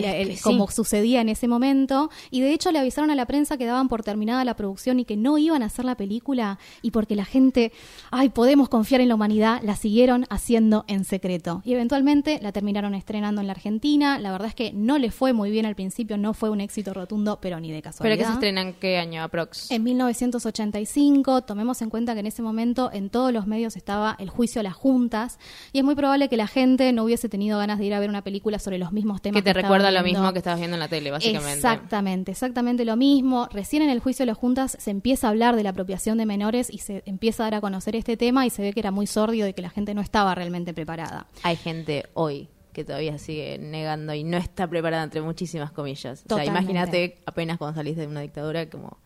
la- 0.01 0.15
el- 0.15 0.27
que 0.29 0.35
sí. 0.37 0.43
como 0.43 0.69
sucedía 0.69 1.21
en 1.21 1.29
ese 1.29 1.47
momento, 1.47 2.09
y 2.31 2.41
de 2.41 2.53
hecho 2.53 2.71
le 2.71 2.79
avisaron 2.79 3.11
a 3.11 3.15
la 3.15 3.25
prensa 3.25 3.57
que 3.57 3.65
daban 3.65 3.87
por 3.87 4.03
terminada 4.03 4.43
la 4.45 4.55
producción 4.55 4.99
y 4.99 5.05
que 5.05 5.17
no 5.17 5.37
iban 5.37 5.63
a 5.63 5.67
hacer 5.67 5.85
la 5.85 5.95
película 5.95 6.59
y 6.81 6.91
porque 6.91 7.15
la 7.15 7.25
gente, 7.25 7.71
ay, 8.11 8.29
podemos 8.29 8.69
confiar 8.69 9.01
en 9.01 9.09
la 9.09 9.15
humanidad, 9.15 9.61
la 9.63 9.75
siguieron 9.75 10.25
haciendo 10.29 10.85
en 10.87 11.03
secreto. 11.05 11.61
Y 11.65 11.73
eventualmente 11.73 12.39
la 12.41 12.51
terminaron 12.51 12.93
estrenando 12.95 13.41
en 13.41 13.47
la 13.47 13.53
Argentina. 13.53 14.17
La 14.19 14.31
verdad 14.31 14.47
es 14.49 14.55
que 14.55 14.71
no 14.73 14.97
le 14.97 15.11
fue 15.11 15.33
muy 15.33 15.51
bien 15.51 15.65
al 15.65 15.75
principio, 15.75 16.17
no 16.17 16.33
fue 16.33 16.49
un 16.49 16.61
éxito 16.61 16.93
rotundo, 16.93 17.39
pero 17.41 17.59
ni 17.59 17.69
de 17.71 17.81
¿Pero 17.81 17.91
casualidad. 17.91 18.17
que 18.17 18.25
se 18.25 18.31
estrenan 18.33 18.73
qué 18.79 18.97
año 18.97 19.23
aprox? 19.23 19.69
En 19.71 19.83
1985, 19.83 21.41
tomemos 21.43 21.81
en 21.81 21.89
cuenta 21.89 22.13
que 22.13 22.19
en 22.19 22.27
ese 22.27 22.41
momento 22.41 22.89
en 22.93 23.09
todos 23.09 23.31
los 23.33 23.47
medios 23.47 23.75
estaba 23.75 24.15
el 24.19 24.29
juicio 24.29 24.59
a 24.61 24.63
las 24.63 24.73
juntas 24.73 25.39
y 25.71 25.79
es 25.79 25.83
muy 25.83 25.95
probable 25.95 26.29
que 26.29 26.37
la 26.37 26.47
gente 26.47 26.91
no 26.93 27.03
hubiese 27.03 27.29
tenido 27.29 27.57
ganas 27.57 27.79
de 27.79 27.85
ir 27.85 27.93
a 27.93 27.99
ver 27.99 28.09
una 28.09 28.21
película 28.23 28.59
sobre 28.59 28.77
los 28.77 28.91
mismos 28.91 29.21
temas. 29.21 29.35
que 29.37 29.43
te 29.43 29.49
estaban 29.49 29.63
recuerda 29.63 29.82
lo 29.91 30.03
mismo 30.03 30.31
que 30.33 30.39
estabas 30.39 30.59
viendo 30.59 30.75
en 30.75 30.79
la 30.79 30.87
tele, 30.87 31.11
básicamente. 31.11 31.55
Exactamente, 31.55 32.31
exactamente 32.31 32.85
lo 32.85 32.95
mismo. 32.95 33.47
Recién 33.51 33.81
en 33.81 33.89
el 33.89 33.99
juicio 33.99 34.23
de 34.23 34.27
las 34.27 34.37
juntas 34.37 34.77
se 34.79 34.91
empieza 34.91 35.27
a 35.27 35.29
hablar 35.31 35.55
de 35.55 35.63
la 35.63 35.69
apropiación 35.69 36.17
de 36.17 36.25
menores 36.25 36.69
y 36.69 36.79
se 36.79 37.03
empieza 37.05 37.43
a 37.43 37.45
dar 37.47 37.55
a 37.55 37.61
conocer 37.61 37.95
este 37.95 38.17
tema 38.17 38.45
y 38.45 38.49
se 38.49 38.61
ve 38.61 38.73
que 38.73 38.79
era 38.79 38.91
muy 38.91 39.07
sordio 39.07 39.47
y 39.47 39.53
que 39.53 39.61
la 39.61 39.69
gente 39.69 39.93
no 39.93 40.01
estaba 40.01 40.35
realmente 40.35 40.73
preparada. 40.73 41.27
Hay 41.43 41.55
gente 41.55 42.05
hoy 42.13 42.49
que 42.73 42.83
todavía 42.83 43.17
sigue 43.17 43.57
negando 43.59 44.13
y 44.13 44.23
no 44.23 44.37
está 44.37 44.67
preparada 44.67 45.03
entre 45.03 45.21
muchísimas 45.21 45.71
comillas. 45.71 46.23
O 46.29 46.35
sea, 46.35 46.45
imagínate 46.45 47.21
apenas 47.25 47.57
cuando 47.57 47.75
salís 47.75 47.95
de 47.95 48.07
una 48.07 48.21
dictadura 48.21 48.69
como 48.69 48.97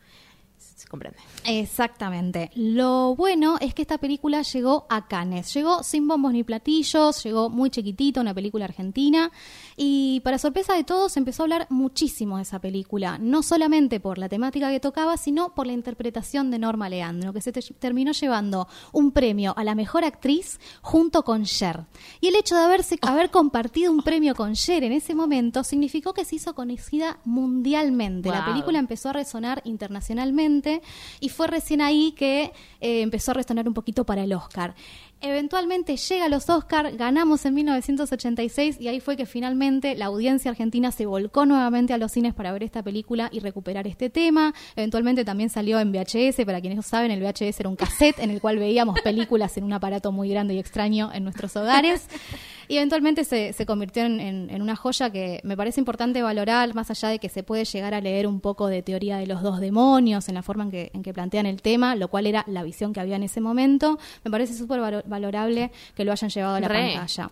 se 0.57 0.87
comprende. 0.87 1.17
Exactamente. 1.45 2.51
Lo 2.55 3.15
bueno 3.15 3.57
es 3.59 3.73
que 3.73 3.81
esta 3.81 3.97
película 3.97 4.43
llegó 4.43 4.85
a 4.89 5.07
Cannes. 5.07 5.53
Llegó 5.53 5.83
sin 5.83 6.07
bombos 6.07 6.33
ni 6.33 6.43
platillos, 6.43 7.23
llegó 7.23 7.49
muy 7.49 7.69
chiquitito, 7.69 8.21
una 8.21 8.33
película 8.33 8.65
argentina. 8.65 9.31
Y 9.79 10.21
para 10.21 10.39
sorpresa 10.39 10.73
de 10.73 10.83
todos, 10.83 11.15
empezó 11.17 11.43
a 11.43 11.45
hablar 11.45 11.67
muchísimo 11.69 12.37
de 12.37 12.43
esa 12.43 12.59
película. 12.59 13.19
No 13.19 13.43
solamente 13.43 13.99
por 13.99 14.17
la 14.17 14.27
temática 14.27 14.71
que 14.71 14.79
tocaba, 14.79 15.17
sino 15.17 15.53
por 15.53 15.67
la 15.67 15.73
interpretación 15.73 16.49
de 16.49 16.57
Norma 16.57 16.89
Leandro, 16.89 17.31
que 17.31 17.41
se 17.41 17.51
te- 17.51 17.61
terminó 17.61 18.11
llevando 18.11 18.67
un 18.91 19.11
premio 19.11 19.53
a 19.55 19.63
la 19.63 19.75
mejor 19.75 20.03
actriz 20.03 20.59
junto 20.81 21.23
con 21.23 21.43
Cher. 21.45 21.85
Y 22.21 22.27
el 22.29 22.35
hecho 22.35 22.55
de 22.55 22.63
haberse, 22.63 22.97
haber 23.03 23.29
compartido 23.29 23.91
un 23.91 24.01
premio 24.01 24.33
con 24.33 24.53
Cher 24.55 24.83
en 24.83 24.93
ese 24.93 25.13
momento 25.13 25.63
significó 25.63 26.11
que 26.11 26.25
se 26.25 26.37
hizo 26.37 26.55
conocida 26.55 27.19
mundialmente. 27.23 28.29
La 28.29 28.45
película 28.45 28.79
empezó 28.79 29.09
a 29.09 29.13
resonar 29.13 29.61
internacionalmente 29.63 30.81
y 31.19 31.29
fue 31.29 31.45
recién 31.45 31.81
ahí 31.81 32.13
que 32.13 32.51
eh, 32.81 33.01
empezó 33.01 33.29
a 33.29 33.35
resonar 33.35 33.67
un 33.67 33.75
poquito 33.75 34.05
para 34.05 34.23
el 34.23 34.33
Oscar. 34.33 34.73
Eventualmente 35.19 35.97
llega 35.97 36.25
a 36.25 36.30
los 36.30 36.47
Oscar, 36.47 36.95
ganamos 36.95 37.43
en 37.45 37.56
1986 37.56 38.77
y 38.80 38.88
ahí 38.88 38.99
fue 38.99 39.17
que 39.17 39.25
finalmente 39.25 39.95
la 39.95 40.06
audiencia 40.06 40.51
argentina 40.51 40.91
se 40.91 41.08
volcó 41.08 41.47
nuevamente 41.47 41.91
a 41.93 41.97
los 41.97 42.12
cines 42.12 42.36
para 42.36 42.51
ver 42.51 42.62
esta 42.62 42.84
película 42.84 43.27
y 43.32 43.39
recuperar 43.39 43.88
este 43.88 44.12
tema. 44.12 44.53
Eventualmente 44.75 45.25
también 45.25 45.49
salió 45.49 45.80
en 45.80 45.91
VHS, 45.91 46.45
para 46.45 46.62
quienes 46.62 46.75
no 46.75 46.84
saben, 46.84 47.10
el 47.10 47.23
VHS 47.23 47.60
era 47.60 47.69
un 47.69 47.75
cassette 47.75 48.19
en 48.19 48.30
el 48.30 48.39
cual 48.39 48.60
veíamos 48.60 49.01
películas 49.01 49.58
en 49.58 49.63
un 49.63 49.73
aparato 49.73 50.12
muy 50.12 50.30
grande 50.30 50.53
y 50.53 50.60
extraño 50.60 51.12
en 51.12 51.23
nuestros 51.23 51.56
hogares. 51.56 52.08
Y 52.69 52.77
eventualmente 52.77 53.23
se, 53.23 53.53
se 53.53 53.65
convirtió 53.65 54.03
en, 54.03 54.19
en- 54.19 54.49
en 54.49 54.62
una 54.62 54.75
joya 54.75 55.10
que 55.10 55.39
me 55.43 55.56
parece 55.56 55.80
importante 55.80 56.21
valorar, 56.21 56.73
más 56.75 56.89
allá 56.91 57.10
de 57.10 57.19
que 57.19 57.30
se 57.30 57.43
puede 57.43 57.63
llegar 57.65 57.93
a 57.93 58.01
leer 58.01 58.27
un 58.27 58.39
poco 58.41 58.67
de 58.67 58.82
teoría 58.82 59.17
de 59.17 59.25
los 59.27 59.41
dos 59.41 59.60
demonios 59.60 60.27
en 60.30 60.36
la 60.36 60.43
forma 60.43 60.63
en 60.65 60.71
que, 60.71 60.91
en 60.93 61.03
que 61.03 61.13
plantean 61.13 61.45
el 61.45 61.62
tema, 61.62 61.95
lo 61.95 62.08
cual 62.10 62.27
era 62.27 62.43
la 62.47 62.63
visión 62.63 62.91
que 62.93 62.99
había 62.99 63.15
en 63.15 63.23
ese 63.23 63.39
momento. 63.41 63.97
Me 64.23 64.32
parece 64.32 64.53
súper 64.53 64.80
valo- 64.82 65.03
valorable 65.06 65.71
que 65.95 66.03
lo 66.03 66.12
hayan 66.12 66.30
llevado 66.30 66.56
a 66.56 66.60
la 66.60 66.67
Re. 66.67 66.93
pantalla. 66.93 67.32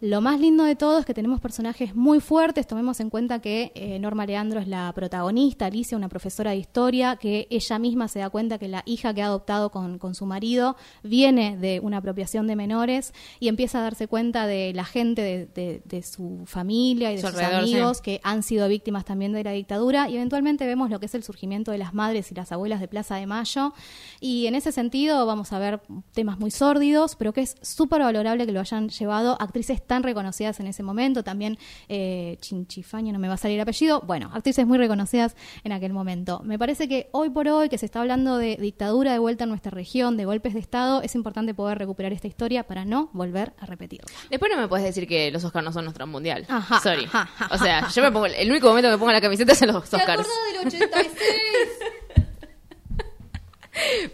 Lo 0.00 0.20
más 0.20 0.38
lindo 0.38 0.64
de 0.64 0.76
todo 0.76 0.98
es 0.98 1.06
que 1.06 1.14
tenemos 1.14 1.40
personajes 1.40 1.94
muy 1.94 2.20
fuertes. 2.20 2.66
Tomemos 2.66 3.00
en 3.00 3.08
cuenta 3.08 3.38
que 3.40 3.72
eh, 3.74 3.98
Norma 3.98 4.26
Leandro 4.26 4.60
es 4.60 4.68
la 4.68 4.92
protagonista, 4.94 5.64
Alicia, 5.66 5.96
una 5.96 6.10
profesora 6.10 6.50
de 6.50 6.58
historia, 6.58 7.16
que 7.16 7.46
ella 7.48 7.78
misma 7.78 8.08
se 8.08 8.18
da 8.18 8.28
cuenta 8.28 8.58
que 8.58 8.68
la 8.68 8.82
hija 8.84 9.14
que 9.14 9.22
ha 9.22 9.26
adoptado 9.26 9.70
con, 9.70 9.98
con 9.98 10.14
su 10.14 10.26
marido 10.26 10.76
viene 11.02 11.56
de 11.56 11.80
una 11.80 11.98
apropiación 11.98 12.46
de 12.46 12.54
menores 12.56 13.14
y 13.40 13.48
empieza 13.48 13.78
a 13.78 13.82
darse 13.82 14.06
cuenta 14.06 14.46
de 14.46 14.74
la 14.74 14.84
gente 14.84 15.22
de, 15.22 15.46
de- 15.46 15.82
de 15.86 16.02
su 16.02 16.42
familia 16.44 17.10
y 17.10 17.16
de 17.16 17.22
Su 17.22 17.28
sus 17.28 17.38
sí. 17.38 17.44
amigos 17.44 18.02
que 18.02 18.20
han 18.24 18.42
sido 18.42 18.68
víctimas 18.68 19.06
también 19.06 19.32
de 19.32 19.42
la 19.44 19.52
dictadura 19.52 20.10
y 20.10 20.16
eventualmente 20.16 20.66
vemos 20.66 20.90
lo 20.90 21.00
que 21.00 21.06
es 21.06 21.14
el 21.14 21.22
surgimiento 21.22 21.70
de 21.70 21.78
las 21.78 21.94
madres 21.94 22.30
y 22.30 22.34
las 22.34 22.52
abuelas 22.52 22.80
de 22.80 22.88
Plaza 22.88 23.14
de 23.16 23.26
Mayo 23.26 23.72
y 24.20 24.48
en 24.48 24.54
ese 24.54 24.70
sentido 24.72 25.24
vamos 25.24 25.52
a 25.54 25.58
ver 25.58 25.80
temas 26.12 26.38
muy 26.38 26.50
sórdidos 26.50 27.16
pero 27.16 27.32
que 27.32 27.40
es 27.42 27.56
súper 27.62 28.02
valorable 28.02 28.44
que 28.44 28.52
lo 28.52 28.60
hayan 28.60 28.88
llevado 28.90 29.40
actrices 29.40 29.80
tan 29.84 30.02
reconocidas 30.02 30.60
en 30.60 30.66
ese 30.66 30.82
momento 30.82 31.22
también 31.22 31.58
eh, 31.88 32.36
Chinchifaño 32.40 33.12
no 33.12 33.18
me 33.18 33.28
va 33.28 33.34
a 33.34 33.38
salir 33.38 33.56
el 33.56 33.62
apellido 33.62 34.00
bueno 34.02 34.30
actrices 34.34 34.66
muy 34.66 34.78
reconocidas 34.78 35.36
en 35.62 35.72
aquel 35.72 35.92
momento 35.92 36.40
me 36.44 36.58
parece 36.58 36.88
que 36.88 37.08
hoy 37.12 37.30
por 37.30 37.48
hoy 37.48 37.68
que 37.68 37.78
se 37.78 37.86
está 37.86 38.00
hablando 38.00 38.38
de 38.38 38.56
dictadura 38.60 39.12
de 39.12 39.18
vuelta 39.18 39.44
en 39.44 39.50
nuestra 39.50 39.70
región 39.70 40.16
de 40.16 40.24
golpes 40.24 40.54
de 40.54 40.60
estado 40.60 41.02
es 41.02 41.14
importante 41.14 41.54
poder 41.54 41.78
recuperar 41.78 42.12
esta 42.12 42.26
historia 42.26 42.64
para 42.64 42.84
no 42.84 43.10
volver 43.12 43.52
a 43.58 43.66
repetirla 43.66 44.04
Después 44.30 44.50
no 44.54 44.60
me 44.60 44.68
puedes 44.68 44.84
decir 44.84 45.06
que 45.06 45.30
los 45.30 45.44
Oscars 45.44 45.64
no 45.64 45.72
son 45.72 45.84
nuestro 45.84 46.06
mundial. 46.06 46.46
Ajá, 46.48 46.80
Sorry. 46.80 47.04
ajá, 47.04 47.28
ajá, 47.38 47.54
o 47.54 47.58
sea, 47.58 47.88
yo 47.88 48.02
me 48.02 48.10
pongo, 48.10 48.26
el 48.26 48.50
único 48.50 48.68
momento 48.68 48.88
que 48.88 48.92
me 48.92 48.98
pongo 48.98 49.12
la 49.12 49.20
camiseta 49.20 49.52
es 49.52 49.62
en 49.62 49.68
los 49.68 49.76
Oscars. 49.76 50.26
del 50.52 50.66
86? 50.66 51.10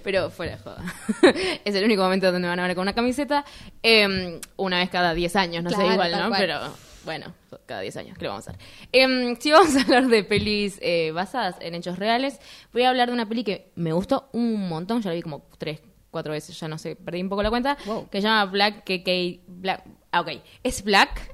Pero 0.03 0.31
fuera 0.31 0.53
de 0.57 0.59
joda. 0.59 0.83
es 1.65 1.75
el 1.75 1.85
único 1.85 2.03
momento 2.03 2.27
donde 2.27 2.41
me 2.41 2.49
van 2.49 2.61
a 2.61 2.67
ver 2.67 2.75
con 2.75 2.83
una 2.83 2.95
camiseta. 2.95 3.45
eh, 3.83 4.41
una 4.57 4.79
vez 4.79 4.91
cada 4.91 5.15
10 5.15 5.37
años, 5.37 5.65
no 5.65 5.71
sé 5.71 5.77
Claro, 5.77 5.93
igual, 5.93 6.11
tal 6.13 6.23
¿no? 6.23 6.29
cual. 6.29 6.41
Pero 6.41 6.61
bueno, 7.05 7.35
cada 7.67 7.81
10 7.81 7.97
años, 7.99 8.19
¿qué 8.19 8.25
le 8.25 8.29
vamos 8.29 8.47
a 8.49 8.53
hacer? 8.53 8.63
Eh, 8.93 9.37
si 9.41 9.51
vamos 9.51 9.75
a 9.77 9.81
hablar 9.83 10.07
de 10.09 10.23
pelis 10.25 10.79
eh, 10.83 11.13
basadas 11.13 11.57
en 11.61 11.75
hechos 11.75 11.99
reales, 11.99 12.39
voy 12.73 12.83
a 12.83 12.91
hablar 12.91 13.09
de 13.09 13.15
una 13.15 13.27
peli 13.29 13.45
que 13.45 13.71
me 13.75 13.93
gustó 13.93 14.29
un 14.33 14.69
montón. 14.69 15.03
Ya 15.03 15.11
la 15.11 15.15
vi 15.17 15.23
como 15.23 15.47
3, 15.59 15.81
4 16.11 16.33
veces, 16.33 16.59
ya 16.59 16.69
no 16.69 16.79
sé, 16.79 16.97
perdí 16.97 17.23
un 17.23 17.29
poco 17.29 17.43
la 17.43 17.51
cuenta. 17.51 17.77
Que 18.11 18.19
se 18.21 18.23
llama 18.29 18.45
Black 18.51 18.85
KK. 18.85 19.41
Black, 19.47 19.85
ah, 20.13 20.21
ok. 20.21 20.29
Es 20.63 20.83
Black 20.85 21.33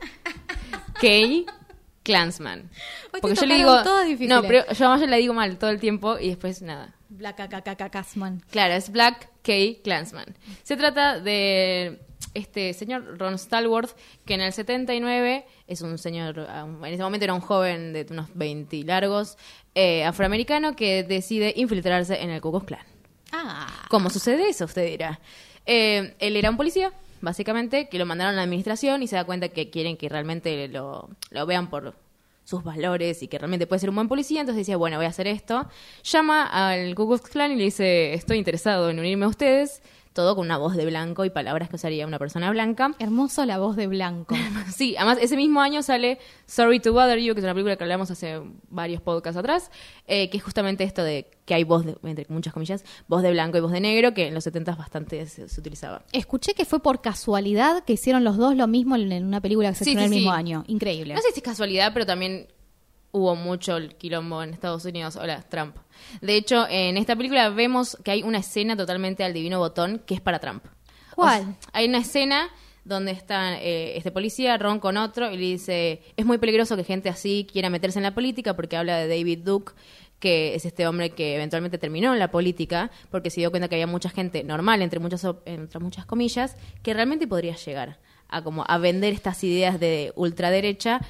K. 1.00 1.52
Clansman. 2.02 2.70
Porque 3.20 3.34
yo 3.34 3.46
le 3.46 3.56
digo. 3.56 3.76
No, 4.28 4.42
pero 4.42 4.64
yo 4.72 4.86
además 4.88 5.08
le 5.08 5.16
digo 5.16 5.34
mal 5.34 5.58
todo 5.58 5.70
el 5.70 5.80
tiempo 5.80 6.18
y 6.20 6.28
después 6.28 6.62
nada. 6.62 6.94
Black 7.08 7.90
Casman. 7.90 8.42
Claro, 8.50 8.74
es 8.74 8.90
Black 8.90 9.30
K. 9.42 9.52
Clansman. 9.82 10.36
Se 10.62 10.76
trata 10.76 11.20
de 11.20 12.00
este 12.34 12.74
señor 12.74 13.18
Ron 13.18 13.38
Stallworth, 13.38 13.96
que 14.24 14.34
en 14.34 14.40
el 14.42 14.52
79 14.52 15.46
es 15.66 15.80
un 15.82 15.98
señor, 15.98 16.38
um, 16.38 16.84
en 16.84 16.94
ese 16.94 17.02
momento 17.02 17.24
era 17.24 17.34
un 17.34 17.40
joven 17.40 17.92
de 17.92 18.06
unos 18.10 18.28
20 18.34 18.84
largos, 18.84 19.36
eh, 19.74 20.04
afroamericano, 20.04 20.76
que 20.76 21.02
decide 21.02 21.52
infiltrarse 21.56 22.22
en 22.22 22.30
el 22.30 22.40
Ku 22.40 22.50
Klux 22.50 22.66
Klan. 22.66 22.86
Ah. 23.32 23.86
¿Cómo 23.88 24.10
sucede 24.10 24.48
eso? 24.48 24.66
Usted 24.66 24.86
dirá. 24.86 25.20
Eh, 25.64 26.14
él 26.18 26.36
era 26.36 26.50
un 26.50 26.56
policía, 26.56 26.92
básicamente, 27.20 27.88
que 27.88 27.98
lo 27.98 28.06
mandaron 28.06 28.34
a 28.34 28.36
la 28.36 28.42
administración 28.42 29.02
y 29.02 29.08
se 29.08 29.16
da 29.16 29.24
cuenta 29.24 29.48
que 29.48 29.70
quieren 29.70 29.96
que 29.96 30.08
realmente 30.08 30.68
lo, 30.68 31.08
lo 31.30 31.46
vean 31.46 31.70
por 31.70 31.94
sus 32.46 32.62
valores 32.62 33.22
y 33.24 33.28
que 33.28 33.38
realmente 33.38 33.66
puede 33.66 33.80
ser 33.80 33.90
un 33.90 33.96
buen 33.96 34.08
policía, 34.08 34.40
entonces 34.40 34.60
decía, 34.60 34.76
bueno, 34.76 34.96
voy 34.98 35.06
a 35.06 35.08
hacer 35.08 35.26
esto. 35.26 35.68
Llama 36.04 36.44
al 36.44 36.94
Ku 36.94 37.08
Klux 37.08 37.34
y 37.34 37.56
le 37.56 37.64
dice, 37.64 38.14
estoy 38.14 38.38
interesado 38.38 38.88
en 38.88 39.00
unirme 39.00 39.24
a 39.24 39.28
ustedes, 39.28 39.82
todo 40.16 40.34
con 40.34 40.46
una 40.46 40.56
voz 40.56 40.74
de 40.76 40.86
blanco 40.86 41.24
y 41.24 41.30
palabras 41.30 41.68
que 41.68 41.76
usaría 41.76 42.06
una 42.06 42.18
persona 42.18 42.50
blanca. 42.50 42.92
Hermoso 42.98 43.44
la 43.44 43.58
voz 43.58 43.76
de 43.76 43.86
blanco. 43.86 44.34
Sí, 44.74 44.96
además 44.96 45.18
ese 45.20 45.36
mismo 45.36 45.60
año 45.60 45.82
sale 45.82 46.18
Sorry 46.46 46.80
to 46.80 46.92
Bother 46.92 47.18
You, 47.20 47.34
que 47.34 47.40
es 47.40 47.44
una 47.44 47.54
película 47.54 47.76
que 47.76 47.84
hablamos 47.84 48.10
hace 48.10 48.40
varios 48.68 49.00
podcasts 49.00 49.38
atrás, 49.38 49.70
eh, 50.06 50.28
que 50.30 50.38
es 50.38 50.42
justamente 50.42 50.82
esto 50.84 51.04
de 51.04 51.30
que 51.44 51.54
hay 51.54 51.62
voz, 51.64 51.84
de, 51.86 51.96
entre 52.02 52.26
muchas 52.28 52.52
comillas, 52.52 52.84
voz 53.06 53.22
de 53.22 53.30
blanco 53.30 53.58
y 53.58 53.60
voz 53.60 53.70
de 53.72 53.80
negro, 53.80 54.12
que 54.14 54.26
en 54.26 54.34
los 54.34 54.42
70 54.44 54.74
bastante 54.74 55.24
se, 55.26 55.48
se 55.48 55.60
utilizaba. 55.60 56.02
Escuché 56.12 56.54
que 56.54 56.64
fue 56.64 56.80
por 56.80 57.00
casualidad 57.00 57.84
que 57.84 57.92
hicieron 57.92 58.24
los 58.24 58.36
dos 58.36 58.56
lo 58.56 58.66
mismo 58.66 58.96
en 58.96 59.12
en 59.12 59.24
una 59.26 59.40
película 59.40 59.68
que 59.68 59.76
se 59.76 59.84
Sí, 59.84 59.90
estrenó 59.90 60.08
sí, 60.08 60.14
el 60.14 60.20
mismo 60.20 60.32
sí. 60.32 60.38
año. 60.38 60.64
Increíble. 60.66 61.14
No 61.14 61.20
sé 61.20 61.28
si 61.32 61.40
es 61.40 61.44
casualidad, 61.44 61.92
pero 61.92 62.06
también 62.06 62.48
hubo 63.16 63.34
mucho 63.34 63.78
el 63.78 63.94
quilombo 63.94 64.42
en 64.42 64.52
Estados 64.52 64.84
Unidos. 64.84 65.16
Hola, 65.16 65.40
Trump. 65.48 65.74
De 66.20 66.36
hecho, 66.36 66.66
en 66.68 66.98
esta 66.98 67.16
película 67.16 67.48
vemos 67.48 67.96
que 68.04 68.10
hay 68.10 68.22
una 68.22 68.38
escena 68.38 68.76
totalmente 68.76 69.24
al 69.24 69.32
divino 69.32 69.58
botón 69.58 70.02
que 70.04 70.12
es 70.12 70.20
para 70.20 70.38
Trump. 70.38 70.62
¿Cuál? 71.14 71.40
O 71.40 71.44
sea, 71.44 71.56
hay 71.72 71.88
una 71.88 71.98
escena 71.98 72.50
donde 72.84 73.12
está 73.12 73.58
eh, 73.58 73.96
este 73.96 74.10
policía, 74.10 74.58
Ron 74.58 74.80
con 74.80 74.98
otro, 74.98 75.30
y 75.32 75.38
le 75.38 75.46
dice, 75.46 76.02
es 76.14 76.26
muy 76.26 76.36
peligroso 76.36 76.76
que 76.76 76.84
gente 76.84 77.08
así 77.08 77.46
quiera 77.50 77.70
meterse 77.70 77.98
en 77.98 78.02
la 78.02 78.14
política 78.14 78.54
porque 78.54 78.76
habla 78.76 78.98
de 78.98 79.08
David 79.08 79.38
Duke, 79.44 79.72
que 80.20 80.54
es 80.54 80.66
este 80.66 80.86
hombre 80.86 81.10
que 81.10 81.36
eventualmente 81.36 81.78
terminó 81.78 82.12
en 82.12 82.18
la 82.18 82.30
política 82.30 82.90
porque 83.10 83.30
se 83.30 83.40
dio 83.40 83.50
cuenta 83.50 83.68
que 83.68 83.76
había 83.76 83.86
mucha 83.86 84.10
gente 84.10 84.44
normal, 84.44 84.82
entre 84.82 85.00
muchas, 85.00 85.26
entre 85.46 85.80
muchas 85.80 86.04
comillas, 86.04 86.54
que 86.82 86.92
realmente 86.92 87.26
podría 87.26 87.56
llegar 87.56 87.98
a, 88.28 88.42
como, 88.42 88.62
a 88.68 88.76
vender 88.76 89.14
estas 89.14 89.42
ideas 89.42 89.80
de 89.80 90.12
ultraderecha. 90.16 91.00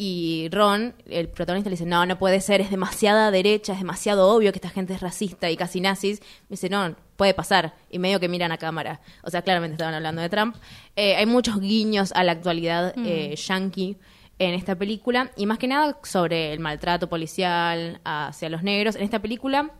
Y 0.00 0.48
Ron, 0.52 0.94
el 1.10 1.28
protagonista, 1.28 1.68
le 1.68 1.74
dice, 1.74 1.84
no, 1.84 2.06
no 2.06 2.16
puede 2.18 2.40
ser, 2.40 2.60
es 2.60 2.70
demasiada 2.70 3.32
derecha, 3.32 3.72
es 3.72 3.80
demasiado 3.80 4.28
obvio 4.28 4.52
que 4.52 4.58
esta 4.58 4.70
gente 4.70 4.94
es 4.94 5.00
racista 5.00 5.50
y 5.50 5.56
casi 5.56 5.80
nazis. 5.80 6.20
Me 6.42 6.54
dice, 6.54 6.70
no, 6.70 6.94
puede 7.16 7.34
pasar. 7.34 7.74
Y 7.90 7.98
medio 7.98 8.20
que 8.20 8.28
miran 8.28 8.52
a 8.52 8.58
cámara. 8.58 9.00
O 9.24 9.30
sea, 9.30 9.42
claramente 9.42 9.74
estaban 9.74 9.94
hablando 9.94 10.22
de 10.22 10.28
Trump. 10.28 10.54
Eh, 10.94 11.16
hay 11.16 11.26
muchos 11.26 11.58
guiños 11.58 12.12
a 12.12 12.22
la 12.22 12.30
actualidad 12.30 12.94
eh, 12.96 13.34
yankee 13.34 13.96
en 14.38 14.54
esta 14.54 14.76
película. 14.76 15.32
Y 15.36 15.46
más 15.46 15.58
que 15.58 15.66
nada 15.66 15.98
sobre 16.04 16.52
el 16.52 16.60
maltrato 16.60 17.08
policial 17.08 18.00
hacia 18.04 18.48
los 18.50 18.62
negros. 18.62 18.94
En 18.94 19.02
esta 19.02 19.18
película 19.18 19.72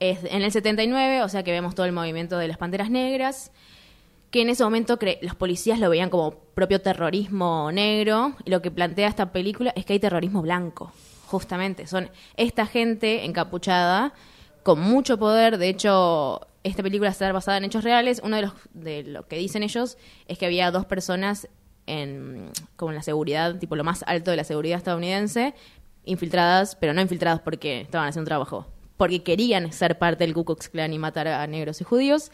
es 0.00 0.24
en 0.24 0.42
el 0.42 0.50
79, 0.50 1.22
o 1.22 1.28
sea 1.28 1.44
que 1.44 1.52
vemos 1.52 1.76
todo 1.76 1.86
el 1.86 1.92
movimiento 1.92 2.36
de 2.36 2.48
las 2.48 2.58
Panteras 2.58 2.90
Negras 2.90 3.52
que 4.30 4.42
en 4.42 4.48
ese 4.48 4.62
momento 4.62 4.98
los 5.22 5.34
policías 5.34 5.78
lo 5.80 5.90
veían 5.90 6.10
como 6.10 6.32
propio 6.54 6.80
terrorismo 6.80 7.70
negro, 7.72 8.36
y 8.44 8.50
lo 8.50 8.62
que 8.62 8.70
plantea 8.70 9.08
esta 9.08 9.32
película 9.32 9.72
es 9.76 9.84
que 9.84 9.94
hay 9.94 9.98
terrorismo 9.98 10.42
blanco, 10.42 10.92
justamente. 11.26 11.86
Son 11.86 12.10
esta 12.36 12.66
gente 12.66 13.24
encapuchada 13.24 14.12
con 14.62 14.80
mucho 14.80 15.18
poder, 15.18 15.58
de 15.58 15.68
hecho, 15.68 16.46
esta 16.62 16.82
película 16.82 17.10
está 17.10 17.32
basada 17.32 17.58
en 17.58 17.64
hechos 17.64 17.82
reales, 17.82 18.20
uno 18.22 18.36
de 18.36 18.42
los 18.42 18.52
de 18.72 19.02
lo 19.02 19.26
que 19.26 19.36
dicen 19.36 19.62
ellos 19.62 19.96
es 20.28 20.38
que 20.38 20.46
había 20.46 20.70
dos 20.70 20.84
personas 20.84 21.48
en 21.86 22.50
como 22.76 22.92
en 22.92 22.96
la 22.96 23.02
seguridad, 23.02 23.58
tipo 23.58 23.74
lo 23.74 23.84
más 23.84 24.04
alto 24.06 24.30
de 24.30 24.36
la 24.36 24.44
seguridad 24.44 24.78
estadounidense, 24.78 25.54
infiltradas, 26.04 26.76
pero 26.76 26.92
no 26.92 27.00
infiltradas 27.00 27.40
porque 27.40 27.80
estaban 27.80 28.08
haciendo 28.08 28.24
un 28.24 28.28
trabajo, 28.28 28.66
porque 28.96 29.22
querían 29.22 29.72
ser 29.72 29.98
parte 29.98 30.24
del 30.24 30.34
Ku 30.34 30.44
Klux 30.44 30.68
Klan 30.68 30.92
y 30.92 30.98
matar 30.98 31.26
a 31.26 31.46
negros 31.46 31.80
y 31.80 31.84
judíos. 31.84 32.30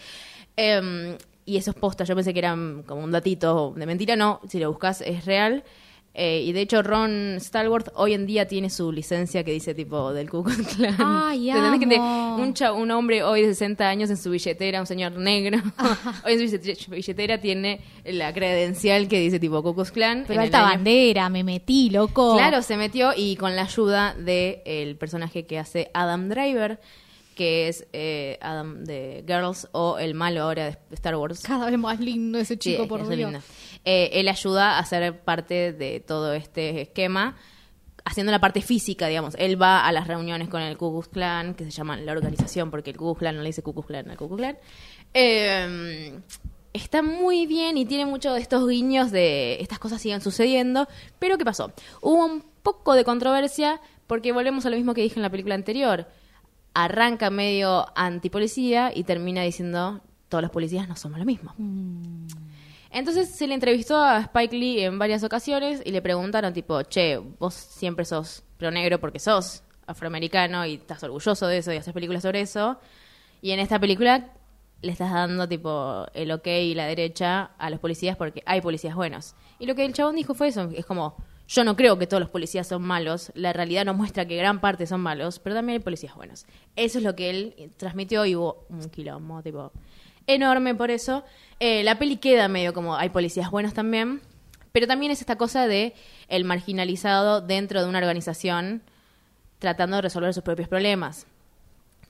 Em, 0.57 1.17
y 1.47 1.57
esos 1.57 1.75
postas, 1.75 2.07
yo 2.09 2.15
pensé 2.15 2.33
que 2.35 2.41
eran 2.41 2.83
como 2.83 3.03
un 3.05 3.13
datito 3.13 3.73
de 3.77 3.87
mentira, 3.87 4.17
no, 4.17 4.41
si 4.49 4.59
lo 4.59 4.69
buscas 4.71 5.01
es 5.01 5.25
real. 5.25 5.65
Eh, 6.19 6.45
y 6.47 6.53
de 6.53 6.63
hecho 6.63 6.83
Ron 6.83 7.37
Stallworth 7.39 7.89
hoy 7.95 8.15
en 8.15 8.25
día 8.25 8.49
tiene 8.49 8.71
su 8.71 8.91
licencia 8.91 9.45
que 9.45 9.53
dice 9.53 9.75
tipo 9.75 10.15
del 10.15 10.31
Ku 10.31 10.43
Klux 10.43 10.75
Klan. 10.75 10.97
Ay, 10.99 11.51
¿Entendés 11.51 11.79
que 11.79 11.87
te- 11.87 11.97
amo. 11.99 12.37
un, 12.37 12.55
cha- 12.55 12.73
un 12.73 12.91
hombre 12.91 13.23
hoy 13.23 13.43
de 13.43 13.49
60 13.49 13.87
años 13.87 14.09
en 14.09 14.17
su 14.17 14.31
billetera, 14.31 14.81
un 14.81 14.87
señor 14.87 15.13
negro, 15.13 15.59
hoy 16.25 16.33
en 16.33 16.39
su 16.39 16.57
billete- 16.57 16.89
billetera 16.89 17.39
tiene 17.39 17.81
la 18.07 18.33
credencial 18.33 19.09
que 19.09 19.21
dice 19.21 19.39
tipo 19.39 19.63
Ku 19.63 19.75
Klux 19.75 19.91
Klan. 19.93 20.25
Pero 20.27 20.41
alta 20.41 20.63
bandera, 20.63 21.29
me 21.29 21.45
metí, 21.45 21.91
loco. 21.91 22.35
Claro, 22.39 22.63
se 22.63 22.79
metió 22.79 23.11
y 23.15 23.37
con 23.37 23.55
la 23.55 23.65
ayuda 23.65 24.15
del 24.15 24.61
el 24.65 24.97
personaje 24.97 25.45
que 25.45 25.59
hace 25.59 25.91
Adam 25.93 26.31
Driver, 26.31 26.81
que 27.37 27.69
es 27.69 27.87
eh, 27.93 28.39
Adam 28.41 28.83
de 28.85 29.23
Girls 29.27 29.69
o 29.71 29.99
el 29.99 30.15
malo 30.15 30.43
ahora 30.43 30.65
de 30.65 30.79
Star 30.95 31.15
Wars. 31.15 31.43
Cada 31.43 31.71
vez 31.71 31.79
más 31.79 32.01
lindo 32.01 32.39
ese 32.39 32.59
chico, 32.59 32.83
Sí, 32.83 32.89
por 32.89 33.09
Dios. 33.09 33.45
Eh, 33.85 34.11
él 34.15 34.29
ayuda 34.29 34.79
a 34.79 34.85
ser 34.85 35.21
parte 35.21 35.73
de 35.73 36.01
todo 36.01 36.33
este 36.33 36.81
esquema, 36.81 37.37
haciendo 38.05 38.33
la 38.33 38.41
parte 38.41 38.63
física, 38.63 39.07
digamos. 39.07 39.37
Él 39.39 39.61
va 39.61 39.87
a 39.87 39.93
las 39.93 40.09
reuniones 40.09 40.49
con 40.49 40.63
el 40.63 40.77
Ku 40.77 40.91
Klux 40.91 41.09
Klan, 41.09 41.55
que 41.55 41.65
se 41.65 41.71
llaman 41.71 42.05
la 42.05 42.13
organización, 42.13 42.71
porque 42.73 42.91
el 42.91 42.97
Ku 42.97 43.05
Klux 43.05 43.19
Klan 43.21 43.37
no 43.37 43.43
le 43.43 43.51
dice 43.51 43.63
Ku 43.63 43.75
Klux 43.75 43.87
Klan 43.87 44.11
al 44.11 44.17
Ku 44.17 44.29
Klux 44.29 44.41
Klan. 44.41 44.59
Eh, 45.15 46.19
está 46.73 47.03
muy 47.03 47.47
bien 47.47 47.77
y 47.77 47.85
tiene 47.85 48.07
muchos 48.07 48.35
de 48.35 48.41
estos 48.41 48.67
guiños 48.67 49.11
de 49.11 49.61
estas 49.61 49.79
cosas 49.79 50.01
siguen 50.01 50.23
sucediendo. 50.23 50.89
Pero 51.19 51.37
¿qué 51.37 51.45
pasó? 51.45 51.71
Hubo 52.01 52.25
un 52.25 52.43
poco 52.63 52.95
de 52.95 53.05
controversia 53.05 53.81
porque 54.07 54.33
volvemos 54.33 54.65
a 54.65 54.71
lo 54.71 54.77
mismo 54.77 54.95
que 54.95 55.03
dije 55.03 55.17
en 55.17 55.23
la 55.23 55.31
película 55.31 55.55
anterior. 55.55 56.07
Arranca 56.79 57.31
medio 57.31 57.87
antipolicía 57.97 58.93
y 58.95 59.05
termina 59.05 59.41
diciendo 59.41 60.03
todos 60.29 60.43
los 60.43 60.51
policías 60.51 60.87
no 60.87 60.95
somos 60.95 61.19
lo 61.19 61.25
mismo. 61.25 61.55
Entonces 62.91 63.35
se 63.35 63.47
le 63.47 63.55
entrevistó 63.55 63.97
a 63.97 64.21
Spike 64.21 64.55
Lee 64.55 64.81
en 64.85 64.99
varias 64.99 65.25
ocasiones 65.25 65.81
y 65.87 65.91
le 65.91 66.03
preguntaron 66.03 66.53
tipo, 66.53 66.83
che, 66.83 67.17
vos 67.17 67.55
siempre 67.55 68.05
sos 68.05 68.45
pro 68.59 68.71
negro 68.71 69.01
porque 69.01 69.19
sos 69.19 69.63
afroamericano 69.87 70.67
y 70.67 70.75
estás 70.75 71.03
orgulloso 71.03 71.47
de 71.47 71.59
eso 71.59 71.73
y 71.73 71.77
haces 71.77 71.95
películas 71.95 72.23
sobre 72.23 72.43
eso. 72.43 72.79
Y 73.41 73.53
en 73.53 73.61
esta 73.61 73.79
película 73.79 74.33
le 74.83 74.93
estás 74.93 75.11
dando 75.11 75.49
tipo 75.49 76.05
el 76.13 76.31
ok 76.31 76.47
y 76.47 76.75
la 76.75 76.85
derecha 76.85 77.53
a 77.57 77.71
los 77.71 77.81
policías 77.81 78.19
porque 78.19 78.43
hay 78.45 78.61
policías 78.61 78.95
buenos. 78.95 79.35
Y 79.59 79.65
lo 79.65 79.75
que 79.75 79.87
el 79.87 79.95
chabón 79.95 80.17
dijo 80.17 80.35
fue 80.35 80.49
eso, 80.49 80.69
es 80.75 80.85
como, 80.85 81.17
yo 81.49 81.65
no 81.65 81.77
creo 81.77 81.99
que 81.99 82.07
todos 82.07 82.21
los 82.21 82.31
policías 82.31 82.67
son 82.67 82.83
malos, 82.83 83.31
la 83.35 83.53
realidad 83.53 83.85
nos 83.85 83.97
muestra 83.97 84.27
que 84.27 84.37
gran 84.37 84.61
parte 84.61 84.87
son 84.87 85.01
malos, 85.01 85.39
pero 85.39 85.55
también 85.55 85.79
hay 85.79 85.85
policías 85.85 86.15
buenos. 86.15 86.47
Eso 86.75 86.99
es 86.99 87.05
lo 87.05 87.15
que 87.15 87.31
él 87.31 87.73
transmitió 87.77 88.27
y 88.27 88.35
hubo 88.35 88.67
un 88.69 88.89
quilombo, 88.91 89.43
tipo, 89.43 89.73
enorme 90.27 90.75
por 90.75 90.91
eso. 90.91 91.25
Eh, 91.61 91.85
la 91.85 91.99
peli 91.99 92.17
queda 92.17 92.49
medio 92.49 92.75
como 92.75 92.97
hay 92.97 93.11
policías 93.11 93.51
buenos 93.51 93.75
también, 93.75 94.21
pero 94.73 94.87
también 94.87 95.13
es 95.13 95.21
esta 95.21 95.37
cosa 95.37 95.67
de 95.67 95.95
el 96.29 96.45
marginalizado 96.45 97.41
dentro 97.41 97.83
de 97.83 97.89
una 97.89 97.99
organización 97.99 98.83
tratando 99.59 99.97
de 99.97 100.03
resolver 100.03 100.35
sus 100.35 100.43
propios 100.43 100.69
problemas. 100.69 101.27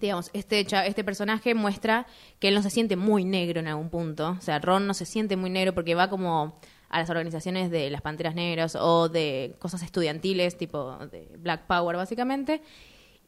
Digamos, 0.01 0.31
este, 0.33 0.61
este 0.61 1.05
personaje 1.05 1.55
muestra 1.55 2.07
que 2.39 2.49
él 2.49 2.55
no 2.55 2.63
se 2.63 2.71
siente 2.71 2.97
muy 2.97 3.25
negro 3.25 3.61
en 3.61 3.69
algún 3.69 3.89
punto. 3.89 4.37
O 4.39 4.43
sea, 4.43 4.59
Ron 4.59 4.87
no 4.87 4.95
se 4.95 5.07
siente 5.07 5.37
muy 5.37 5.49
negro 5.49 5.75
porque 5.75 5.95
va 5.95 6.11
como 6.11 6.59
a 6.89 7.01
las 7.01 7.11
organizaciones 7.11 7.71
de 7.71 7.91
las 7.91 8.03
Panteras 8.03 8.35
Negras 8.35 8.77
o 8.77 9.09
de 9.09 9.55
cosas 9.59 9.83
estudiantiles, 9.83 10.57
tipo 10.57 10.97
de 11.11 11.29
Black 11.39 11.67
Power, 11.67 11.97
básicamente. 11.97 12.63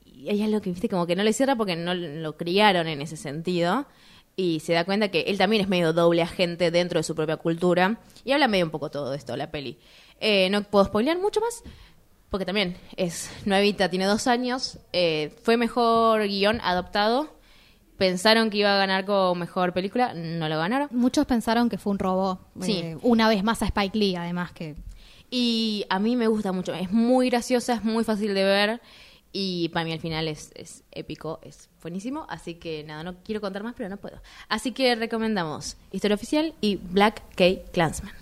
Y 0.05 0.29
hay 0.31 0.43
algo 0.43 0.61
que, 0.61 0.71
viste, 0.71 0.89
como 0.89 1.07
que 1.07 1.17
no 1.17 1.23
le 1.23 1.33
cierra 1.33 1.57
porque 1.57 1.77
no 1.77 1.95
lo 1.95 2.37
criaron 2.37 2.89
en 2.89 3.01
ese 3.03 3.17
sentido. 3.17 3.87
Y 4.37 4.61
se 4.61 4.73
da 4.73 4.85
cuenta 4.85 5.09
que 5.09 5.23
él 5.23 5.39
también 5.39 5.63
es 5.63 5.69
medio 5.69 5.93
doble 5.93 6.23
agente 6.23 6.71
dentro 6.71 7.01
de 7.01 7.03
su 7.03 7.15
propia 7.15 7.37
cultura. 7.37 8.01
Y 8.25 8.33
habla 8.33 8.49
medio 8.49 8.65
un 8.65 8.71
poco 8.71 8.91
todo 8.91 9.15
esto, 9.15 9.37
la 9.37 9.51
peli. 9.51 9.79
Eh, 10.21 10.49
no 10.51 10.63
puedo 10.63 10.85
spoilear 10.85 11.19
mucho 11.19 11.41
más, 11.41 11.63
porque 12.31 12.45
también 12.45 12.77
es 12.97 13.31
nuevita, 13.45 13.91
tiene 13.91 14.07
dos 14.07 14.27
años. 14.27 14.79
Eh, 14.93 15.35
fue 15.43 15.57
mejor 15.57 16.27
guion 16.27 16.61
adoptado 16.63 17.38
pensaron 17.99 18.49
que 18.49 18.59
iba 18.59 18.75
a 18.75 18.79
ganar 18.79 19.05
como 19.05 19.35
mejor 19.35 19.73
película, 19.75 20.15
no 20.15 20.49
lo 20.49 20.57
ganaron. 20.57 20.89
Muchos 20.93 21.27
pensaron 21.27 21.69
que 21.69 21.77
fue 21.77 21.91
un 21.91 21.99
robo. 21.99 22.41
Sí. 22.61 22.79
eh, 22.79 22.97
una 23.03 23.29
vez 23.29 23.45
más 23.45 23.61
a 23.63 23.67
Spike 23.67 23.99
Lee, 23.99 24.17
además 24.17 24.53
que 24.53 24.77
Y 25.31 25.85
a 25.91 25.99
mí 25.99 26.17
me 26.17 26.29
gusta 26.29 26.53
mucho. 26.53 26.73
Es 26.73 26.91
muy 26.91 27.29
graciosa, 27.29 27.75
es 27.75 27.85
muy 27.85 28.05
fácil 28.05 28.33
de 28.35 28.45
ver. 28.45 28.81
Y 29.31 29.69
para 29.71 29.85
mí 29.85 29.93
al 29.93 30.01
final 30.01 30.27
es, 30.27 30.53
es 30.55 30.85
épico, 30.91 31.39
es 31.43 31.69
buenísimo. 31.83 32.25
Así 32.31 32.55
que 32.55 32.83
nada, 32.85 33.03
no 33.03 33.17
quiero 33.23 33.43
contar 33.43 33.63
más, 33.63 33.75
pero 33.77 33.91
no 33.91 33.99
puedo. 33.99 34.23
Así 34.49 34.73
que 34.73 34.95
recomendamos 34.95 35.77
Historia 35.93 36.15
Oficial 36.15 36.55
y 36.63 36.77
Black 36.77 37.23
K 37.37 37.71
Clansman. 37.73 38.15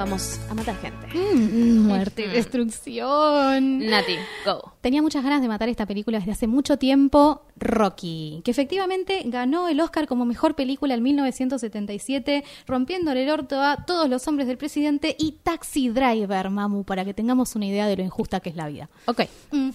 Vamos 0.00 0.40
a 0.48 0.54
matar 0.54 0.74
gente. 0.80 1.08
Mm, 1.14 1.86
muerte 1.86 2.22
y 2.22 2.28
destrucción. 2.28 3.80
Nati, 3.80 4.16
go. 4.46 4.72
Tenía 4.80 5.02
muchas 5.02 5.22
ganas 5.22 5.42
de 5.42 5.48
matar 5.48 5.68
esta 5.68 5.84
película 5.84 6.16
desde 6.18 6.32
hace 6.32 6.46
mucho 6.46 6.78
tiempo, 6.78 7.42
Rocky, 7.58 8.40
que 8.42 8.50
efectivamente 8.50 9.20
ganó 9.26 9.68
el 9.68 9.78
Oscar 9.78 10.06
como 10.06 10.24
mejor 10.24 10.54
película 10.54 10.94
en 10.94 11.02
1977, 11.02 12.44
rompiéndole 12.66 13.24
el 13.24 13.28
orto 13.30 13.60
a 13.60 13.84
todos 13.84 14.08
los 14.08 14.26
hombres 14.26 14.48
del 14.48 14.56
presidente 14.56 15.14
y 15.18 15.32
Taxi 15.42 15.90
Driver, 15.90 16.48
mamu, 16.48 16.82
para 16.84 17.04
que 17.04 17.12
tengamos 17.12 17.54
una 17.54 17.66
idea 17.66 17.86
de 17.86 17.96
lo 17.98 18.02
injusta 18.02 18.40
que 18.40 18.48
es 18.48 18.56
la 18.56 18.68
vida. 18.68 18.88
Ok. 19.04 19.24
Quedó 19.50 19.70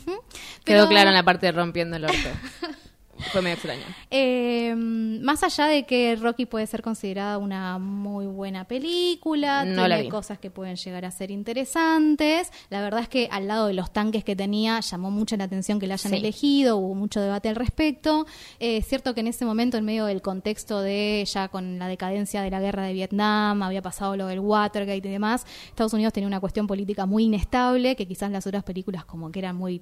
Pero- 0.64 0.88
claro 0.90 1.10
en 1.10 1.16
la 1.16 1.24
parte 1.24 1.46
de 1.46 1.52
rompiendo 1.52 1.98
el 1.98 2.06
orto. 2.06 2.16
Fue 3.32 3.42
medio 3.42 3.54
extraño. 3.56 3.82
Eh, 4.12 4.76
más 4.76 5.42
allá 5.44 5.68
de 5.68 5.86
que 5.86 6.16
Rocky 6.18 6.46
puede 6.46 6.68
ser 6.68 6.82
considerada 6.82 7.38
una 7.38 7.78
muy 7.80 8.26
buena 8.28 8.66
película, 8.66 9.64
No 9.66 9.86
tiene 9.86 10.10
cosas 10.10 10.38
que 10.38 10.52
pueden 10.52 10.76
llegar 10.76 11.06
a 11.06 11.12
ser 11.12 11.32
interesantes. 11.32 12.52
La 12.70 12.82
verdad 12.82 13.02
es 13.02 13.10
que 13.10 13.28
al 13.32 13.48
lado 13.48 13.68
de 13.68 13.74
los 13.74 13.92
tanques 13.92 14.24
que 14.24 14.36
tenía 14.36 14.80
llamó 14.82 15.12
mucho 15.12 15.38
la 15.38 15.46
atención 15.46 15.80
que 15.80 15.88
la 15.88 15.94
hayan 15.96 16.12
Sí. 16.12 16.18
elegido, 16.18 16.78
hubo 16.78 16.94
mucho 16.96 17.22
debate 17.22 17.50
al 17.50 17.56
respecto. 17.56 18.26
Eh, 18.60 18.78
es 18.78 18.88
cierto 18.88 19.14
que 19.14 19.22
en 19.22 19.28
ese 19.28 19.46
momento, 19.46 19.78
en 19.78 19.86
medio 19.86 20.06
del 20.06 20.22
contexto 20.22 20.82
de 20.82 21.24
ya 21.32 21.48
con 21.48 21.80
la 21.80 21.88
decadencia 21.88 22.42
de 22.42 22.52
la 22.52 22.60
guerra 22.60 22.84
de 22.84 22.94
Vietnam, 22.94 23.64
había 23.64 23.82
pasado 23.82 24.16
lo 24.18 24.28
del 24.28 24.40
Watergate 24.40 24.98
y 25.08 25.12
demás, 25.12 25.46
Estados 25.70 25.94
Unidos 25.94 26.14
tenía 26.14 26.28
una 26.28 26.40
cuestión 26.40 26.68
política 26.68 27.06
muy 27.06 27.24
inestable, 27.26 27.96
que 27.96 28.08
quizás 28.08 28.30
las 28.32 28.46
otras 28.46 28.64
películas 28.64 29.06
como 29.06 29.32
que 29.32 29.40
eran 29.40 29.56
muy 29.56 29.82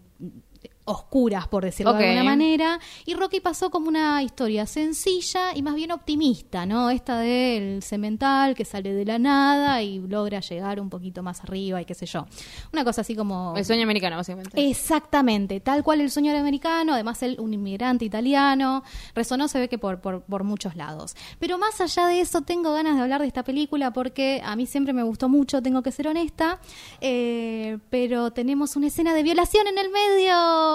oscuras, 0.85 1.47
por 1.47 1.63
decirlo 1.63 1.93
de 1.93 2.05
alguna 2.05 2.23
manera. 2.23 2.79
Y 3.05 3.13
Rocky 3.13 3.39
pasó 3.39 3.69
como 3.69 3.87
una 3.87 4.21
historia 4.23 4.65
sencilla 4.65 5.55
y 5.55 5.61
más 5.61 5.75
bien 5.75 5.91
optimista, 5.91 6.65
¿no? 6.65 6.89
Esta 6.89 7.19
del 7.19 7.81
cemental 7.83 8.55
que 8.55 8.65
sale 8.65 8.93
de 8.93 9.05
la 9.05 9.19
nada 9.19 9.81
y 9.81 9.99
logra 9.99 10.39
llegar 10.39 10.79
un 10.79 10.89
poquito 10.89 11.23
más 11.23 11.43
arriba 11.43 11.81
y 11.81 11.85
qué 11.85 11.93
sé 11.93 12.05
yo. 12.05 12.25
Una 12.71 12.83
cosa 12.83 13.01
así 13.01 13.15
como... 13.15 13.53
El 13.55 13.65
sueño 13.65 13.83
americano, 13.83 14.17
básicamente. 14.17 14.69
Exactamente, 14.69 15.59
tal 15.59 15.83
cual 15.83 16.01
el 16.01 16.11
sueño 16.11 16.37
americano, 16.37 16.93
además 16.93 17.21
él 17.23 17.37
un 17.39 17.53
inmigrante 17.53 18.05
italiano, 18.05 18.83
resonó 19.15 19.47
se 19.47 19.59
ve 19.59 19.69
que 19.69 19.77
por, 19.77 20.01
por, 20.01 20.23
por 20.23 20.43
muchos 20.43 20.75
lados. 20.75 21.15
Pero 21.39 21.57
más 21.57 21.79
allá 21.81 22.07
de 22.07 22.21
eso, 22.21 22.41
tengo 22.41 22.73
ganas 22.73 22.95
de 22.95 23.01
hablar 23.01 23.21
de 23.21 23.27
esta 23.27 23.43
película 23.43 23.91
porque 23.93 24.41
a 24.43 24.55
mí 24.55 24.65
siempre 24.65 24.93
me 24.93 25.03
gustó 25.03 25.29
mucho, 25.29 25.61
tengo 25.61 25.81
que 25.81 25.91
ser 25.91 26.07
honesta, 26.07 26.59
eh, 27.01 27.77
pero 27.89 28.31
tenemos 28.31 28.75
una 28.75 28.87
escena 28.87 29.13
de 29.13 29.23
violación 29.23 29.67
en 29.67 29.77
el 29.77 29.89
medio, 29.89 30.72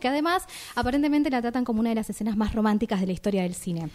Que 0.00 0.08
además 0.08 0.44
aparentemente 0.74 1.30
la 1.30 1.40
tratan 1.40 1.64
como 1.64 1.80
una 1.80 1.90
de 1.90 1.94
las 1.96 2.08
escenas 2.10 2.36
más 2.36 2.54
románticas 2.54 3.00
de 3.00 3.06
la 3.06 3.12
historia 3.12 3.42
del 3.42 3.54
cine. 3.54 3.90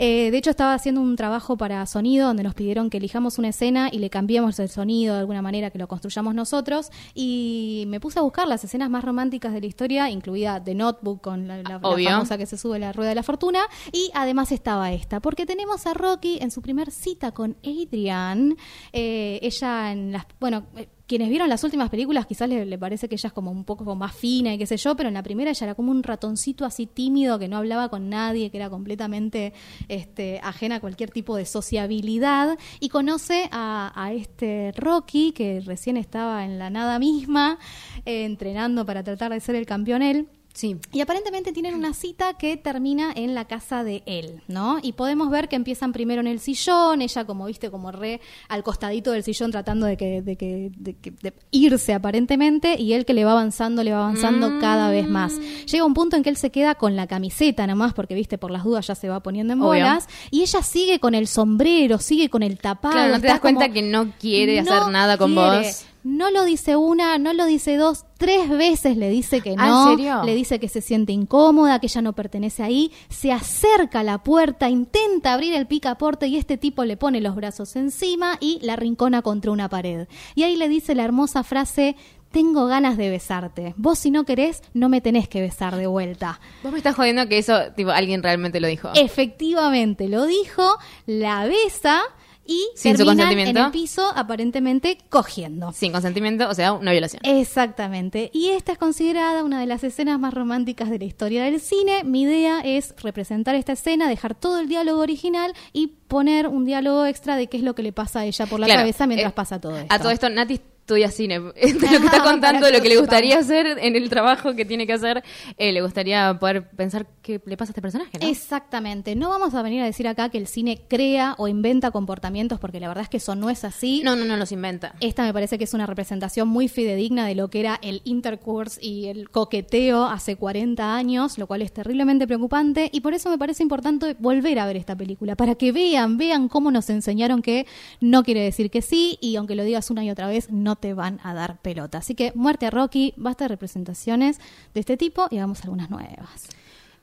Eh, 0.00 0.30
de 0.30 0.36
hecho, 0.38 0.50
estaba 0.50 0.74
haciendo 0.74 1.00
un 1.00 1.16
trabajo 1.16 1.56
para 1.56 1.84
sonido 1.86 2.26
donde 2.28 2.42
nos 2.42 2.54
pidieron 2.54 2.90
que 2.90 2.98
elijamos 2.98 3.38
una 3.38 3.48
escena 3.48 3.88
y 3.90 3.98
le 3.98 4.10
cambiemos 4.10 4.58
el 4.58 4.68
sonido 4.68 5.14
de 5.14 5.20
alguna 5.20 5.40
manera, 5.42 5.70
que 5.70 5.78
lo 5.78 5.88
construyamos 5.88 6.34
nosotros. 6.34 6.90
Y 7.14 7.84
me 7.88 7.98
puse 7.98 8.18
a 8.18 8.22
buscar 8.22 8.46
las 8.46 8.62
escenas 8.62 8.90
más 8.90 9.02
románticas 9.04 9.52
de 9.52 9.60
la 9.60 9.66
historia, 9.66 10.10
incluida 10.10 10.62
The 10.62 10.74
Notebook 10.74 11.20
con 11.22 11.48
la, 11.48 11.62
la- 11.62 11.80
famosa 11.80 12.36
que 12.38 12.46
se 12.46 12.58
sube 12.58 12.78
la 12.78 12.92
rueda 12.92 13.08
de 13.10 13.14
la 13.16 13.22
fortuna. 13.22 13.60
Y 13.92 14.10
además 14.14 14.52
estaba 14.52 14.92
esta, 14.92 15.20
porque 15.20 15.46
tenemos 15.46 15.86
a 15.86 15.94
Rocky 15.94 16.38
en 16.40 16.50
su 16.50 16.62
primer 16.62 16.90
cita 16.90 17.32
con 17.32 17.56
Adrian. 17.64 18.56
Eh, 18.92 19.38
ella 19.42 19.92
en 19.92 20.12
las. 20.12 20.26
Bueno. 20.38 20.64
eh, 20.76 20.88
quienes 21.08 21.30
vieron 21.30 21.48
las 21.48 21.64
últimas 21.64 21.88
películas 21.88 22.26
quizás 22.26 22.48
le, 22.48 22.78
parece 22.78 23.08
que 23.08 23.14
ella 23.14 23.28
es 23.28 23.32
como 23.32 23.50
un 23.50 23.64
poco 23.64 23.96
más 23.96 24.14
fina 24.14 24.52
y 24.52 24.58
qué 24.58 24.66
sé 24.66 24.76
yo, 24.76 24.94
pero 24.94 25.08
en 25.08 25.14
la 25.14 25.22
primera 25.22 25.50
ella 25.50 25.64
era 25.64 25.74
como 25.74 25.90
un 25.90 26.02
ratoncito 26.02 26.66
así 26.66 26.86
tímido 26.86 27.38
que 27.38 27.48
no 27.48 27.56
hablaba 27.56 27.88
con 27.88 28.10
nadie, 28.10 28.50
que 28.50 28.58
era 28.58 28.68
completamente 28.68 29.54
este, 29.88 30.38
ajena 30.42 30.76
a 30.76 30.80
cualquier 30.80 31.10
tipo 31.10 31.34
de 31.34 31.46
sociabilidad 31.46 32.58
y 32.78 32.90
conoce 32.90 33.48
a, 33.50 33.90
a 33.94 34.12
este 34.12 34.72
Rocky 34.76 35.32
que 35.32 35.60
recién 35.64 35.96
estaba 35.96 36.44
en 36.44 36.58
la 36.58 36.68
nada 36.68 36.98
misma 36.98 37.58
eh, 38.04 38.26
entrenando 38.26 38.84
para 38.84 39.02
tratar 39.02 39.32
de 39.32 39.40
ser 39.40 39.54
el 39.54 39.64
campeón 39.64 40.02
él. 40.02 40.28
Sí. 40.58 40.76
Y 40.90 41.00
aparentemente 41.02 41.52
tienen 41.52 41.76
una 41.76 41.94
cita 41.94 42.34
que 42.34 42.56
termina 42.56 43.12
en 43.14 43.32
la 43.36 43.44
casa 43.46 43.84
de 43.84 44.02
él, 44.06 44.42
¿no? 44.48 44.78
Y 44.82 44.94
podemos 44.94 45.30
ver 45.30 45.48
que 45.48 45.54
empiezan 45.54 45.92
primero 45.92 46.20
en 46.20 46.26
el 46.26 46.40
sillón, 46.40 47.00
ella 47.00 47.24
como 47.24 47.46
viste, 47.46 47.70
como 47.70 47.92
re 47.92 48.20
al 48.48 48.64
costadito 48.64 49.12
del 49.12 49.22
sillón 49.22 49.52
tratando 49.52 49.86
de 49.86 49.96
que, 49.96 50.20
de 50.20 50.34
que, 50.34 50.72
de 50.76 50.94
que- 50.96 51.12
de 51.12 51.32
irse 51.52 51.94
aparentemente, 51.94 52.74
y 52.76 52.92
él 52.94 53.04
que 53.04 53.14
le 53.14 53.24
va 53.24 53.30
avanzando, 53.32 53.84
le 53.84 53.92
va 53.92 54.00
avanzando 54.00 54.58
cada 54.60 54.90
vez 54.90 55.08
más. 55.08 55.38
Llega 55.66 55.84
un 55.84 55.94
punto 55.94 56.16
en 56.16 56.24
que 56.24 56.30
él 56.30 56.36
se 56.36 56.50
queda 56.50 56.74
con 56.74 56.96
la 56.96 57.06
camiseta 57.06 57.64
nomás, 57.68 57.94
porque 57.94 58.16
viste, 58.16 58.36
por 58.36 58.50
las 58.50 58.64
dudas 58.64 58.88
ya 58.88 58.96
se 58.96 59.08
va 59.08 59.20
poniendo 59.20 59.52
en 59.52 59.60
Obvio. 59.60 59.84
bolas, 59.84 60.08
y 60.32 60.42
ella 60.42 60.62
sigue 60.62 60.98
con 60.98 61.14
el 61.14 61.28
sombrero, 61.28 61.98
sigue 61.98 62.30
con 62.30 62.42
el 62.42 62.58
tapado. 62.58 62.94
Claro, 62.94 63.12
no 63.14 63.20
te 63.20 63.28
das 63.28 63.38
cuenta 63.38 63.68
que 63.68 63.82
no 63.82 64.10
quiere 64.18 64.60
no 64.62 64.72
hacer 64.72 64.90
nada 64.90 65.16
con 65.18 65.34
quiere. 65.34 65.58
vos. 65.68 65.84
No 66.04 66.30
lo 66.30 66.44
dice 66.44 66.76
una, 66.76 67.18
no 67.18 67.32
lo 67.32 67.44
dice 67.44 67.76
dos, 67.76 68.04
tres 68.18 68.48
veces 68.48 68.96
le 68.96 69.10
dice 69.10 69.40
que 69.40 69.50
¿Ah, 69.58 69.64
en 69.64 69.70
no. 69.70 69.90
serio? 69.90 70.22
Le 70.24 70.34
dice 70.34 70.58
que 70.60 70.68
se 70.68 70.80
siente 70.80 71.12
incómoda, 71.12 71.80
que 71.80 71.86
ella 71.86 72.02
no 72.02 72.12
pertenece 72.12 72.62
ahí. 72.62 72.92
Se 73.08 73.32
acerca 73.32 74.00
a 74.00 74.04
la 74.04 74.18
puerta, 74.22 74.68
intenta 74.68 75.34
abrir 75.34 75.54
el 75.54 75.66
picaporte 75.66 76.26
y 76.28 76.36
este 76.36 76.56
tipo 76.56 76.84
le 76.84 76.96
pone 76.96 77.20
los 77.20 77.34
brazos 77.34 77.76
encima 77.76 78.36
y 78.40 78.58
la 78.62 78.76
rincona 78.76 79.22
contra 79.22 79.50
una 79.50 79.68
pared. 79.68 80.06
Y 80.34 80.44
ahí 80.44 80.56
le 80.56 80.68
dice 80.68 80.94
la 80.94 81.04
hermosa 81.04 81.42
frase. 81.42 81.96
Tengo 82.30 82.66
ganas 82.66 82.98
de 82.98 83.08
besarte. 83.08 83.72
Vos 83.78 83.98
si 84.00 84.10
no 84.10 84.24
querés, 84.24 84.62
no 84.74 84.90
me 84.90 85.00
tenés 85.00 85.28
que 85.30 85.40
besar 85.40 85.76
de 85.76 85.86
vuelta. 85.86 86.40
Vos 86.62 86.70
me 86.70 86.76
estás 86.76 86.94
jodiendo 86.94 87.26
que 87.26 87.38
eso, 87.38 87.54
tipo, 87.74 87.90
alguien 87.90 88.22
realmente 88.22 88.60
lo 88.60 88.68
dijo. 88.68 88.90
Efectivamente, 88.94 90.08
lo 90.08 90.26
dijo, 90.26 90.76
la 91.06 91.46
besa 91.46 92.02
y 92.48 92.60
Sin 92.74 92.96
su 92.96 93.04
terminan 93.04 93.20
en 93.20 93.26
consentimiento. 93.28 93.66
el 93.66 93.70
piso 93.70 94.10
aparentemente 94.16 94.98
cogiendo. 95.10 95.70
Sin 95.72 95.92
consentimiento, 95.92 96.48
o 96.48 96.54
sea, 96.54 96.72
una 96.72 96.90
violación. 96.90 97.20
Exactamente. 97.24 98.30
Y 98.32 98.48
esta 98.48 98.72
es 98.72 98.78
considerada 98.78 99.44
una 99.44 99.60
de 99.60 99.66
las 99.66 99.84
escenas 99.84 100.18
más 100.18 100.32
románticas 100.34 100.88
de 100.90 100.98
la 100.98 101.04
historia 101.04 101.44
del 101.44 101.60
cine. 101.60 102.02
Mi 102.04 102.22
idea 102.22 102.60
es 102.64 102.94
representar 103.02 103.54
esta 103.54 103.72
escena, 103.74 104.08
dejar 104.08 104.34
todo 104.34 104.58
el 104.58 104.68
diálogo 104.68 105.00
original 105.00 105.52
y 105.72 105.88
poner 106.08 106.48
un 106.48 106.64
diálogo 106.64 107.04
extra 107.04 107.36
de 107.36 107.48
qué 107.48 107.58
es 107.58 107.62
lo 107.62 107.74
que 107.74 107.82
le 107.82 107.92
pasa 107.92 108.20
a 108.20 108.24
ella 108.24 108.46
por 108.46 108.58
la 108.58 108.66
Claro, 108.66 108.80
cabeza 108.80 109.06
mientras 109.06 109.30
eh, 109.32 109.34
pasa 109.36 109.60
todo 109.60 109.76
esto. 109.76 109.94
A 109.94 109.98
todo 109.98 110.10
esto, 110.10 110.28
Nati 110.30 110.58
estudia 110.88 111.10
cine. 111.10 111.38
De 111.40 111.72
lo 111.72 112.00
que 112.00 112.06
está 112.06 112.22
contando, 112.24 112.60
Para 112.62 112.76
lo 112.76 112.82
que 112.82 112.88
le 112.88 112.96
gustaría 112.96 113.38
hacer 113.38 113.78
en 113.78 113.94
el 113.94 114.08
trabajo 114.08 114.54
que 114.54 114.64
tiene 114.64 114.86
que 114.86 114.94
hacer, 114.94 115.22
eh, 115.58 115.72
le 115.72 115.82
gustaría 115.82 116.38
poder 116.40 116.70
pensar 116.70 117.06
qué 117.20 117.40
le 117.44 117.56
pasa 117.58 117.70
a 117.70 117.72
este 117.72 117.82
personaje, 117.82 118.18
¿no? 118.18 118.26
Exactamente. 118.26 119.14
No 119.14 119.28
vamos 119.28 119.54
a 119.54 119.62
venir 119.62 119.82
a 119.82 119.84
decir 119.84 120.08
acá 120.08 120.30
que 120.30 120.38
el 120.38 120.46
cine 120.46 120.80
crea 120.88 121.34
o 121.36 121.46
inventa 121.46 121.90
comportamientos 121.90 122.58
porque 122.58 122.80
la 122.80 122.88
verdad 122.88 123.02
es 123.02 123.10
que 123.10 123.18
eso 123.18 123.34
no 123.34 123.50
es 123.50 123.64
así. 123.64 124.00
No, 124.02 124.16
no, 124.16 124.24
no 124.24 124.38
los 124.38 124.50
inventa. 124.50 124.94
Esta 125.00 125.24
me 125.24 125.32
parece 125.34 125.58
que 125.58 125.64
es 125.64 125.74
una 125.74 125.84
representación 125.84 126.48
muy 126.48 126.68
fidedigna 126.68 127.26
de 127.26 127.34
lo 127.34 127.48
que 127.48 127.60
era 127.60 127.78
el 127.82 128.00
intercourse 128.04 128.80
y 128.82 129.06
el 129.06 129.28
coqueteo 129.28 130.06
hace 130.06 130.36
40 130.36 130.96
años, 130.96 131.36
lo 131.36 131.46
cual 131.46 131.60
es 131.60 131.72
terriblemente 131.72 132.26
preocupante 132.26 132.88
y 132.90 133.02
por 133.02 133.12
eso 133.12 133.28
me 133.28 133.36
parece 133.36 133.62
importante 133.62 134.16
volver 134.18 134.58
a 134.58 134.66
ver 134.66 134.76
esta 134.76 134.96
película, 134.96 135.36
para 135.36 135.54
que 135.54 135.70
vean, 135.70 136.16
vean 136.16 136.48
cómo 136.48 136.70
nos 136.70 136.88
enseñaron 136.88 137.42
que 137.42 137.66
no 138.00 138.22
quiere 138.22 138.40
decir 138.40 138.70
que 138.70 138.80
sí 138.80 139.18
y 139.20 139.36
aunque 139.36 139.54
lo 139.54 139.64
digas 139.64 139.90
una 139.90 140.02
y 140.02 140.10
otra 140.10 140.28
vez 140.28 140.50
no 140.50 140.77
te 140.80 140.94
van 140.94 141.20
a 141.22 141.34
dar 141.34 141.58
pelota. 141.60 141.98
Así 141.98 142.14
que 142.14 142.32
muerte 142.34 142.66
a 142.66 142.70
Rocky, 142.70 143.14
basta 143.16 143.44
de 143.44 143.48
representaciones 143.48 144.38
de 144.74 144.80
este 144.80 144.96
tipo 144.96 145.28
y 145.30 145.38
hagamos 145.38 145.62
algunas 145.62 145.90
nuevas. 145.90 146.48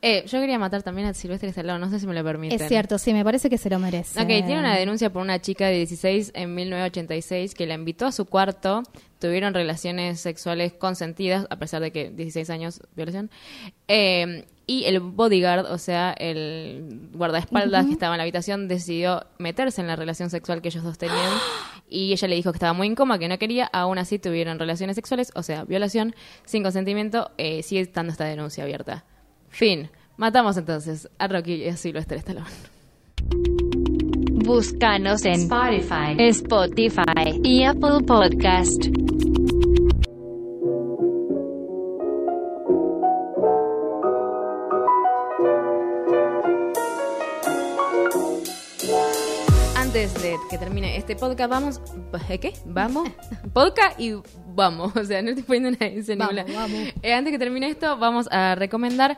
Eh, 0.02 0.24
yo 0.28 0.40
quería 0.40 0.60
matar 0.60 0.84
también 0.84 1.08
a 1.08 1.14
Silvestre 1.16 1.50
Stallone, 1.50 1.80
no 1.80 1.90
sé 1.90 2.00
si 2.00 2.06
me 2.06 2.14
lo 2.14 2.24
permiten. 2.24 2.62
Es 2.62 2.68
cierto, 2.68 3.00
sí, 3.00 3.12
me 3.12 3.24
parece 3.24 3.50
que 3.50 3.58
se 3.58 3.72
lo 3.72 3.80
merece. 3.80 4.22
Ok, 4.22 4.28
tiene 4.28 4.60
una 4.60 4.76
denuncia 4.76 5.12
por 5.12 5.24
una 5.24 5.42
chica 5.42 5.66
de 5.68 5.78
16 5.78 6.32
en 6.36 6.54
1986 6.54 7.56
que 7.56 7.66
la 7.66 7.74
invitó 7.74 8.06
a 8.06 8.12
su 8.12 8.26
cuarto, 8.26 8.84
tuvieron 9.20 9.56
relaciones 9.56 10.20
sexuales 10.20 10.74
consentidas, 10.74 11.48
a 11.50 11.56
pesar 11.56 11.82
de 11.82 11.92
que 11.92 12.12
16 12.12 12.52
años, 12.52 12.82
violación, 12.96 13.32
eh, 13.88 14.46
y 14.68 14.86
el 14.86 15.00
bodyguard, 15.00 15.66
o 15.72 15.78
sea, 15.78 16.14
el 16.14 17.10
guardaespaldas 17.14 17.86
que 17.86 17.94
estaba 17.94 18.16
en 18.16 18.18
la 18.18 18.24
habitación, 18.24 18.68
decidió 18.68 19.26
meterse 19.38 19.82
en 19.82 19.88
la 19.88 19.96
relación 19.96 20.30
sexual 20.30 20.62
que 20.62 20.70
ellos 20.70 20.84
dos 20.84 20.98
tenían, 20.98 21.32
y 21.90 22.14
ella 22.14 22.28
le 22.28 22.36
dijo 22.36 22.52
que 22.52 22.58
estaba 22.58 22.74
muy 22.74 22.88
incómoda, 22.88 23.20
que 23.20 23.28
no 23.28 23.38
quería, 23.38 23.66
aún 23.72 23.98
así 23.98 24.20
tuvieron 24.20 24.60
relaciones 24.60 24.96
sexuales, 24.96 25.32
o 25.36 25.44
sea, 25.44 25.64
violación, 25.66 26.16
sin 26.46 26.64
consentimiento, 26.64 27.32
eh, 27.38 27.64
sigue 27.64 27.82
estando 27.82 28.12
esta 28.12 28.26
denuncia 28.26 28.64
abierta. 28.64 29.06
Fin. 29.50 29.90
Matamos 30.18 30.56
entonces 30.56 31.10
a 31.18 31.28
Rocky 31.28 31.56
y 31.56 31.68
a 31.68 31.76
Silvestre 31.76 32.18
Stallone. 32.18 32.46
Búscanos 34.46 35.26
en 35.26 35.42
Spotify, 35.42 36.16
Spotify 36.18 37.42
y 37.44 37.64
Apple 37.64 38.02
Podcast. 38.06 38.86
Que 50.50 50.58
termine 50.58 50.98
este 50.98 51.16
podcast, 51.16 51.50
vamos. 51.50 51.82
¿eh, 52.30 52.40
¿Qué? 52.40 52.54
¿Vamos? 52.66 53.10
podcast 53.54 54.00
y 54.00 54.14
vamos. 54.48 54.96
O 54.96 55.04
sea, 55.04 55.22
no 55.22 55.30
estoy 55.30 55.44
poniendo 55.44 55.78
ese 55.80 56.16
Vamos, 56.16 56.54
vamos. 56.54 56.80
Eh, 57.02 57.14
antes 57.14 57.32
que 57.32 57.40
termine 57.40 57.70
esto, 57.70 57.98
vamos 57.98 58.28
a 58.32 58.56
recomendar. 58.56 59.18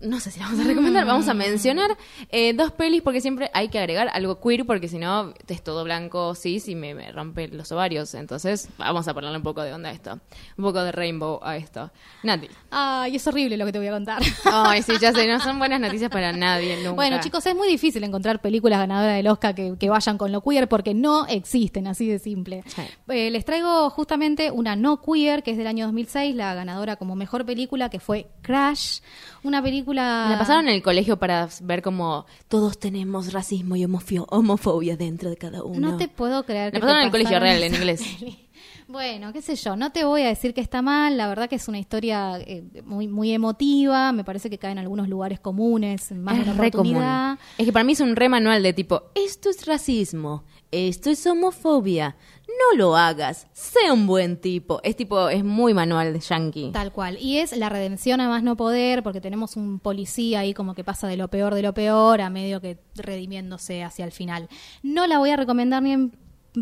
No 0.00 0.20
sé 0.20 0.30
si 0.30 0.38
vamos 0.38 0.60
a 0.60 0.62
recomendar, 0.62 1.04
vamos 1.04 1.26
a 1.26 1.34
mencionar 1.34 1.96
eh, 2.30 2.52
dos 2.52 2.70
pelis 2.70 3.02
porque 3.02 3.20
siempre 3.20 3.50
hay 3.52 3.68
que 3.68 3.80
agregar 3.80 4.08
algo 4.12 4.40
queer 4.40 4.64
porque 4.64 4.86
si 4.86 4.96
no 4.96 5.34
es 5.48 5.62
todo 5.64 5.82
blanco 5.82 6.36
cis 6.36 6.68
y 6.68 6.76
me, 6.76 6.94
me 6.94 7.10
rompe 7.10 7.48
los 7.48 7.72
ovarios. 7.72 8.14
Entonces 8.14 8.68
vamos 8.78 9.08
a 9.08 9.14
ponerle 9.14 9.36
un 9.36 9.42
poco 9.42 9.62
de 9.62 9.72
onda 9.72 9.88
a 9.88 9.92
esto. 9.92 10.20
Un 10.56 10.64
poco 10.64 10.84
de 10.84 10.92
rainbow 10.92 11.40
a 11.42 11.56
esto. 11.56 11.90
Nati. 12.22 12.48
Ay, 12.70 13.16
es 13.16 13.26
horrible 13.26 13.56
lo 13.56 13.66
que 13.66 13.72
te 13.72 13.78
voy 13.78 13.88
a 13.88 13.90
contar. 13.90 14.22
Ay, 14.44 14.82
sí, 14.82 14.92
ya 15.00 15.12
sé, 15.12 15.26
no 15.26 15.40
son 15.40 15.58
buenas 15.58 15.80
noticias 15.88 16.10
para 16.12 16.32
nadie 16.32 16.76
nunca. 16.76 16.92
Bueno, 16.92 17.18
chicos, 17.20 17.44
es 17.46 17.56
muy 17.56 17.66
difícil 17.66 18.04
encontrar 18.04 18.40
películas 18.40 18.78
ganadoras 18.78 19.16
del 19.16 19.26
Oscar 19.26 19.56
que, 19.56 19.74
que 19.80 19.90
vayan 19.90 20.16
con 20.16 20.30
lo 20.30 20.42
queer 20.42 20.68
porque 20.68 20.94
no 20.94 21.26
existen, 21.26 21.88
así 21.88 22.06
de 22.06 22.20
simple. 22.20 22.62
Eh, 23.08 23.32
les 23.32 23.44
traigo 23.44 23.90
justamente 23.90 24.52
una 24.52 24.76
no 24.76 25.02
queer 25.02 25.42
que 25.42 25.50
es 25.50 25.56
del 25.56 25.66
año 25.66 25.86
2006, 25.86 26.36
la 26.36 26.54
ganadora 26.54 26.94
como 26.94 27.16
mejor 27.16 27.44
película 27.44 27.90
que 27.90 27.98
fue 27.98 28.28
Crash, 28.42 29.00
una 29.42 29.60
película... 29.60 29.87
Me 29.94 30.32
la 30.32 30.36
pasaron 30.38 30.68
en 30.68 30.74
el 30.74 30.82
colegio 30.82 31.18
para 31.18 31.48
ver 31.62 31.82
como 31.82 32.26
todos 32.48 32.78
tenemos 32.78 33.32
racismo 33.32 33.76
y 33.76 33.84
homofio- 33.84 34.26
homofobia 34.30 34.96
dentro 34.96 35.30
de 35.30 35.36
cada 35.36 35.62
uno. 35.62 35.90
No 35.92 35.96
te 35.96 36.08
puedo 36.08 36.44
creer. 36.44 36.72
Me 36.72 36.78
que 36.78 36.80
pasaron 36.80 37.00
en 37.00 37.06
el 37.06 37.10
colegio 37.12 37.38
real 37.40 37.62
en 37.62 37.74
inglés. 37.74 38.02
Bueno, 38.90 39.34
qué 39.34 39.42
sé 39.42 39.54
yo, 39.54 39.76
no 39.76 39.92
te 39.92 40.04
voy 40.04 40.22
a 40.22 40.28
decir 40.28 40.54
que 40.54 40.62
está 40.62 40.80
mal, 40.80 41.18
la 41.18 41.28
verdad 41.28 41.46
que 41.48 41.56
es 41.56 41.68
una 41.68 41.78
historia 41.78 42.38
eh, 42.40 42.64
muy 42.86 43.06
muy 43.06 43.32
emotiva, 43.32 44.12
me 44.12 44.24
parece 44.24 44.48
que 44.48 44.56
cae 44.56 44.72
en 44.72 44.78
algunos 44.78 45.10
lugares 45.10 45.38
comunes, 45.40 46.10
más 46.12 46.36
de 46.36 46.40
es 46.42 46.48
una 46.48 46.56
re 46.58 46.70
común. 46.70 46.86
oportunidad. 46.96 47.38
Es 47.58 47.66
que 47.66 47.72
para 47.72 47.84
mí 47.84 47.92
es 47.92 48.00
un 48.00 48.16
re 48.16 48.30
manual 48.30 48.62
de 48.62 48.72
tipo, 48.72 49.02
esto 49.14 49.50
es 49.50 49.66
racismo, 49.66 50.44
esto 50.70 51.10
es 51.10 51.26
homofobia, 51.26 52.16
no 52.48 52.78
lo 52.78 52.96
hagas, 52.96 53.46
sé 53.52 53.92
un 53.92 54.06
buen 54.06 54.40
tipo. 54.40 54.80
Es 54.82 54.96
tipo, 54.96 55.28
es 55.28 55.44
muy 55.44 55.74
manual 55.74 56.12
de 56.12 56.20
yankee. 56.20 56.70
Tal 56.72 56.92
cual. 56.92 57.18
Y 57.20 57.38
es 57.38 57.56
la 57.56 57.68
redención 57.68 58.20
a 58.20 58.28
más 58.28 58.42
no 58.42 58.56
poder, 58.56 59.02
porque 59.02 59.20
tenemos 59.20 59.56
un 59.56 59.80
policía 59.80 60.40
ahí 60.40 60.54
como 60.54 60.74
que 60.74 60.84
pasa 60.84 61.06
de 61.08 61.16
lo 61.16 61.28
peor 61.28 61.54
de 61.54 61.62
lo 61.62 61.74
peor 61.74 62.20
a 62.20 62.30
medio 62.30 62.60
que 62.60 62.78
redimiéndose 62.94 63.84
hacia 63.84 64.04
el 64.04 64.12
final. 64.12 64.48
No 64.82 65.06
la 65.06 65.18
voy 65.18 65.30
a 65.30 65.36
recomendar 65.36 65.82
ni 65.82 65.92
en 65.92 66.12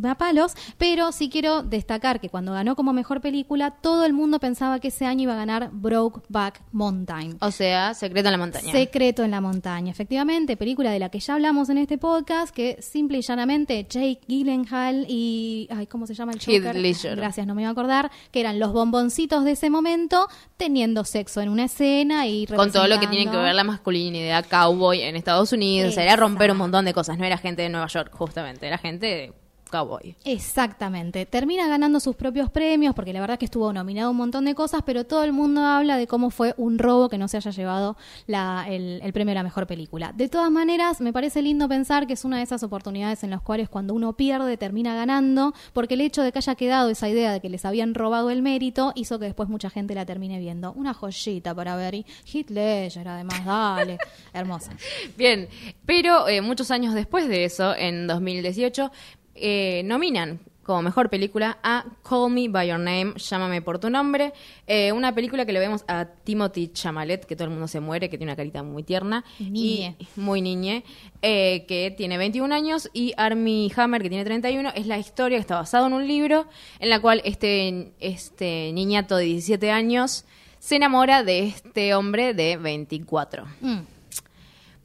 a 0.04 0.14
palos, 0.16 0.52
pero 0.78 1.12
sí 1.12 1.28
quiero 1.28 1.62
destacar 1.62 2.20
que 2.20 2.28
cuando 2.28 2.52
ganó 2.52 2.76
como 2.76 2.92
mejor 2.92 3.20
película, 3.20 3.70
todo 3.70 4.04
el 4.04 4.12
mundo 4.12 4.38
pensaba 4.38 4.78
que 4.80 4.88
ese 4.88 5.06
año 5.06 5.22
iba 5.22 5.34
a 5.34 5.36
ganar 5.36 5.70
Brokeback 5.72 6.62
Mountain. 6.72 7.38
O 7.40 7.50
sea, 7.50 7.94
Secreto 7.94 8.28
en 8.28 8.32
la 8.32 8.38
montaña. 8.38 8.72
Secreto 8.72 9.24
en 9.24 9.30
la 9.30 9.40
montaña, 9.40 9.90
efectivamente, 9.90 10.56
película 10.56 10.90
de 10.90 10.98
la 10.98 11.08
que 11.08 11.20
ya 11.20 11.34
hablamos 11.34 11.68
en 11.70 11.78
este 11.78 11.98
podcast, 11.98 12.54
que 12.54 12.80
simple 12.80 13.18
y 13.18 13.22
llanamente 13.22 13.86
Jake 13.88 14.20
Gyllenhaal 14.26 15.06
y, 15.08 15.68
ay, 15.70 15.86
¿cómo 15.86 16.06
se 16.06 16.14
llama 16.14 16.32
el 16.32 16.40
Joker? 16.40 16.76
Gracias, 17.16 17.46
no 17.46 17.54
me 17.54 17.62
iba 17.62 17.68
a 17.68 17.72
acordar, 17.72 18.10
que 18.30 18.40
eran 18.40 18.58
los 18.58 18.72
bomboncitos 18.72 19.44
de 19.44 19.52
ese 19.52 19.70
momento, 19.70 20.28
teniendo 20.56 21.04
sexo 21.04 21.40
en 21.40 21.48
una 21.48 21.64
escena 21.64 22.26
y 22.26 22.46
Con 22.46 22.72
todo 22.72 22.86
lo 22.86 22.98
que 23.00 23.06
tiene 23.06 23.30
que 23.30 23.36
ver 23.36 23.54
la 23.54 23.64
masculinidad 23.64 24.46
cowboy 24.48 25.02
en 25.02 25.16
Estados 25.16 25.52
Unidos. 25.52 25.90
O 25.90 25.94
sea, 25.94 26.04
era 26.04 26.16
romper 26.16 26.50
un 26.50 26.58
montón 26.58 26.84
de 26.84 26.94
cosas. 26.94 27.18
No 27.18 27.24
era 27.24 27.38
gente 27.38 27.62
de 27.62 27.68
Nueva 27.68 27.86
York, 27.86 28.12
justamente. 28.12 28.66
Era 28.66 28.78
gente 28.78 29.06
de 29.06 29.32
cowboy. 29.70 30.14
Exactamente. 30.24 31.26
Termina 31.26 31.66
ganando 31.68 32.00
sus 32.00 32.16
propios 32.16 32.50
premios 32.50 32.94
porque 32.94 33.12
la 33.12 33.20
verdad 33.20 33.38
que 33.38 33.44
estuvo 33.46 33.72
nominado 33.72 34.08
a 34.08 34.10
un 34.10 34.16
montón 34.16 34.44
de 34.44 34.54
cosas, 34.54 34.82
pero 34.86 35.04
todo 35.04 35.24
el 35.24 35.32
mundo 35.32 35.62
habla 35.64 35.96
de 35.96 36.06
cómo 36.06 36.30
fue 36.30 36.54
un 36.56 36.78
robo 36.78 37.08
que 37.08 37.18
no 37.18 37.28
se 37.28 37.36
haya 37.36 37.50
llevado 37.50 37.96
la- 38.26 38.66
el, 38.68 39.00
el 39.02 39.12
premio 39.12 39.32
a 39.32 39.34
la 39.34 39.42
mejor 39.42 39.66
película. 39.66 40.12
De 40.14 40.28
todas 40.28 40.50
maneras, 40.50 41.00
me 41.00 41.12
parece 41.12 41.42
lindo 41.42 41.68
pensar 41.68 42.06
que 42.06 42.12
es 42.14 42.24
una 42.24 42.38
de 42.38 42.42
esas 42.44 42.62
oportunidades 42.62 43.22
en 43.24 43.30
las 43.30 43.40
cuales 43.42 43.68
cuando 43.68 43.92
uno 43.94 44.12
pierde 44.14 44.56
termina 44.56 44.94
ganando, 44.94 45.52
porque 45.72 45.94
el 45.94 46.00
hecho 46.00 46.22
de 46.22 46.32
que 46.32 46.38
haya 46.38 46.54
quedado 46.54 46.88
esa 46.90 47.08
idea 47.08 47.32
de 47.32 47.40
que 47.40 47.48
les 47.50 47.64
habían 47.64 47.94
robado 47.94 48.30
el 48.30 48.42
mérito 48.42 48.92
hizo 48.94 49.18
que 49.18 49.26
después 49.26 49.48
mucha 49.48 49.70
gente 49.70 49.94
la 49.94 50.06
termine 50.06 50.38
viendo. 50.38 50.72
Una 50.72 50.94
joyita 50.94 51.54
para 51.54 51.76
ver. 51.76 51.94
Y 51.94 52.06
Heath 52.32 52.50
Ledger, 52.50 53.08
además, 53.08 53.44
dale. 53.44 53.98
Hermosa. 54.32 54.72
Bien, 55.16 55.48
pero 55.84 56.28
eh, 56.28 56.40
muchos 56.40 56.70
años 56.70 56.94
después 56.94 57.28
de 57.28 57.44
eso, 57.44 57.74
en 57.74 58.06
2018, 58.06 58.90
eh, 59.36 59.82
nominan 59.84 60.40
como 60.66 60.82
mejor 60.82 61.08
película 61.08 61.58
a 61.62 61.84
Call 62.02 62.32
Me 62.32 62.48
By 62.48 62.68
Your 62.68 62.80
Name, 62.80 63.14
Llámame 63.16 63.62
por 63.62 63.78
tu 63.78 63.88
nombre, 63.88 64.32
eh, 64.66 64.90
una 64.90 65.14
película 65.14 65.46
que 65.46 65.52
le 65.52 65.60
vemos 65.60 65.84
a 65.86 66.06
Timothy 66.24 66.72
Chamalet, 66.72 67.24
que 67.24 67.36
todo 67.36 67.44
el 67.44 67.50
mundo 67.52 67.68
se 67.68 67.78
muere, 67.78 68.10
que 68.10 68.18
tiene 68.18 68.32
una 68.32 68.36
carita 68.36 68.64
muy 68.64 68.82
tierna, 68.82 69.24
Niñe. 69.38 69.94
y 69.96 70.20
muy 70.20 70.42
niñe, 70.42 70.82
eh, 71.22 71.64
que 71.68 71.94
tiene 71.96 72.18
21 72.18 72.52
años, 72.52 72.90
y 72.92 73.14
Armie 73.16 73.70
Hammer, 73.76 74.02
que 74.02 74.08
tiene 74.08 74.24
31, 74.24 74.72
es 74.74 74.88
la 74.88 74.98
historia 74.98 75.38
que 75.38 75.42
está 75.42 75.54
basada 75.54 75.86
en 75.86 75.92
un 75.92 76.08
libro, 76.08 76.46
en 76.80 76.90
la 76.90 76.98
cual 76.98 77.22
este, 77.24 77.92
este 78.00 78.72
niñato 78.72 79.16
de 79.16 79.24
17 79.26 79.70
años 79.70 80.24
se 80.58 80.74
enamora 80.74 81.22
de 81.22 81.46
este 81.46 81.94
hombre 81.94 82.34
de 82.34 82.56
24. 82.56 83.44
Mm. 83.60 83.95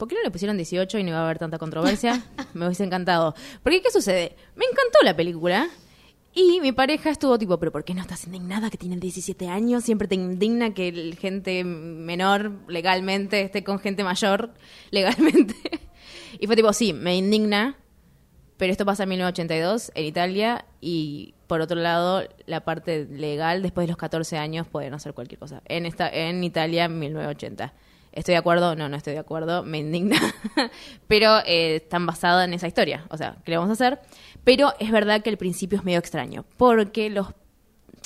¿Por 0.02 0.08
qué 0.08 0.16
no 0.16 0.24
le 0.24 0.32
pusieron 0.32 0.58
18 0.58 0.98
y 0.98 1.04
no 1.04 1.10
iba 1.10 1.20
a 1.20 1.26
haber 1.26 1.38
tanta 1.38 1.60
controversia? 1.60 2.24
Me 2.56 2.66
hubiese 2.66 2.84
encantado. 2.84 3.36
Porque, 3.62 3.84
¿qué 3.84 3.92
sucede? 3.92 4.36
Me 4.56 4.66
encantó 4.66 4.98
la 5.04 5.16
película. 5.16 5.70
Y 6.34 6.60
mi 6.60 6.72
pareja 6.72 7.12
estuvo 7.12 7.38
tipo, 7.38 7.60
¿pero 7.60 7.72
por 7.72 7.84
qué 7.84 7.94
no 7.94 8.02
estás 8.02 8.26
indignada 8.26 8.72
que 8.72 8.80
tienen 8.80 9.00
17 9.00 9.48
años? 9.48 9.84
Siempre 9.84 10.08
te 10.08 10.16
indigna 10.16 10.74
que 10.74 10.88
el 10.88 11.20
gente 11.20 11.64
menor 11.64 12.52
legalmente 12.68 13.42
esté 13.42 13.64
con 13.64 13.78
gente 13.78 14.04
mayor 14.04 14.56
legalmente. 14.90 15.54
Y 16.40 16.48
fue 16.48 16.56
tipo, 16.56 16.74
sí, 16.74 16.94
me 16.94 17.16
indigna, 17.16 17.78
pero 18.58 18.72
esto 18.72 18.88
pasa 18.88 19.04
en 19.04 19.10
1982 19.10 19.92
en 19.94 20.04
Italia 20.04 20.66
y 20.82 21.36
por 21.46 21.62
otro 21.62 21.80
lado 21.80 22.24
la 22.48 22.62
parte 22.62 23.06
legal 23.06 23.62
después 23.62 23.86
de 23.86 23.90
los 23.90 23.98
14 23.98 24.40
años 24.40 24.66
pueden 24.66 24.96
hacer 24.96 25.14
cualquier 25.14 25.38
cosa. 25.38 25.62
En 25.66 25.86
esta 25.86 26.10
en 26.10 26.44
Italia 26.44 26.86
en 26.86 26.98
1980. 26.98 27.72
¿Estoy 28.12 28.34
de 28.34 28.38
acuerdo? 28.38 28.76
No, 28.76 28.90
no 28.90 28.98
estoy 28.98 29.14
de 29.14 29.20
acuerdo, 29.20 29.64
me 29.64 29.80
indigna. 29.80 30.20
pero 31.08 31.40
eh, 31.46 31.78
están 31.78 32.06
basadas 32.06 32.48
en 32.48 32.54
esa 32.54 32.68
historia, 32.68 33.06
o 33.10 33.18
sea, 33.18 33.38
¿qué 33.46 33.52
le 33.52 33.58
vamos 33.58 33.70
a 33.70 33.74
hacer? 33.74 34.00
Pero 34.44 34.74
es 34.80 34.92
verdad 34.92 35.22
que 35.22 35.30
el 35.30 35.38
principio 35.38 35.78
es 35.78 35.84
medio 35.86 36.00
extraño, 36.00 36.46
porque 36.58 37.10
los 37.10 37.28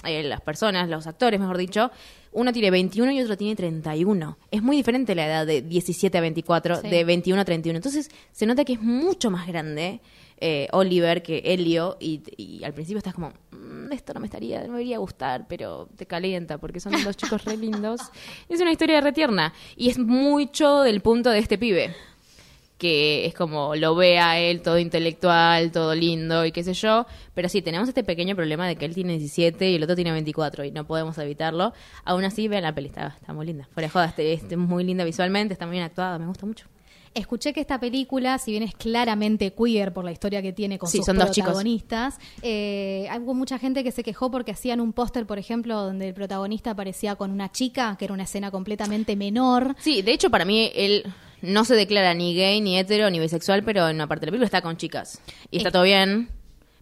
eh, 0.04 0.22
las 0.24 0.42
personas, 0.42 0.88
los 0.90 1.08
actores, 1.08 1.40
mejor 1.40 1.58
dicho, 1.58 1.90
uno 2.32 2.54
tiene 2.54 2.70
21 2.70 3.12
y 3.14 3.22
otro 3.22 3.38
tiene 3.38 3.56
31. 3.56 4.38
Es 4.52 4.62
muy 4.62 4.76
diferente 4.76 5.16
la 5.16 5.26
edad 5.26 5.48
de 5.48 5.62
17 5.64 6.16
a 6.18 6.22
24, 6.22 6.82
Sí. 6.82 6.90
de 6.90 7.04
21 7.04 7.42
a 7.42 7.46
31. 7.46 7.78
Entonces 7.78 8.12
se 8.32 8.46
nota 8.46 8.66
que 8.66 8.74
es 8.74 8.82
mucho 8.82 9.32
más 9.32 9.48
grande 9.48 10.02
eh, 10.40 10.68
Oliver 10.72 11.24
que 11.24 11.40
Elio 11.46 11.98
y, 12.00 12.22
y 12.38 12.64
al 12.64 12.74
principio 12.74 12.98
estás 12.98 13.14
como, 13.14 13.32
"Mm, 13.52 13.92
esto 13.94 14.14
no 14.14 14.20
me 14.20 14.28
estaría, 14.28 14.60
no 14.62 14.68
me 14.68 14.72
debería 14.80 14.98
gustar, 14.98 15.46
pero 15.48 15.88
te 15.96 16.06
calienta 16.06 16.58
porque 16.58 16.80
son 16.80 16.92
dos 17.04 17.16
chicos 17.18 17.44
re 17.46 17.56
lindos. 17.58 18.02
Es 18.50 18.60
una 18.62 18.72
historia 18.72 19.00
re 19.02 19.12
tierna 19.14 19.54
y 19.76 19.90
es 19.90 19.98
mucho 19.98 20.82
del 20.82 21.02
punto 21.02 21.30
de 21.30 21.40
este 21.40 21.58
pibe 21.58 21.96
que 22.78 23.26
es 23.26 23.34
como 23.34 23.74
lo 23.78 23.96
ve 23.96 24.20
a 24.20 24.38
él 24.38 24.62
todo 24.62 24.78
intelectual, 24.78 25.72
todo 25.72 25.96
lindo 25.96 26.46
y 26.46 26.52
qué 26.52 26.62
sé 26.62 26.74
yo, 26.74 27.06
pero 27.34 27.48
sí, 27.48 27.62
tenemos 27.62 27.88
este 27.88 28.04
pequeño 28.04 28.36
problema 28.36 28.68
de 28.68 28.76
que 28.76 28.84
él 28.84 28.94
tiene 28.94 29.18
17 29.18 29.70
y 29.72 29.76
el 29.76 29.84
otro 29.84 29.96
tiene 29.96 30.12
24 30.12 30.66
y 30.66 30.72
no 30.72 30.86
podemos 30.86 31.18
evitarlo. 31.18 31.72
Aún 32.04 32.26
así, 32.26 32.50
vean 32.50 32.64
la 32.64 32.76
peli, 32.76 32.88
está, 32.90 33.16
está 33.18 33.32
muy 33.32 33.46
linda. 33.46 33.66
Fuera 33.74 33.88
de 33.88 33.92
joda, 33.92 34.06
este- 34.08 34.34
este 34.34 34.56
es 34.56 34.60
muy 34.60 34.84
linda 34.84 35.06
visualmente, 35.06 35.54
está 35.54 35.66
muy 35.66 35.76
bien 35.76 35.86
actuada, 35.86 36.20
me 36.20 36.28
gusta 36.28 36.46
mucho. 36.46 36.66
Escuché 37.16 37.54
que 37.54 37.62
esta 37.62 37.80
película, 37.80 38.38
si 38.38 38.52
bien 38.52 38.62
es 38.64 38.76
claramente 38.76 39.54
queer 39.54 39.94
por 39.94 40.04
la 40.04 40.12
historia 40.12 40.42
que 40.42 40.52
tiene 40.54 40.78
con 40.78 40.90
Sí, 40.90 40.98
sus 40.98 41.06
son 41.06 41.16
protagonistas, 41.18 42.20
eh, 42.42 43.08
hubo 43.22 43.34
mucha 43.34 43.58
gente 43.58 43.84
que 43.86 43.92
se 43.92 44.04
quejó 44.04 44.30
porque 44.30 44.52
hacían 44.52 44.82
un 44.82 44.92
póster, 44.92 45.26
por 45.26 45.40
ejemplo, 45.40 45.76
donde 45.82 46.10
el 46.10 46.14
protagonista 46.14 46.72
aparecía 46.72 47.16
con 47.16 47.32
una 47.32 47.52
chica, 47.52 47.96
que 47.98 48.06
era 48.06 48.14
una 48.14 48.24
escena 48.24 48.52
completamente 48.52 49.16
menor. 49.16 49.76
Sí, 49.80 50.02
de 50.02 50.12
hecho, 50.12 50.30
para 50.30 50.44
mí 50.44 50.72
él 50.76 51.06
no 51.42 51.64
se 51.64 51.76
declara 51.76 52.14
ni 52.14 52.36
gay, 52.36 52.60
ni 52.60 52.78
hetero, 52.78 53.10
ni 53.10 53.20
bisexual, 53.20 53.64
pero 53.64 53.88
en 53.88 53.96
una 53.96 54.08
parte 54.08 54.22
de 54.22 54.28
la 54.28 54.32
película 54.32 54.46
está 54.48 54.62
con 54.62 54.76
chicas. 54.76 55.22
Y 55.52 55.58
está 55.58 55.70
Es- 55.70 55.74
todo 55.74 55.84
bien, 55.84 56.28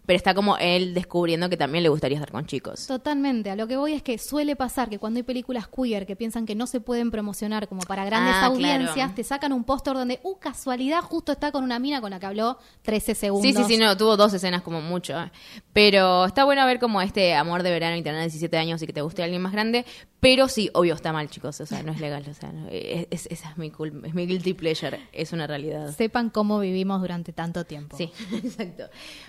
pero 0.06 0.16
está 0.16 0.34
como 0.34 0.56
él 0.58 0.94
descubriendo 0.94 1.48
que 1.48 1.56
también 1.56 1.82
le 1.82 1.88
gustaría 1.88 2.16
estar 2.18 2.30
con 2.30 2.46
chicos. 2.46 2.86
Totalmente. 2.86 3.50
A 3.50 3.56
lo 3.56 3.66
que 3.66 3.76
voy 3.76 3.92
es 3.94 4.02
que 4.02 4.18
suele 4.18 4.56
pasar 4.56 4.88
que 4.90 4.98
cuando 4.98 5.18
hay 5.18 5.22
películas 5.22 5.66
queer 5.68 6.06
que 6.06 6.16
piensan 6.16 6.46
que 6.46 6.54
no 6.54 6.66
se 6.66 6.80
pueden 6.80 7.10
promocionar 7.10 7.68
como 7.68 7.80
para 7.82 8.04
grandes 8.04 8.34
Ah, 8.36 8.46
audiencias, 8.46 8.94
claro. 8.94 9.12
te 9.14 9.24
sacan 9.24 9.52
un 9.52 9.64
póster 9.64 9.94
donde, 9.94 10.20
uh, 10.22 10.36
casualidad, 10.38 11.00
justo 11.00 11.32
está 11.32 11.52
con 11.52 11.64
una 11.64 11.78
mina 11.78 12.00
con 12.00 12.10
la 12.10 12.20
que 12.20 12.26
habló 12.26 12.58
13 12.82 13.14
segundos. 13.14 13.50
Sí, 13.50 13.54
sí, 13.56 13.74
sí, 13.74 13.76
no, 13.78 13.96
tuvo 13.96 14.16
dos 14.16 14.32
escenas 14.34 14.62
como 14.62 14.80
mucho. 14.80 15.18
eh. 15.18 15.30
Pero 15.72 16.26
está 16.26 16.44
bueno 16.44 16.64
ver 16.66 16.78
como 16.78 17.00
este 17.00 17.34
amor 17.34 17.62
de 17.62 17.70
verano 17.70 17.96
y 17.96 18.02
tener 18.02 18.20
17 18.20 18.56
años 18.58 18.82
y 18.82 18.86
que 18.86 18.92
te 18.92 19.00
guste 19.02 19.22
alguien 19.22 19.42
más 19.42 19.52
grande. 19.52 19.84
Pero 20.20 20.48
sí, 20.48 20.70
obvio, 20.72 20.94
está 20.94 21.12
mal, 21.12 21.28
chicos. 21.28 21.60
O 21.60 21.66
sea, 21.66 21.82
no 21.82 21.92
es 21.92 22.00
legal. 22.00 22.24
O 22.30 22.34
sea, 22.34 22.50
no, 22.52 22.68
es, 22.70 23.06
es- 23.10 23.26
esa 23.30 23.50
es 23.50 23.58
mi, 23.58 23.70
cul- 23.70 24.06
es 24.06 24.14
mi 24.14 24.26
guilty 24.26 24.54
pleasure. 24.54 24.98
Es 25.12 25.32
una 25.32 25.46
realidad. 25.46 25.92
Sepan 25.94 26.30
cómo 26.30 26.58
vivimos 26.60 27.00
durante 27.00 27.32
tanto 27.32 27.64
tiempo. 27.64 27.96
Sí, 27.96 28.10
exacto. 28.32 28.84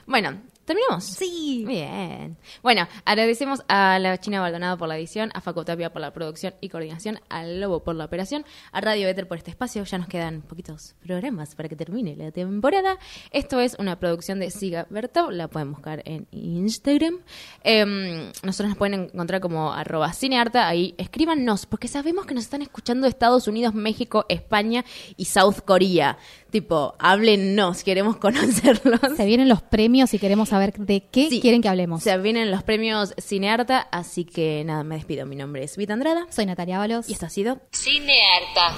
Bueno, 0.05 0.41
¿Terminamos? 0.65 1.03
Sí. 1.03 1.63
Bien. 1.67 2.37
Bueno, 2.63 2.87
agradecemos 3.05 3.63
a 3.67 3.99
la 3.99 4.17
China 4.19 4.41
Baldonado 4.41 4.79
por 4.79 4.87
la 4.87 4.97
edición, 4.97 5.29
a 5.35 5.41
Facu 5.41 5.63
Tapia 5.63 5.93
por 5.93 6.01
la 6.01 6.11
producción 6.11 6.55
y 6.59 6.69
coordinación, 6.69 7.19
al 7.29 7.61
Lobo 7.61 7.83
por 7.83 7.95
la 7.95 8.05
operación, 8.05 8.45
a 8.71 8.81
Radio 8.81 9.07
Éter 9.07 9.27
por 9.27 9.37
este 9.37 9.51
espacio. 9.51 9.83
Ya 9.83 9.99
nos 9.99 10.07
quedan 10.07 10.41
poquitos 10.41 10.95
programas 11.05 11.53
para 11.53 11.69
que 11.69 11.75
termine 11.75 12.15
la 12.15 12.31
temporada. 12.31 12.97
Esto 13.29 13.59
es 13.59 13.75
una 13.77 13.99
producción 13.99 14.39
de 14.39 14.49
Siga 14.49 14.87
Bertau, 14.89 15.29
la 15.29 15.47
pueden 15.47 15.71
buscar 15.71 16.01
en 16.05 16.27
Instagram. 16.31 17.19
Em, 17.63 18.31
nosotros 18.41 18.69
nos 18.69 18.77
pueden 18.77 19.09
encontrar 19.13 19.41
como 19.41 19.71
arroba 19.71 20.13
cinearta, 20.13 20.67
ahí 20.67 20.95
escríbanos, 20.97 21.67
porque 21.67 21.87
sabemos 21.87 22.25
que 22.25 22.33
nos 22.33 22.43
están 22.43 22.63
escuchando 22.63 23.05
de 23.05 23.09
Estados 23.09 23.47
Unidos, 23.47 23.75
México, 23.75 24.25
España 24.29 24.83
y 25.15 25.25
South 25.25 25.61
Korea. 25.63 26.17
Tipo, 26.55 26.95
háblennos, 26.99 27.83
queremos 27.83 28.15
conocerlos. 28.25 29.01
Se 29.17 29.25
vienen 29.25 29.49
los 29.49 29.61
premios 29.61 30.13
y 30.13 30.19
queremos 30.19 30.47
saber 30.47 30.71
de 30.77 31.03
qué 31.11 31.27
Sí. 31.27 31.41
quieren 31.41 31.61
que 31.61 31.67
hablemos. 31.67 32.01
Se 32.01 32.17
vienen 32.17 32.49
los 32.49 32.63
premios 32.63 33.13
Cinearta, 33.19 33.89
así 33.91 34.23
que 34.23 34.63
nada, 34.63 34.85
me 34.85 34.95
despido. 34.95 35.25
Mi 35.25 35.35
nombre 35.35 35.65
es 35.65 35.75
Vita 35.75 35.91
Andrada. 35.91 36.27
Soy 36.29 36.45
Natalia 36.45 36.77
Ábalos. 36.77 37.09
Y 37.09 37.11
esto 37.11 37.25
ha 37.25 37.29
sido 37.29 37.59
Cinearta. 37.73 38.71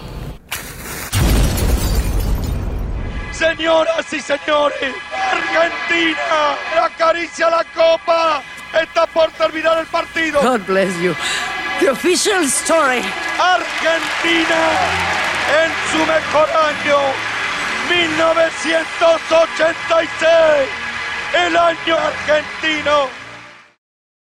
Señoras 3.31 4.11
y 4.11 4.19
señores, 4.21 4.95
Argentina 5.31 6.55
acaricia 6.83 7.47
la 7.51 7.63
copa. 7.75 8.41
Está 8.81 9.05
por 9.05 9.29
terminar 9.33 9.77
el 9.77 9.85
partido. 9.85 10.41
God 10.41 10.61
bless 10.65 10.99
you. 10.99 11.13
The 11.79 11.91
official 11.91 12.43
story. 12.45 13.03
Argentina 13.39 14.61
en 15.63 15.71
su 15.91 15.99
mejor 15.99 16.49
año, 16.49 16.97
1986, 17.89 20.69
el 21.33 21.57
año 21.57 21.97
argentino. 21.97 23.26